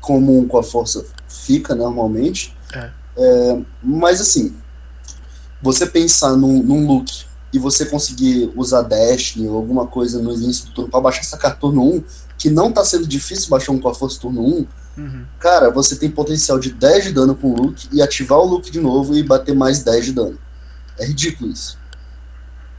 [0.00, 2.54] como com a força fica normalmente.
[2.74, 2.90] É.
[3.18, 4.54] É, mas assim,
[5.66, 10.66] você pensar num, num look e você conseguir usar Destiny ou alguma coisa no início
[10.66, 12.05] do turno para baixar essa carta turno 1,
[12.38, 14.66] que não tá sendo difícil baixar um com a força turno 1,
[14.98, 15.24] Uhum.
[15.38, 18.70] cara, você tem potencial de 10 de dano com o look e ativar o look
[18.70, 20.38] de novo e bater mais 10 de dano.
[20.98, 21.76] É ridículo isso.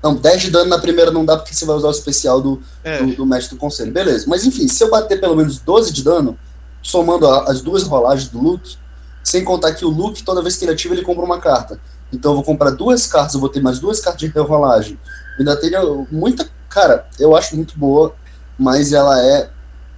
[0.01, 2.59] Não, 10 de dano na primeira não dá porque você vai usar o especial do,
[2.83, 3.91] É, do, do mestre do conselho.
[3.91, 6.37] Beleza, mas enfim, se eu bater pelo menos 12 de dano,
[6.81, 8.77] somando a- as duas rolagens do Luke,
[9.23, 11.79] sem contar que o Luke, toda vez que ele ativa, ele compra uma carta.
[12.11, 14.99] Então eu vou comprar duas cartas, eu vou ter mais duas cartas de rerolagem.
[15.37, 16.47] Ainda tenho muita.
[16.69, 18.13] Cara, eu acho muito boa,
[18.57, 19.49] mas ela é.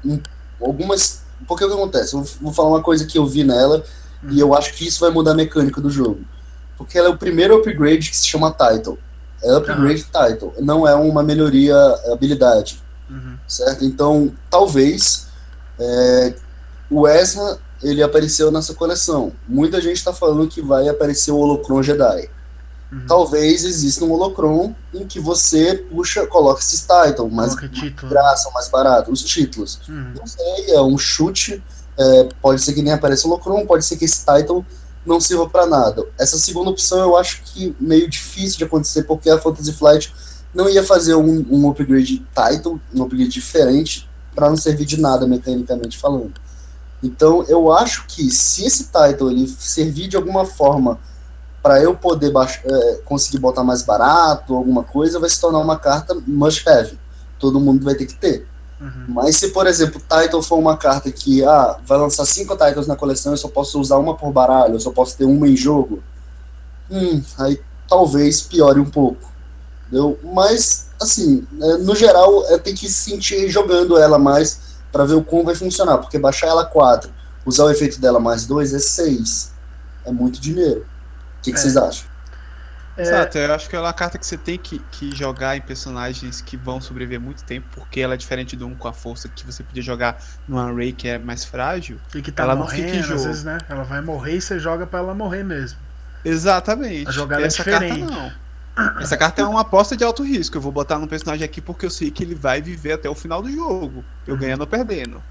[0.04, 0.20] um-
[0.62, 1.22] algumas.
[1.48, 2.14] Porque o que acontece?
[2.16, 3.84] Eu vou falar uma coisa que eu vi nela
[4.30, 6.20] e eu acho que isso vai mudar a mecânica do jogo.
[6.78, 8.98] Porque ela é o primeiro upgrade que se chama Title.
[9.42, 11.74] É upgrade Title, não é uma melhoria
[12.06, 13.38] é, habilidade Uhum.
[13.48, 13.86] certo?
[13.86, 15.28] Então, talvez
[15.80, 16.34] é,
[16.92, 19.32] o Ezra ele apareceu nessa coleção.
[19.48, 22.30] Muita gente está falando que vai aparecer o Holocron Jedi.
[22.92, 23.06] Uhum.
[23.08, 27.56] Talvez exista um Holocron em que você puxa, coloca esses titles, mais
[28.10, 29.80] graça, mais barato, os títulos.
[29.88, 30.14] Uhum.
[30.18, 31.64] Não sei, é um chute.
[31.98, 34.66] é, pode ser que nem apareça o Holocron, pode ser que esse title
[35.06, 36.06] não sirva para nada.
[36.18, 40.14] Essa segunda opção eu acho que meio difícil de acontecer, porque a Fantasy Flight
[40.54, 45.28] não ia fazer um, um upgrade title, um upgrade diferente, para não servir de nada
[45.28, 46.34] mecanicamente falando.
[47.02, 51.00] Então eu acho que se esse title ele servir de alguma forma
[51.62, 56.16] para eu poder é, conseguir botar mais barato, alguma coisa, vai se tornar uma carta
[56.26, 56.98] must have.
[57.38, 58.48] Todo mundo vai ter que ter.
[58.80, 59.06] Uhum.
[59.10, 62.96] Mas se, por exemplo, Title for uma carta que ah, vai lançar cinco Titles na
[62.96, 66.02] coleção, eu só posso usar uma por baralho, eu só posso ter uma em jogo.
[66.90, 69.30] hum, aí talvez piore um pouco.
[69.88, 70.18] Entendeu?
[70.34, 75.14] Mas, assim, é, no geral, é, tem que se sentir jogando ela mais para ver
[75.16, 77.10] o como vai funcionar, porque baixar ela 4,
[77.46, 79.54] usar o efeito dela mais 2 é 6.
[80.06, 80.82] É muito dinheiro.
[81.40, 81.62] O que, que É.
[81.62, 82.08] vocês acham?
[82.98, 85.56] É, Exato, eu acho que ela é uma carta que você tem que, que jogar
[85.56, 88.94] em personagens que vão sobreviver muito tempo, porque ela é diferente do um com a
[88.94, 91.98] força que você podia jogar no Array que é mais frágil.
[92.14, 93.24] e que tá ela não fica em morrendo, às jogo.
[93.24, 93.58] vezes, né?
[93.70, 95.80] Ela vai morrer e você joga pra ela morrer mesmo.
[96.26, 97.08] Exatamente.
[97.08, 98.00] A jogada é Essa diferente.
[98.02, 98.32] carta não.
[99.00, 100.58] Essa carta é uma aposta de alto risco.
[100.58, 103.16] Eu vou botar no personagem aqui porque eu sei que ele vai viver até o
[103.16, 104.04] final do jogo.
[104.26, 104.40] Eu Uhum.
[104.40, 105.22] ganhando ou perdendo.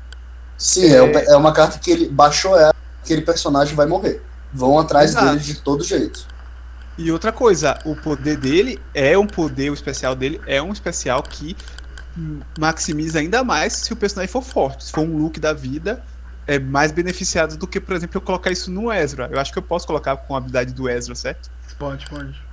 [0.56, 4.22] Sim, é, é uma carta que ele baixou ela, aquele personagem vai morrer.
[4.52, 5.26] Vão atrás Exato.
[5.26, 6.26] dele de todo jeito.
[6.96, 11.22] E outra coisa, o poder dele é um poder, o especial dele é um especial
[11.22, 11.56] que
[12.58, 14.84] maximiza ainda mais se o personagem for forte.
[14.84, 16.02] Se for um look da vida,
[16.44, 19.28] é mais beneficiado do que, por exemplo, eu colocar isso no Ezra.
[19.30, 21.50] Eu acho que eu posso colocar com a habilidade do Ezra, certo?
[21.78, 22.47] Pode, pode.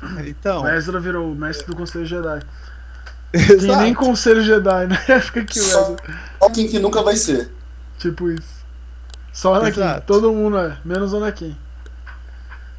[0.26, 2.40] Então, O Ezra virou o mestre do Conselho Jedi.
[3.32, 3.82] Tem exato.
[3.82, 4.96] nem Conselho Jedi, né?
[5.20, 5.96] Fica aqui o Ezra.
[6.38, 7.50] Só quem que nunca vai ser.
[7.98, 8.64] Tipo isso.
[9.32, 9.80] Só o Anakin.
[9.80, 10.06] Exato.
[10.06, 11.56] Todo mundo é, menos o Anakin.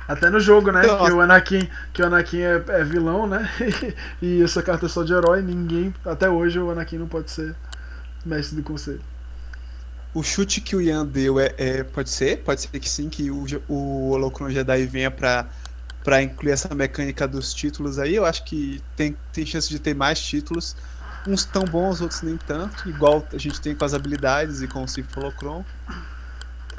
[0.07, 0.81] Até no jogo, né?
[0.83, 3.47] Então, que o Anakin, que o Anakin é, é vilão, né?
[4.19, 5.93] e essa carta é só de herói, ninguém.
[6.03, 7.55] Até hoje o Anakin não pode ser
[8.25, 9.01] mestre do conselho.
[10.11, 13.29] O chute que o Ian deu é, é- pode ser, pode ser que sim, que
[13.29, 15.47] o, o Holocron Jedi venha pra,
[16.09, 18.15] pra incluir essa mecânica dos títulos aí.
[18.15, 20.75] Eu acho que tem, tem chance de ter mais títulos.
[21.27, 22.89] Uns tão bons, outros nem tanto.
[22.89, 25.63] Igual a gente tem com as habilidades e com o Sith Holocron.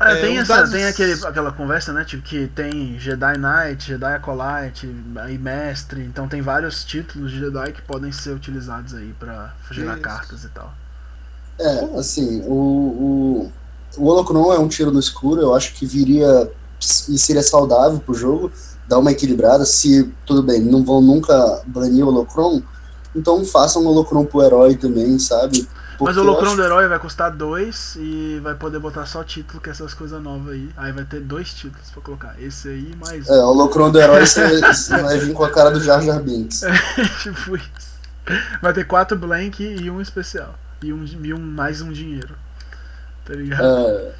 [0.00, 2.04] É, tem, essa, dados- tem aquele, aquela conversa, né?
[2.04, 6.02] Tipo, que tem Jedi Knight, Jedi Acolyte e Mestre.
[6.02, 10.02] Então tem vários títulos de Jedi que podem ser utilizados aí pra gerar Isso.
[10.02, 10.74] cartas e tal.
[11.56, 13.52] É, assim, o, o,
[13.96, 16.50] o Holocron é um tiro no escuro, eu acho que viria
[17.08, 18.50] e seria saudável pro jogo,
[18.90, 22.60] dar uma equilibrada, se, tudo bem, não vão nunca banir o Holocron,
[23.14, 25.60] então façam o Holocron pro herói também, sabe?
[26.02, 29.06] Mas Porque o eu Holocron acho- do herói vai custar dois e vai poder botar
[29.06, 30.68] só título, que é essas coisas novas aí.
[30.76, 32.34] Aí vai ter dois títulos pra colocar.
[32.40, 33.28] Esse aí mais.
[33.28, 36.20] É, o Holocron do herói você, você vai vir com a cara do Jar Jar
[36.22, 36.62] Binks.
[37.22, 37.90] tipo isso.
[38.62, 40.54] Vai ter quatro blank e um especial.
[40.82, 42.34] E um, e um mais um dinheiro.
[43.26, 43.62] Tá ligado?
[43.62, 44.12] É,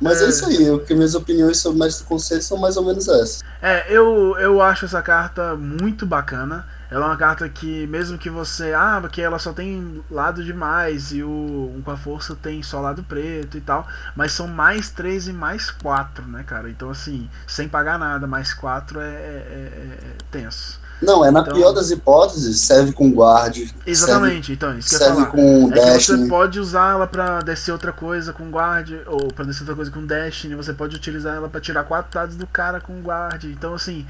[0.00, 0.26] mas é.
[0.26, 0.28] É.
[0.28, 3.06] isso aí, o que minhas opiniões sobre o Mestre do Conselho são mais ou menos
[3.08, 3.42] essas.
[3.62, 6.66] É, eu, eu acho essa carta muito bacana.
[6.90, 8.72] Ela é uma carta que, mesmo que você.
[8.74, 12.80] Ah, porque ela só tem lado demais e o um com a força tem só
[12.80, 13.86] lado preto e tal.
[14.16, 16.68] Mas são mais três e mais quatro, né, cara?
[16.68, 20.80] Então, assim, sem pagar nada, mais quatro é, é- é- é tenso.
[21.02, 23.56] Não, é na Então- pior das hipóteses, serve com guard.
[23.86, 27.72] Exatamente, então, isso que Serve, serve com É que você pode usar ela pra descer
[27.72, 31.48] outra coisa com guard, ou pra descer outra coisa com Destiny, você pode utilizar ela
[31.48, 33.44] pra tirar quatro dados do cara com guard.
[33.44, 34.06] Então, assim,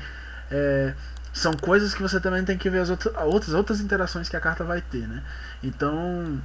[0.51, 0.95] é,
[1.33, 4.41] são coisas que você também tem que ver as outras, outras, outras interações que a
[4.41, 5.23] carta vai ter, né?
[5.63, 6.41] Então,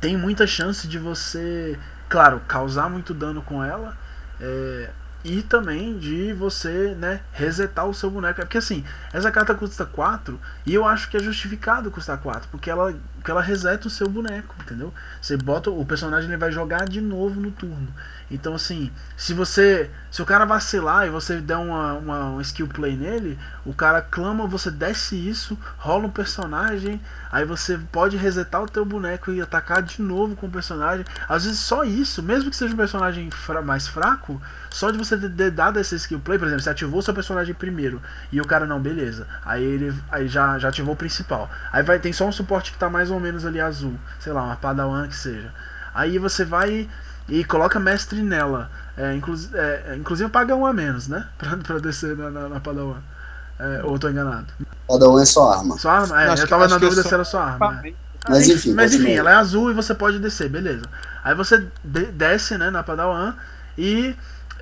[0.00, 1.78] tem muita chance de você,
[2.08, 3.96] claro, causar muito dano com ela.
[4.40, 4.90] é,
[5.24, 8.40] e também de você, né, resetar o seu boneco.
[8.40, 12.48] É Porque assim, essa carta custa 4 e eu acho que é justificado custar 4,
[12.50, 14.92] porque ela, porque ela reseta o seu boneco, entendeu?
[15.20, 17.88] Você bota o personagem ele vai jogar de novo no turno.
[18.32, 22.66] Então assim, se você, se o cara vacilar e você der uma, uma, uma skill
[22.66, 27.00] play nele, o cara clama, você desce isso, rola um personagem,
[27.30, 31.04] aí você pode resetar o teu boneco e atacar de novo com o personagem.
[31.28, 34.40] Às vezes só isso, mesmo que seja um personagem fra- mais fraco,
[34.70, 38.00] só de você ter dado essa skill play, por exemplo, você ativou seu personagem primeiro
[38.30, 39.26] e o cara não, beleza.
[39.44, 41.50] Aí ele aí já, já ativou o principal.
[41.72, 44.42] Aí vai tem só um suporte que tá mais ou menos ali azul, sei lá,
[44.42, 45.52] uma Padawan que seja.
[45.94, 46.88] Aí você vai
[47.28, 48.70] e coloca mestre nela.
[48.96, 51.26] É, inclusive, é, inclusive paga um a menos, né?
[51.38, 52.98] Pra, pra descer na, na, na Padawan.
[53.58, 54.46] É, ou eu tô enganado.
[54.88, 55.78] Um é só arma.
[55.78, 56.22] Só arma?
[56.22, 57.80] É, acho eu tava na que eu dúvida só- se era só arma.
[57.84, 57.92] é.
[58.28, 60.84] Mas Ah, enfim, mas enfim, ela é azul e você pode descer, beleza.
[61.24, 63.34] Aí você de- desce, né, na Padawan
[63.76, 64.14] e.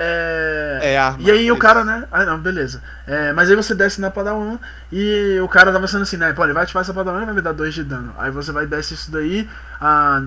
[0.03, 1.23] É, É arma.
[1.23, 2.05] e aí o cara, né?
[2.11, 2.83] Ah, não, beleza.
[3.07, 4.59] É, mas aí você desce na Padawan
[4.91, 6.33] e o cara tava sendo assim, né?
[6.33, 8.15] Pô, ele vai ativar essa Padawan e vai me dar 2 de dano.
[8.17, 9.47] Aí você vai desce isso daí,
[9.79, 10.23] a,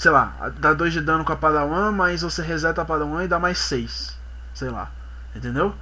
[0.00, 3.22] sei lá, a- dá 2 de dano com a Padawan, mas você reseta a Padawan
[3.22, 4.16] e dá mais 6.
[4.54, 4.90] Sei lá.
[5.36, 5.74] Entendeu?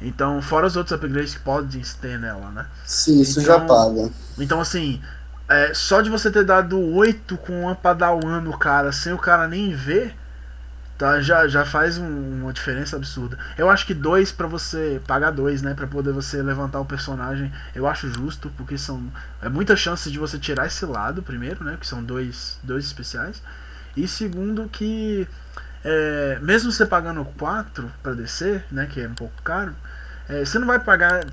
[0.00, 2.66] Então, fora os outros upgrades que podem ter nela, né?
[2.86, 4.10] Sim, isso Então- já paga.
[4.38, 5.00] Então, assim,
[5.46, 9.46] é, só de você ter dado 8 com uma Padawan no cara, sem o cara
[9.46, 10.16] nem ver,
[10.98, 13.38] tá, já, já faz um- uma diferença absurda.
[13.58, 17.52] Eu acho que 2 pra você pagar 2, né, Pra poder você levantar o personagem,
[17.74, 19.02] eu acho justo, porque são
[19.42, 23.42] é muita chance de você tirar esse lado primeiro, né, que são dois, dois especiais.
[23.96, 25.26] E segundo que
[25.84, 29.72] é, mesmo você pagando 4 pra descer, né, que é um pouco caro,
[30.28, 31.24] é, você não vai pagar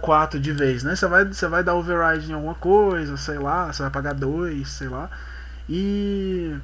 [0.00, 0.94] 4 de vez, né?
[0.94, 4.68] Você vai, você vai dar override em alguma coisa, sei lá, você vai pagar 2,
[4.68, 5.10] sei lá.
[5.68, 6.56] E.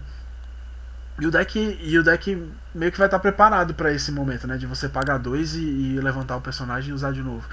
[1.21, 4.57] E o deck, e o deck meio que vai estar preparado para esse momento, né?
[4.57, 7.47] De você pagar 2 e, e, levantar o personagem e usar de novo.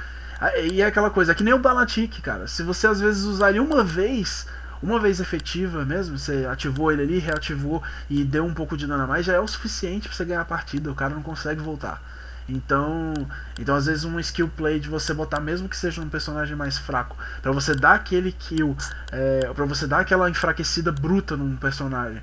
[0.72, 2.48] E é aquela coisa, é que nem o Balatic, cara.
[2.48, 4.48] Se você às vezes usar ele uma vez,
[4.82, 9.04] uma vez efetiva mesmo, você ativou ele ali, reativou e deu um pouco de dano
[9.04, 10.92] a mais, já é o suficiente para você ganhar a partida.
[10.92, 12.02] O cara não consegue voltar.
[12.48, 13.14] Então,
[13.60, 16.78] então às vezes um skill play de você botar mesmo que seja um personagem mais
[16.78, 18.76] fraco, para você dar aquele kill,
[19.12, 22.22] é, para você dar aquela enfraquecida bruta num personagem.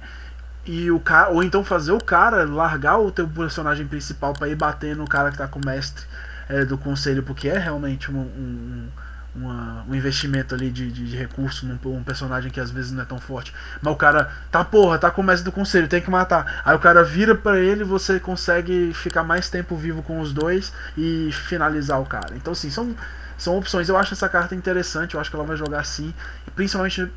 [0.65, 4.57] E o cara, ou então fazer o cara largar o teu personagem principal para ir
[4.57, 6.05] bater no cara que tá com o mestre
[6.49, 8.89] é, do conselho, porque é realmente um, um
[9.37, 13.03] uma, um investimento ali de, de, de recurso num um personagem que às vezes não
[13.03, 13.53] é tão forte.
[13.81, 16.63] Mas o cara, tá porra, tá com o mestre do conselho, tem que matar.
[16.65, 20.73] Aí o cara vira para ele você consegue ficar mais tempo vivo com os dois
[20.97, 22.35] e finalizar o cara.
[22.35, 22.95] Então, assim, são,
[23.37, 23.89] são opções.
[23.89, 26.15] Eu acho essa carta interessante, eu acho que ela vai jogar sim.
[26.55, 27.11] Principalmente,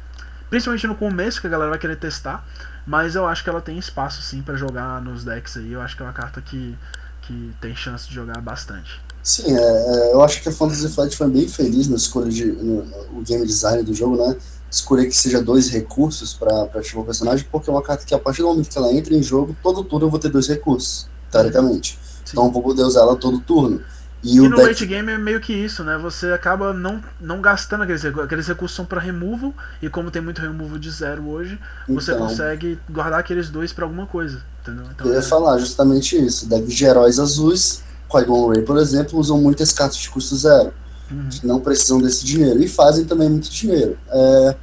[0.50, 2.46] principalmente no começo, que a galera vai querer testar.
[2.86, 5.72] Mas eu acho que ela tem espaço sim para jogar nos decks aí.
[5.72, 6.78] Eu acho que é uma carta que,
[7.22, 9.00] que tem chance de jogar bastante.
[9.22, 12.46] Sim, é, é, eu acho que a Fantasy Flight foi bem feliz na escolha de
[12.46, 12.80] no,
[13.18, 14.36] o game design do jogo, né?
[14.72, 18.20] Escolher que seja dois recursos para ativar o personagem, porque é uma carta que a
[18.20, 21.08] partir do momento que ela entra em jogo, todo turno eu vou ter dois recursos,
[21.32, 22.00] teoricamente.
[22.24, 22.32] Sim.
[22.32, 23.82] Então eu vou poder usar ela todo turno.
[24.22, 24.68] E, e no deck...
[24.68, 25.98] late game é meio que isso, né?
[25.98, 28.26] Você acaba não, não gastando aqueles recursos.
[28.26, 32.28] Aqueles recursos são para removal, e como tem muito removal de zero hoje, você então,
[32.28, 34.42] consegue guardar aqueles dois para alguma coisa.
[34.62, 34.86] Entendeu?
[34.94, 35.22] Então, eu ia é...
[35.22, 36.48] falar justamente isso.
[36.48, 40.74] Deck de heróis azuis Qui-Gon Ray, por exemplo, usam muitas cartas de custo zero,
[41.12, 41.30] uhum.
[41.44, 43.98] não precisam desse dinheiro, e fazem também muito dinheiro.
[44.10, 44.56] É,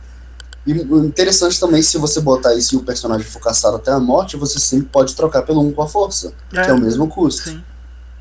[0.66, 4.36] e interessante também, se você botar isso e o personagem for caçado até a morte,
[4.36, 6.62] você sempre pode trocar pelo um com a força, é.
[6.62, 7.50] que é o mesmo custo.
[7.50, 7.62] Sim.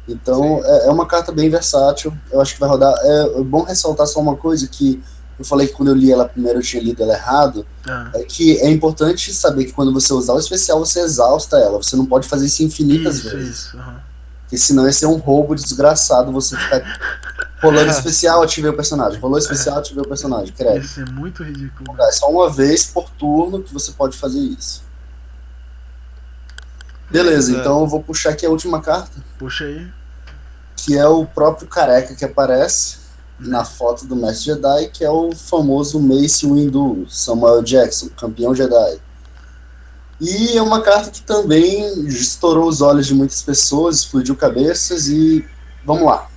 [0.07, 2.93] Então, é, é, uma carta bem versátil, eu acho que vai rodar.
[3.01, 5.01] É, é, bom ressaltar só uma coisa que
[5.39, 8.11] eu falei que quando eu li ela primeiro eu tinha lido ela errado, ah.
[8.13, 11.95] é que é importante saber que quando você usar o especial, você exausta ela, você
[11.95, 13.57] não pode fazer isso infinitas isso, vezes.
[13.57, 13.95] Isso, uhum.
[14.55, 16.81] Porque senão ia ser um roubo desgraçado você ficar
[17.61, 19.19] rolando especial, ativei o personagem.
[19.19, 20.53] Rolou especial, ativei o personagem.
[20.53, 20.77] Credo.
[20.77, 22.01] Isso é muito ridículo.
[22.01, 24.83] É só uma vez por turno que você pode fazer isso.
[27.11, 29.21] Beleza, então eu vou puxar aqui a última carta.
[29.37, 29.91] Puxa aí.
[30.77, 32.97] Que é o próprio careca que aparece
[33.37, 38.99] na foto do Mestre Jedi, que é o famoso Mace Windu, Samuel Jackson, campeão Jedi.
[40.19, 45.45] E é uma carta que também estourou os olhos de muitas pessoas, explodiu cabeças e
[45.85, 46.27] vamos lá.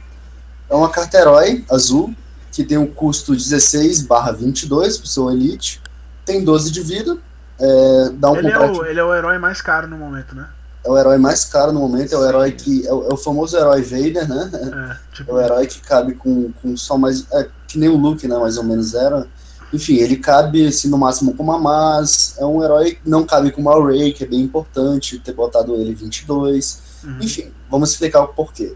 [0.68, 2.12] É uma carta herói azul,
[2.50, 5.80] que tem um custo 16 barra 22 para o seu Elite,
[6.24, 7.16] tem 12 de vida,
[7.60, 10.48] é, dá um ele é, o, ele é o herói mais caro no momento, né?
[10.84, 12.86] É o herói mais caro no momento, é o herói que.
[12.86, 14.50] É o, é o famoso herói Vader, né?
[14.54, 15.32] É, tipo...
[15.32, 17.26] é o herói que cabe com, com só mais.
[17.32, 18.36] É, que nem o Luke, né?
[18.38, 19.26] Mais ou menos era
[19.72, 23.60] enfim, ele cabe assim, no máximo com uma Maz, é um herói não cabe com
[23.60, 26.78] uma Ray, que é bem importante ter botado ele 22.
[27.04, 27.18] Uhum.
[27.20, 28.74] Enfim, vamos explicar o porquê.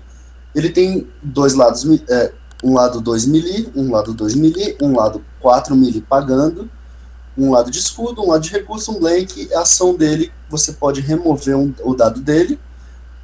[0.54, 2.32] Ele tem dois lados, é,
[2.62, 6.70] um lado 2 melee, um lado 2 melee, um lado 4 melee pagando,
[7.36, 11.00] um lado de escudo, um lado de recurso, um blank, a ação dele, você pode
[11.00, 12.60] remover um, o dado dele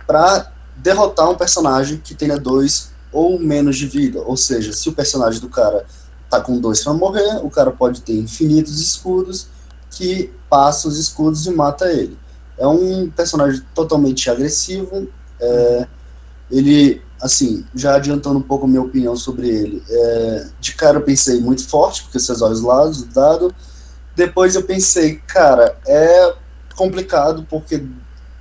[0.07, 4.93] para derrotar um personagem que tenha dois ou menos de vida, ou seja, se o
[4.93, 5.85] personagem do cara
[6.29, 9.49] tá com dois para morrer, o cara pode ter infinitos escudos
[9.91, 12.19] que passa os escudos e mata ele.
[12.59, 15.09] É um personagem totalmente agressivo.
[15.41, 15.87] É,
[16.51, 21.03] ele, assim, já adiantando um pouco a minha opinião sobre ele, é, de cara eu
[21.03, 23.55] pensei muito forte, porque seus olhos lados, dado.
[24.15, 26.35] Depois eu pensei, cara, é
[26.75, 27.85] complicado porque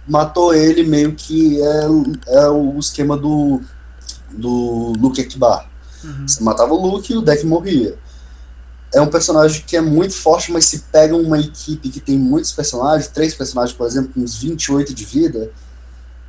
[0.08, 1.86] matou ele meio que é,
[2.28, 3.62] é o esquema do,
[4.32, 5.67] do Luke Akbar
[6.04, 6.28] Uhum.
[6.28, 7.98] Você matava o Luke e o deck morria.
[8.94, 12.52] É um personagem que é muito forte, mas se pega uma equipe que tem muitos
[12.52, 15.52] personagens, três personagens, por exemplo, com uns 28 de vida,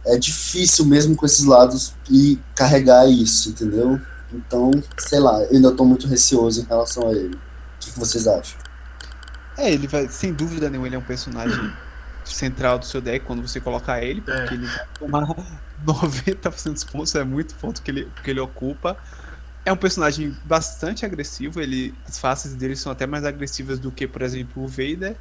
[0.05, 4.01] é difícil mesmo com esses lados e carregar isso, entendeu?
[4.33, 7.35] Então, sei lá, eu ainda estou muito receoso em relação a ele.
[7.35, 7.41] O
[7.81, 8.59] que, que, vocês acham?
[9.57, 11.73] É, ele vai, sem dúvida nenhuma, ele é um personagem
[12.25, 14.57] central do seu deck quando você colocar ele, porque é.
[14.57, 15.27] ele vai tomar
[15.87, 18.97] 90% dos pontos, é muito ponto que ele, que ele ocupa.
[19.69, 24.09] É um personagem bastante agressivo, ele, as faces dele são até mais agressivas do que,
[24.09, 25.15] por exemplo, o Vader.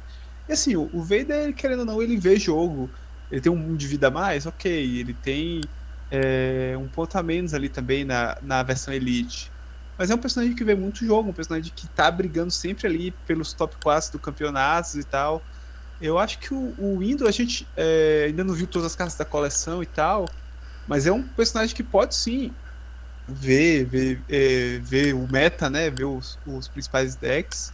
[0.48, 2.88] E assim, o, o Vader, querendo ou não, ele vê jogo,
[3.30, 5.60] ele tem um de vida a mais, ok, ele tem
[6.10, 9.52] é, um ponto a menos ali também na, na versão Elite.
[9.98, 13.10] Mas é um personagem que vê muito jogo, um personagem que tá brigando sempre ali
[13.26, 15.42] pelos top 4 do campeonato e tal.
[16.00, 19.18] Eu acho que o, o Indo, a gente é, ainda não viu todas as cartas
[19.18, 20.24] da coleção e tal,
[20.86, 22.50] mas é um personagem que pode sim
[23.28, 25.90] ver, ver, é, ver o meta, né?
[25.90, 27.72] Ver os, os principais decks.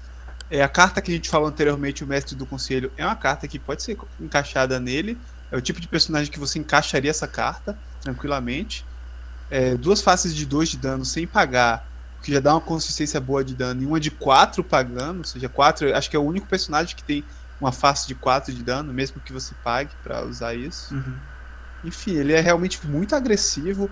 [0.51, 3.49] É, a carta que a gente falou anteriormente, o Mestre do Conselho, é uma carta
[3.49, 5.19] que pode ser encaixada nele.
[5.51, 8.85] É o tipo de personagem que você encaixaria essa carta tranquilamente.
[9.51, 11.87] É, duas faces de 2 de dano sem pagar,
[12.23, 15.49] que já dá uma consistência boa de dano, e uma de 4 pagando, ou seja,
[15.49, 17.25] 4, acho que é o único personagem que tem
[17.61, 20.95] uma face de 4 de dano, mesmo que você pague para usar isso.
[20.95, 21.15] Uhum.
[21.85, 23.91] Enfim, ele é realmente muito agressivo.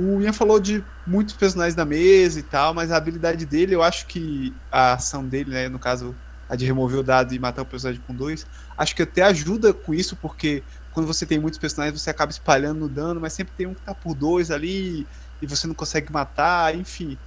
[0.00, 3.82] O Ian falou de muitos personagens da mesa e tal, mas a habilidade dele, eu
[3.82, 6.14] acho que a ação dele, né, no caso,
[6.48, 8.46] a de remover o dado e matar o personagem com dois,
[8.78, 10.62] acho que até ajuda com isso, porque
[10.92, 13.94] quando você tem muitos personagens, você acaba espalhando dano, mas sempre tem um que tá
[13.94, 15.06] por dois ali
[15.40, 17.18] e você não consegue matar, enfim.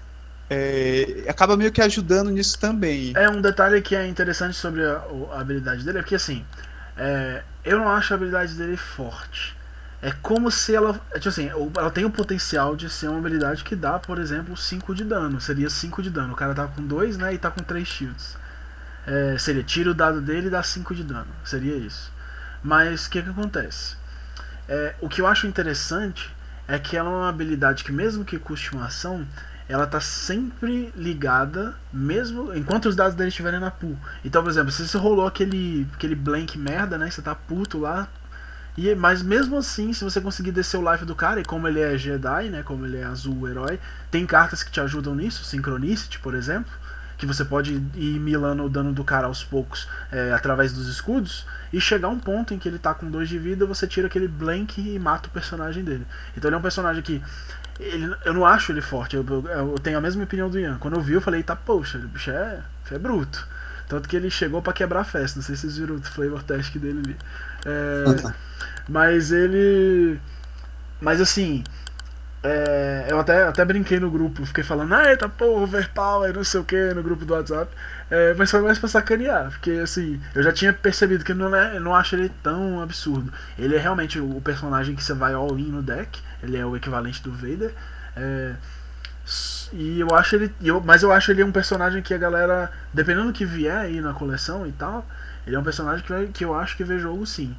[0.49, 3.13] É, acaba meio que ajudando nisso também.
[3.15, 5.01] É um detalhe que é interessante sobre a,
[5.31, 6.45] a habilidade dele, é que assim,
[6.97, 9.55] é, eu não acho a habilidade dele forte.
[10.03, 10.99] É como se ela.
[11.13, 14.93] Tipo assim, ela tem o potencial de ser uma habilidade que dá, por exemplo, 5
[14.93, 15.39] de dano.
[15.39, 16.33] Seria 5 de dano.
[16.33, 17.33] O cara tá com 2, né?
[17.33, 18.37] E tá com 3 shields.
[19.07, 21.27] É, seria, tira o dado dele e dá 5 de dano.
[21.45, 22.11] Seria isso.
[22.61, 23.95] Mas o que, que acontece?
[24.67, 26.35] É, o que eu acho interessante
[26.67, 29.25] é que ela é uma habilidade que, mesmo que custe uma ação,
[29.69, 33.97] ela tá sempre ligada, mesmo enquanto os dados dele estiverem na pool.
[34.23, 37.09] Então, por exemplo, se você rolou aquele, aquele blank merda, né?
[37.09, 38.09] Você tá puto lá.
[38.77, 41.79] E, mas mesmo assim, se você conseguir descer o life do cara, e como ele
[41.79, 42.63] é Jedi, né?
[42.63, 43.79] Como ele é azul herói,
[44.09, 46.71] tem cartas que te ajudam nisso, Synchronicity, por exemplo
[47.23, 51.45] que você pode ir milando o dano do cara aos poucos é, através dos escudos
[51.71, 54.27] e chegar um ponto em que ele tá com 2 de vida, você tira aquele
[54.27, 56.05] blank e mata o personagem dele.
[56.35, 57.21] Então ele é um personagem que
[57.79, 60.77] ele, eu não acho ele forte, eu, eu, eu, tenho a mesma opinião do Ian.
[60.79, 63.47] Quando eu vi, eu falei, tá, poxa, o bicho é, é bruto.
[63.87, 65.37] Tanto que ele chegou para quebrar a festa.
[65.37, 67.17] Não sei se vocês viram o flavor test dele ali.
[67.65, 68.33] É,
[68.87, 70.19] mas ele.
[71.01, 71.63] Mas assim,
[72.43, 76.59] é, eu até, até brinquei no grupo, fiquei falando, ah, eita porra, overpower, não sei
[76.59, 77.71] o que, no grupo do WhatsApp.
[78.11, 81.77] É, mas foi mais pra sacanear, porque assim, eu já tinha percebido que não é,
[81.77, 83.31] eu não acho ele tão absurdo.
[83.57, 87.23] Ele é realmente o personagem que você vai all-in no deck, ele é o equivalente
[87.23, 87.73] do Vader.
[88.15, 88.53] É,
[89.71, 90.53] e eu acho ele.
[90.61, 94.01] Eu, mas eu acho ele um personagem que a galera, dependendo do que vier aí
[94.01, 95.05] na coleção e tal,
[95.45, 97.55] ele é um personagem que, que eu acho que vê jogo sim.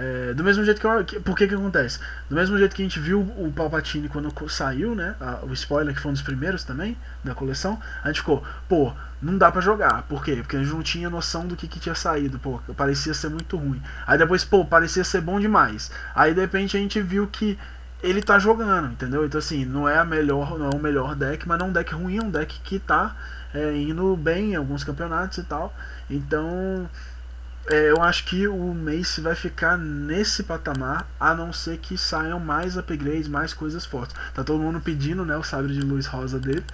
[0.00, 1.18] É, do mesmo jeito que, eu, que.
[1.18, 1.98] Por que que acontece?
[2.30, 5.16] Do mesmo jeito que a gente viu o Palpatine quando saiu, né?
[5.20, 8.92] A, o spoiler, que foi um dos primeiros também da coleção, a gente ficou, pô,
[9.20, 10.02] não dá para jogar.
[10.02, 10.36] Por quê?
[10.36, 13.56] Porque a gente não tinha noção do que, que tinha saído, pô, parecia ser muito
[13.56, 13.82] ruim.
[14.06, 15.90] Aí depois, pô, parecia ser bom demais.
[16.14, 17.58] Aí de repente a gente viu que
[18.00, 19.26] ele tá jogando, entendeu?
[19.26, 21.72] Então assim, não é a melhor, não é o melhor deck, mas não é um
[21.72, 23.16] deck ruim, é um deck que tá
[23.52, 25.74] é, indo bem em alguns campeonatos e tal.
[26.08, 26.88] Então
[27.70, 32.40] é, eu acho que o Mace vai ficar nesse patamar, a não ser que saiam
[32.40, 34.16] mais upgrades, mais coisas fortes.
[34.32, 36.64] Tá todo mundo pedindo, né, o sabre de luz rosa dele.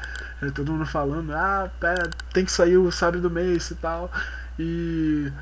[0.40, 4.10] É, todo mundo falando, ah, pera, tem que sair o sabre do Mace e tal.
[4.58, 5.32] E,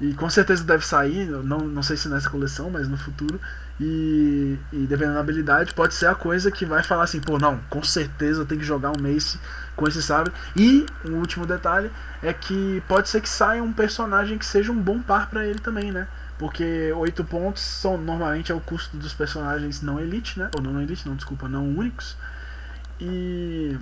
[0.00, 3.40] e com certeza deve sair, não, não sei se nessa coleção, mas no futuro.
[3.80, 7.58] E, e dependendo da habilidade, pode ser a coisa que vai falar assim, pô, não,
[7.70, 9.38] com certeza tem que jogar um Mace
[9.74, 10.32] com esse sabre.
[10.56, 11.90] E um último detalhe
[12.22, 15.58] é que pode ser que saia um personagem que seja um bom par para ele
[15.58, 16.06] também, né?
[16.38, 20.50] Porque 8 pontos são normalmente é o custo dos personagens não elite, né?
[20.56, 22.16] Ou não elite, não, desculpa, não únicos.
[23.00, 23.78] E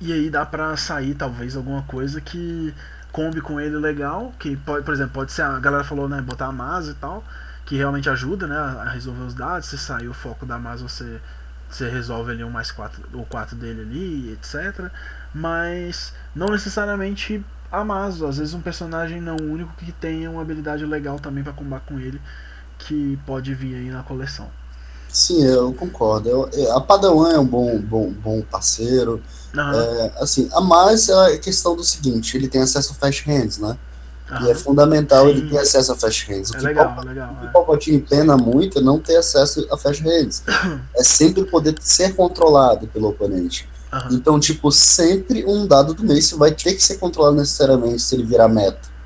[0.00, 2.74] e aí dá pra sair talvez alguma coisa que
[3.10, 6.46] combe com ele legal, que pode, por exemplo, pode ser a galera falou, né, botar
[6.46, 7.24] a Masa e tal,
[7.66, 11.20] que realmente ajuda, né, a resolver os dados, se sair o foco da Masa, você
[11.68, 14.88] você resolve ali um mais 4, o 4 dele ali, etc.
[15.34, 21.18] Mas não necessariamente Amazo, às vezes um personagem não único que tenha uma habilidade legal
[21.18, 22.20] também para combater com ele,
[22.78, 24.48] que pode vir aí na coleção.
[25.08, 26.28] Sim, eu concordo.
[26.28, 29.22] Eu, a Padawan é um bom, bom, bom parceiro.
[29.54, 29.72] Uhum.
[29.72, 33.58] É, assim, a mais é a questão do seguinte, ele tem acesso a fast hands,
[33.58, 33.76] né?
[34.42, 35.30] E é fundamental Sim.
[35.30, 36.50] ele ter acesso a fast hands.
[36.50, 37.48] O é que legal, Palpatine, legal, o que é.
[37.50, 40.42] Palpatine pena muito é não ter acesso a fast hands.
[40.96, 43.68] é sempre poder ser controlado pelo oponente.
[43.92, 44.08] Aham.
[44.12, 48.24] Então, tipo, sempre um dado do Mace vai ter que ser controlado necessariamente se ele
[48.24, 48.96] virar meta.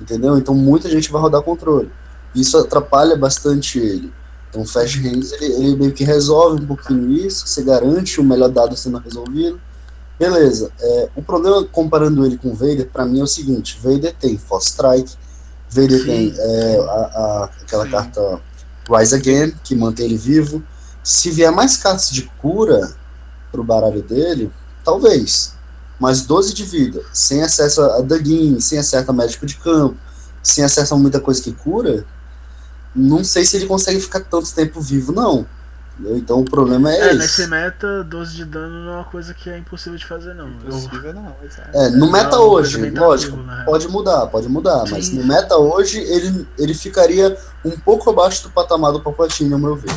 [0.00, 0.36] Entendeu?
[0.36, 1.90] Então muita gente vai rodar controle.
[2.34, 4.12] Isso atrapalha bastante ele.
[4.50, 8.24] Então o Fast Hands ele, ele meio que resolve um pouquinho isso, você garante o
[8.24, 9.60] melhor dado sendo resolvido.
[10.18, 10.70] Beleza.
[10.80, 14.38] É, o problema comparando ele com o Vader, pra mim é o seguinte: Vader tem
[14.38, 15.12] Force Strike,
[15.68, 16.06] Vader Sim.
[16.06, 17.90] tem é, a, a- aquela Sim.
[17.90, 18.40] carta
[18.88, 20.62] Rise Again, que mantém ele vivo.
[21.02, 22.94] Se vier mais cartas de cura
[23.50, 24.50] pro baralho dele,
[24.84, 25.52] talvez.
[25.98, 29.96] Mas 12 de vida, sem acesso a Dugin, sem acesso a médico de campo,
[30.42, 32.04] sem acesso a muita coisa que cura,
[32.94, 35.46] não sei se ele consegue ficar tanto tempo vivo, não.
[36.00, 37.18] Então o problema é, É, esse.
[37.18, 40.48] nesse meta, 12 de dano não é uma coisa que é impossível de fazer, não.
[40.48, 41.68] Eu- Impossível não, exato.
[41.72, 45.18] É, no É, meta uma hoje, lógico, pode mudar, pode mudar, mas Sim.
[45.20, 49.76] no meta hoje ele, ele ficaria um pouco abaixo do patamar do Palpatine, ao meu
[49.76, 49.94] ver.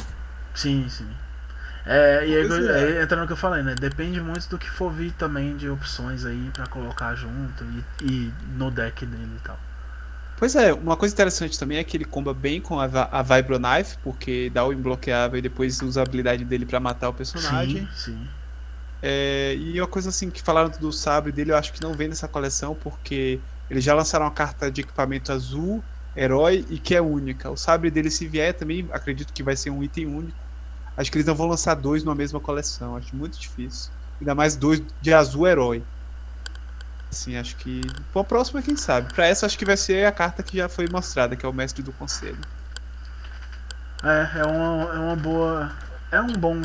[0.53, 1.07] Sim, sim.
[1.83, 2.71] É, e aí, é.
[2.75, 3.73] aí entra no que eu falei, né?
[3.73, 8.33] Depende muito do que for vir também de opções aí pra colocar junto e, e
[8.57, 9.57] no deck dele e tal.
[10.37, 13.57] Pois é, uma coisa interessante também é que ele comba bem com a, a Vibro
[13.57, 17.87] Knife, porque dá o imbloqueável e depois usa a habilidade dele pra matar o personagem.
[17.87, 18.27] Sim, sim.
[19.01, 22.07] É, e uma coisa assim que falaram do sabre dele, eu acho que não vem
[22.07, 25.83] nessa coleção, porque eles já lançaram uma carta de equipamento azul,
[26.15, 27.49] herói, e que é única.
[27.49, 30.37] O sabre dele, se vier, também acredito que vai ser um item único.
[30.95, 33.91] Acho que eles não vão lançar dois numa mesma coleção, acho muito difícil.
[34.21, 35.87] Ainda mais dois de azul herói.
[37.11, 37.81] Assim, acho que.
[38.13, 39.13] Pra próxima, quem sabe?
[39.13, 41.53] Pra essa, acho que vai ser a carta que já foi mostrada, que é o
[41.53, 42.45] Mestre do Conselho.
[44.03, 45.71] É, é uma, é uma boa.
[46.11, 46.61] É um bom.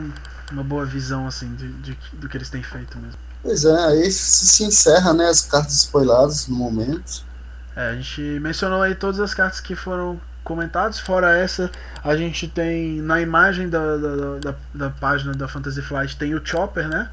[0.51, 3.19] Uma boa visão, assim, de, de- do que eles têm feito mesmo.
[3.43, 7.25] Pois é, aí se, se encerra né, as cartas spoiladas no momento.
[7.75, 11.71] É, a gente mencionou aí todas as cartas que foram comentadas, fora essa,
[12.03, 16.45] a gente tem na imagem da, da, da, da página da Fantasy Flight tem o
[16.45, 17.09] Chopper, né?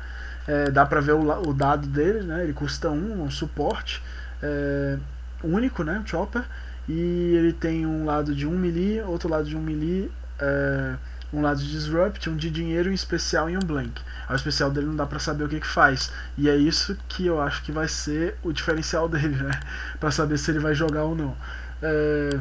[0.48, 2.44] É, dá pra ver o, o dado dele, né?
[2.44, 4.02] Ele custa um, um suporte
[4.42, 4.98] é,
[5.44, 6.02] único, né?
[6.04, 6.44] O Chopper.
[6.88, 10.96] E ele tem um lado de 1 melee, outro lado de 1 melee, é,
[11.32, 14.02] um lado de Disrupt, um de dinheiro, um especial e um blank.
[14.28, 16.12] O especial dele não dá pra saber o que que faz.
[16.38, 19.52] E é isso que eu acho que vai ser o diferencial dele, né?
[20.00, 21.36] Pra saber se ele vai jogar ou não.
[21.82, 22.40] É,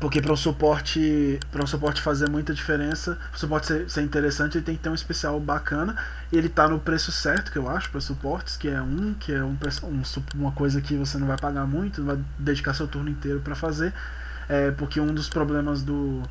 [0.00, 4.58] Porque para o suporte, para um suporte fazer muita diferença, o suporte ser, ser interessante,
[4.58, 5.96] ele tem que ter um especial bacana.
[6.32, 9.32] E ele tá no preço certo, que eu acho, para suportes, que é um, que
[9.32, 10.02] é um, um
[10.34, 13.54] uma coisa que você não vai pagar muito, não vai dedicar seu turno inteiro para
[13.54, 13.92] fazer.
[14.48, 16.22] É, porque um dos problemas do,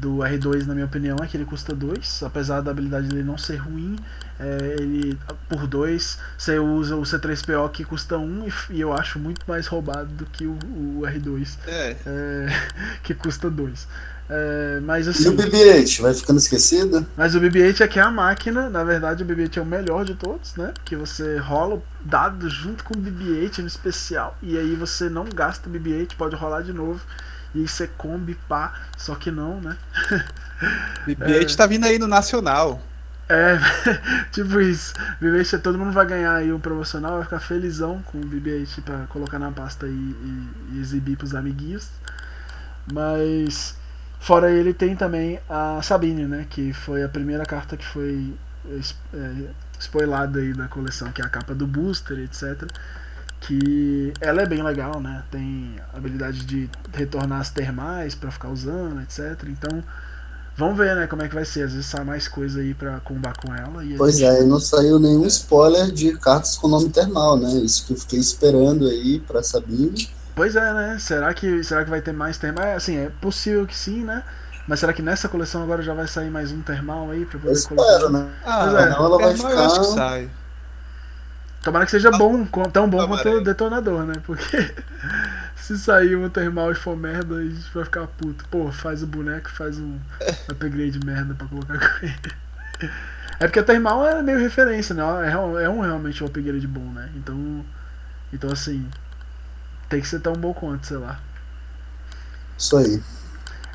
[0.00, 3.36] do R2, na minha opinião, é que ele custa 2, apesar da habilidade dele não
[3.36, 3.96] ser ruim,
[4.38, 5.18] é, ele
[5.48, 9.42] por 2 você usa o C3PO que custa 1 um, e, e eu acho muito
[9.46, 12.46] mais roubado do que o, o R2 É, é,
[13.04, 13.86] que custa 2.
[14.84, 17.06] mas E assim, o BB-8 vai ficando esquecido?
[17.16, 20.14] mas o BB-8 aqui é a máquina, na verdade o BB-8 é o melhor de
[20.14, 20.72] todos, né?
[20.72, 25.26] Porque você rola o dado junto com o BB-8 no especial e aí você não
[25.26, 27.00] gasta o BB-8, pode rolar de novo
[27.54, 29.76] e aí você combi pá, só que não, né?
[31.04, 32.80] BB-8 tá vindo aí no Nacional.
[33.28, 33.56] É,
[34.32, 34.92] tipo isso.
[35.20, 39.06] BB-8 todo mundo vai ganhar aí um promocional, vai ficar felizão com o BB-8 pra
[39.06, 41.88] colocar na pasta e, e, e exibir pros amiguinhos.
[42.86, 43.76] Mas
[44.18, 46.46] fora ele tem também a Sabine, né?
[46.50, 48.34] Que foi a primeira carta que foi
[48.78, 52.68] es- é, spoilada aí da coleção, que é a capa do booster, etc.
[53.40, 55.22] Que ela é bem legal, né?
[55.30, 59.46] Tem a habilidade de retornar as termais pra ficar usando, etc.
[59.48, 59.82] Então
[60.56, 61.62] Vamos ver, né, como é que vai ser.
[61.62, 63.82] Às vezes sai mais coisa aí pra combar com ela.
[63.82, 67.38] E a Pois gente- é, e não saiu nenhum spoiler de cartas com nome termal,
[67.38, 67.50] né?
[67.64, 70.10] Isso que eu fiquei esperando aí pra Sabine.
[70.34, 70.98] Pois é, né?
[71.00, 72.62] Será que, será que vai ter mais termal?
[72.66, 74.22] É, Assim, é possível que sim, né?
[74.68, 77.40] Mas será que nessa coleção agora já vai sair mais um termal aí pra Eu
[77.40, 78.10] poder espero, colocar?
[78.10, 78.30] né?
[78.44, 78.90] Ah, é.
[78.90, 80.30] Não, ela vai Termal eu acho que ficar- sai.
[81.62, 84.14] Tomara que seja bom, tão bom quanto o detonador, né?
[84.24, 84.74] Porque
[85.56, 88.44] se sair um termal e for merda, a gente vai ficar puto.
[88.48, 89.98] Pô, faz o boneco, faz um
[90.48, 92.32] upgrade merda pra colocar com ele.
[93.38, 95.02] É porque a termal é meio referência, né?
[95.26, 97.10] É, real- é um realmente um upgrade bom, né?
[97.16, 97.64] Então,
[98.32, 98.86] então assim,
[99.88, 101.20] tem que ser tão bom quanto, sei lá.
[102.58, 103.02] Isso aí.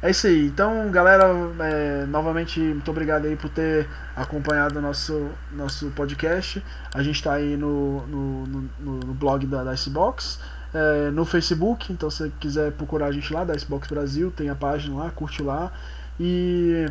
[0.02, 0.46] É isso aí.
[0.46, 1.26] Então, galera,
[1.60, 6.64] é, novamente, muito obrigado aí por ter acompanhado nosso, nosso podcast.
[6.94, 10.40] A gente está aí no, no, no, no blog da, da Icebox,
[10.74, 11.92] é, no Facebook.
[11.92, 15.10] Então, se você quiser procurar a gente lá, da Icebox Brasil, tem a página lá,
[15.10, 15.72] curte lá.
[16.20, 16.86] E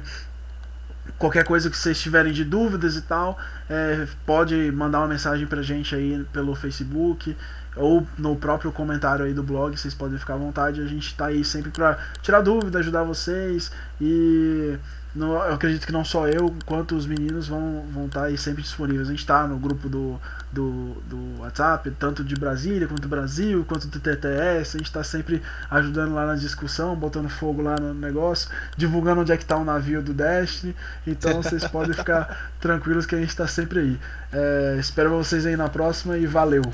[1.19, 5.63] qualquer coisa que vocês tiverem de dúvidas e tal, é, pode mandar uma mensagem pra
[5.63, 7.37] gente aí pelo Facebook
[7.77, 11.27] ou no próprio comentário aí do blog, vocês podem ficar à vontade, a gente tá
[11.27, 13.71] aí sempre pra tirar dúvida, ajudar vocês
[14.01, 14.79] e
[15.17, 19.09] eu acredito que não só eu, quanto os meninos vão vão estar aí sempre disponíveis.
[19.09, 20.21] A gente tá no grupo do,
[20.51, 25.05] do, do WhatsApp, tanto de Brasília, quanto do Brasil, quanto do TTS, a gente tá
[25.05, 25.41] sempre
[25.71, 29.65] ajudando lá na discussão, botando fogo lá no negócio, divulgando onde é que tá o
[29.65, 30.75] navio do Destiny,
[31.07, 34.01] então vocês podem ficar tranquilos que a gente tá sempre aí.
[34.33, 36.65] É, espero vocês aí na próxima e valeu!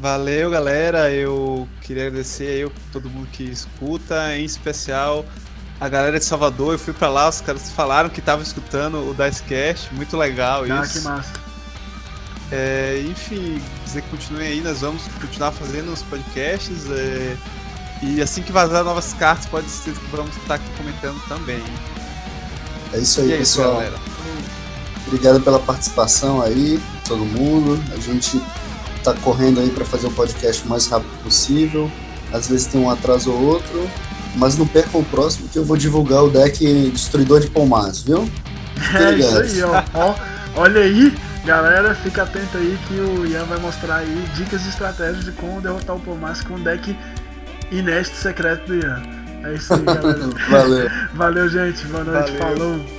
[0.00, 1.10] Valeu, galera.
[1.10, 5.24] Eu queria agradecer aí a todo mundo que escuta, em especial
[5.80, 6.74] a galera de Salvador.
[6.74, 9.92] Eu fui pra lá, os caras falaram que estavam escutando o Dicecast.
[9.94, 10.98] Muito legal Ah, isso.
[10.98, 11.32] que massa!
[12.50, 16.88] É, enfim, dizer que continuem aí, nós vamos continuar fazendo os podcasts.
[16.90, 17.36] é,
[18.00, 21.62] e assim que vazar novas cartas, pode ser que vamos estar aqui comentando também.
[22.92, 23.72] É isso aí, E pessoal.
[23.74, 23.96] galera?
[25.08, 27.82] Obrigado pela participação aí, todo mundo.
[27.92, 28.40] A gente
[29.14, 31.90] tá correndo aí para fazer o podcast o mais rápido possível.
[32.32, 33.88] Às vezes tem um atraso ou outro,
[34.36, 38.28] mas não percam o próximo que eu vou divulgar o deck Destruidor de Palmas, viu?
[38.94, 39.82] É isso aí, ó.
[39.94, 40.14] ó.
[40.56, 41.14] Olha aí,
[41.44, 45.60] galera, fica atento aí que o Ian vai mostrar aí dicas e estratégias de como
[45.60, 46.96] derrotar o Pomas com o deck
[47.70, 49.02] inédito secreto do Ian.
[49.44, 50.28] É isso aí, galera.
[50.50, 50.90] Valeu.
[51.14, 51.86] Valeu, gente.
[51.86, 52.32] Boa noite.
[52.32, 52.56] Valeu.
[52.56, 52.97] Falou.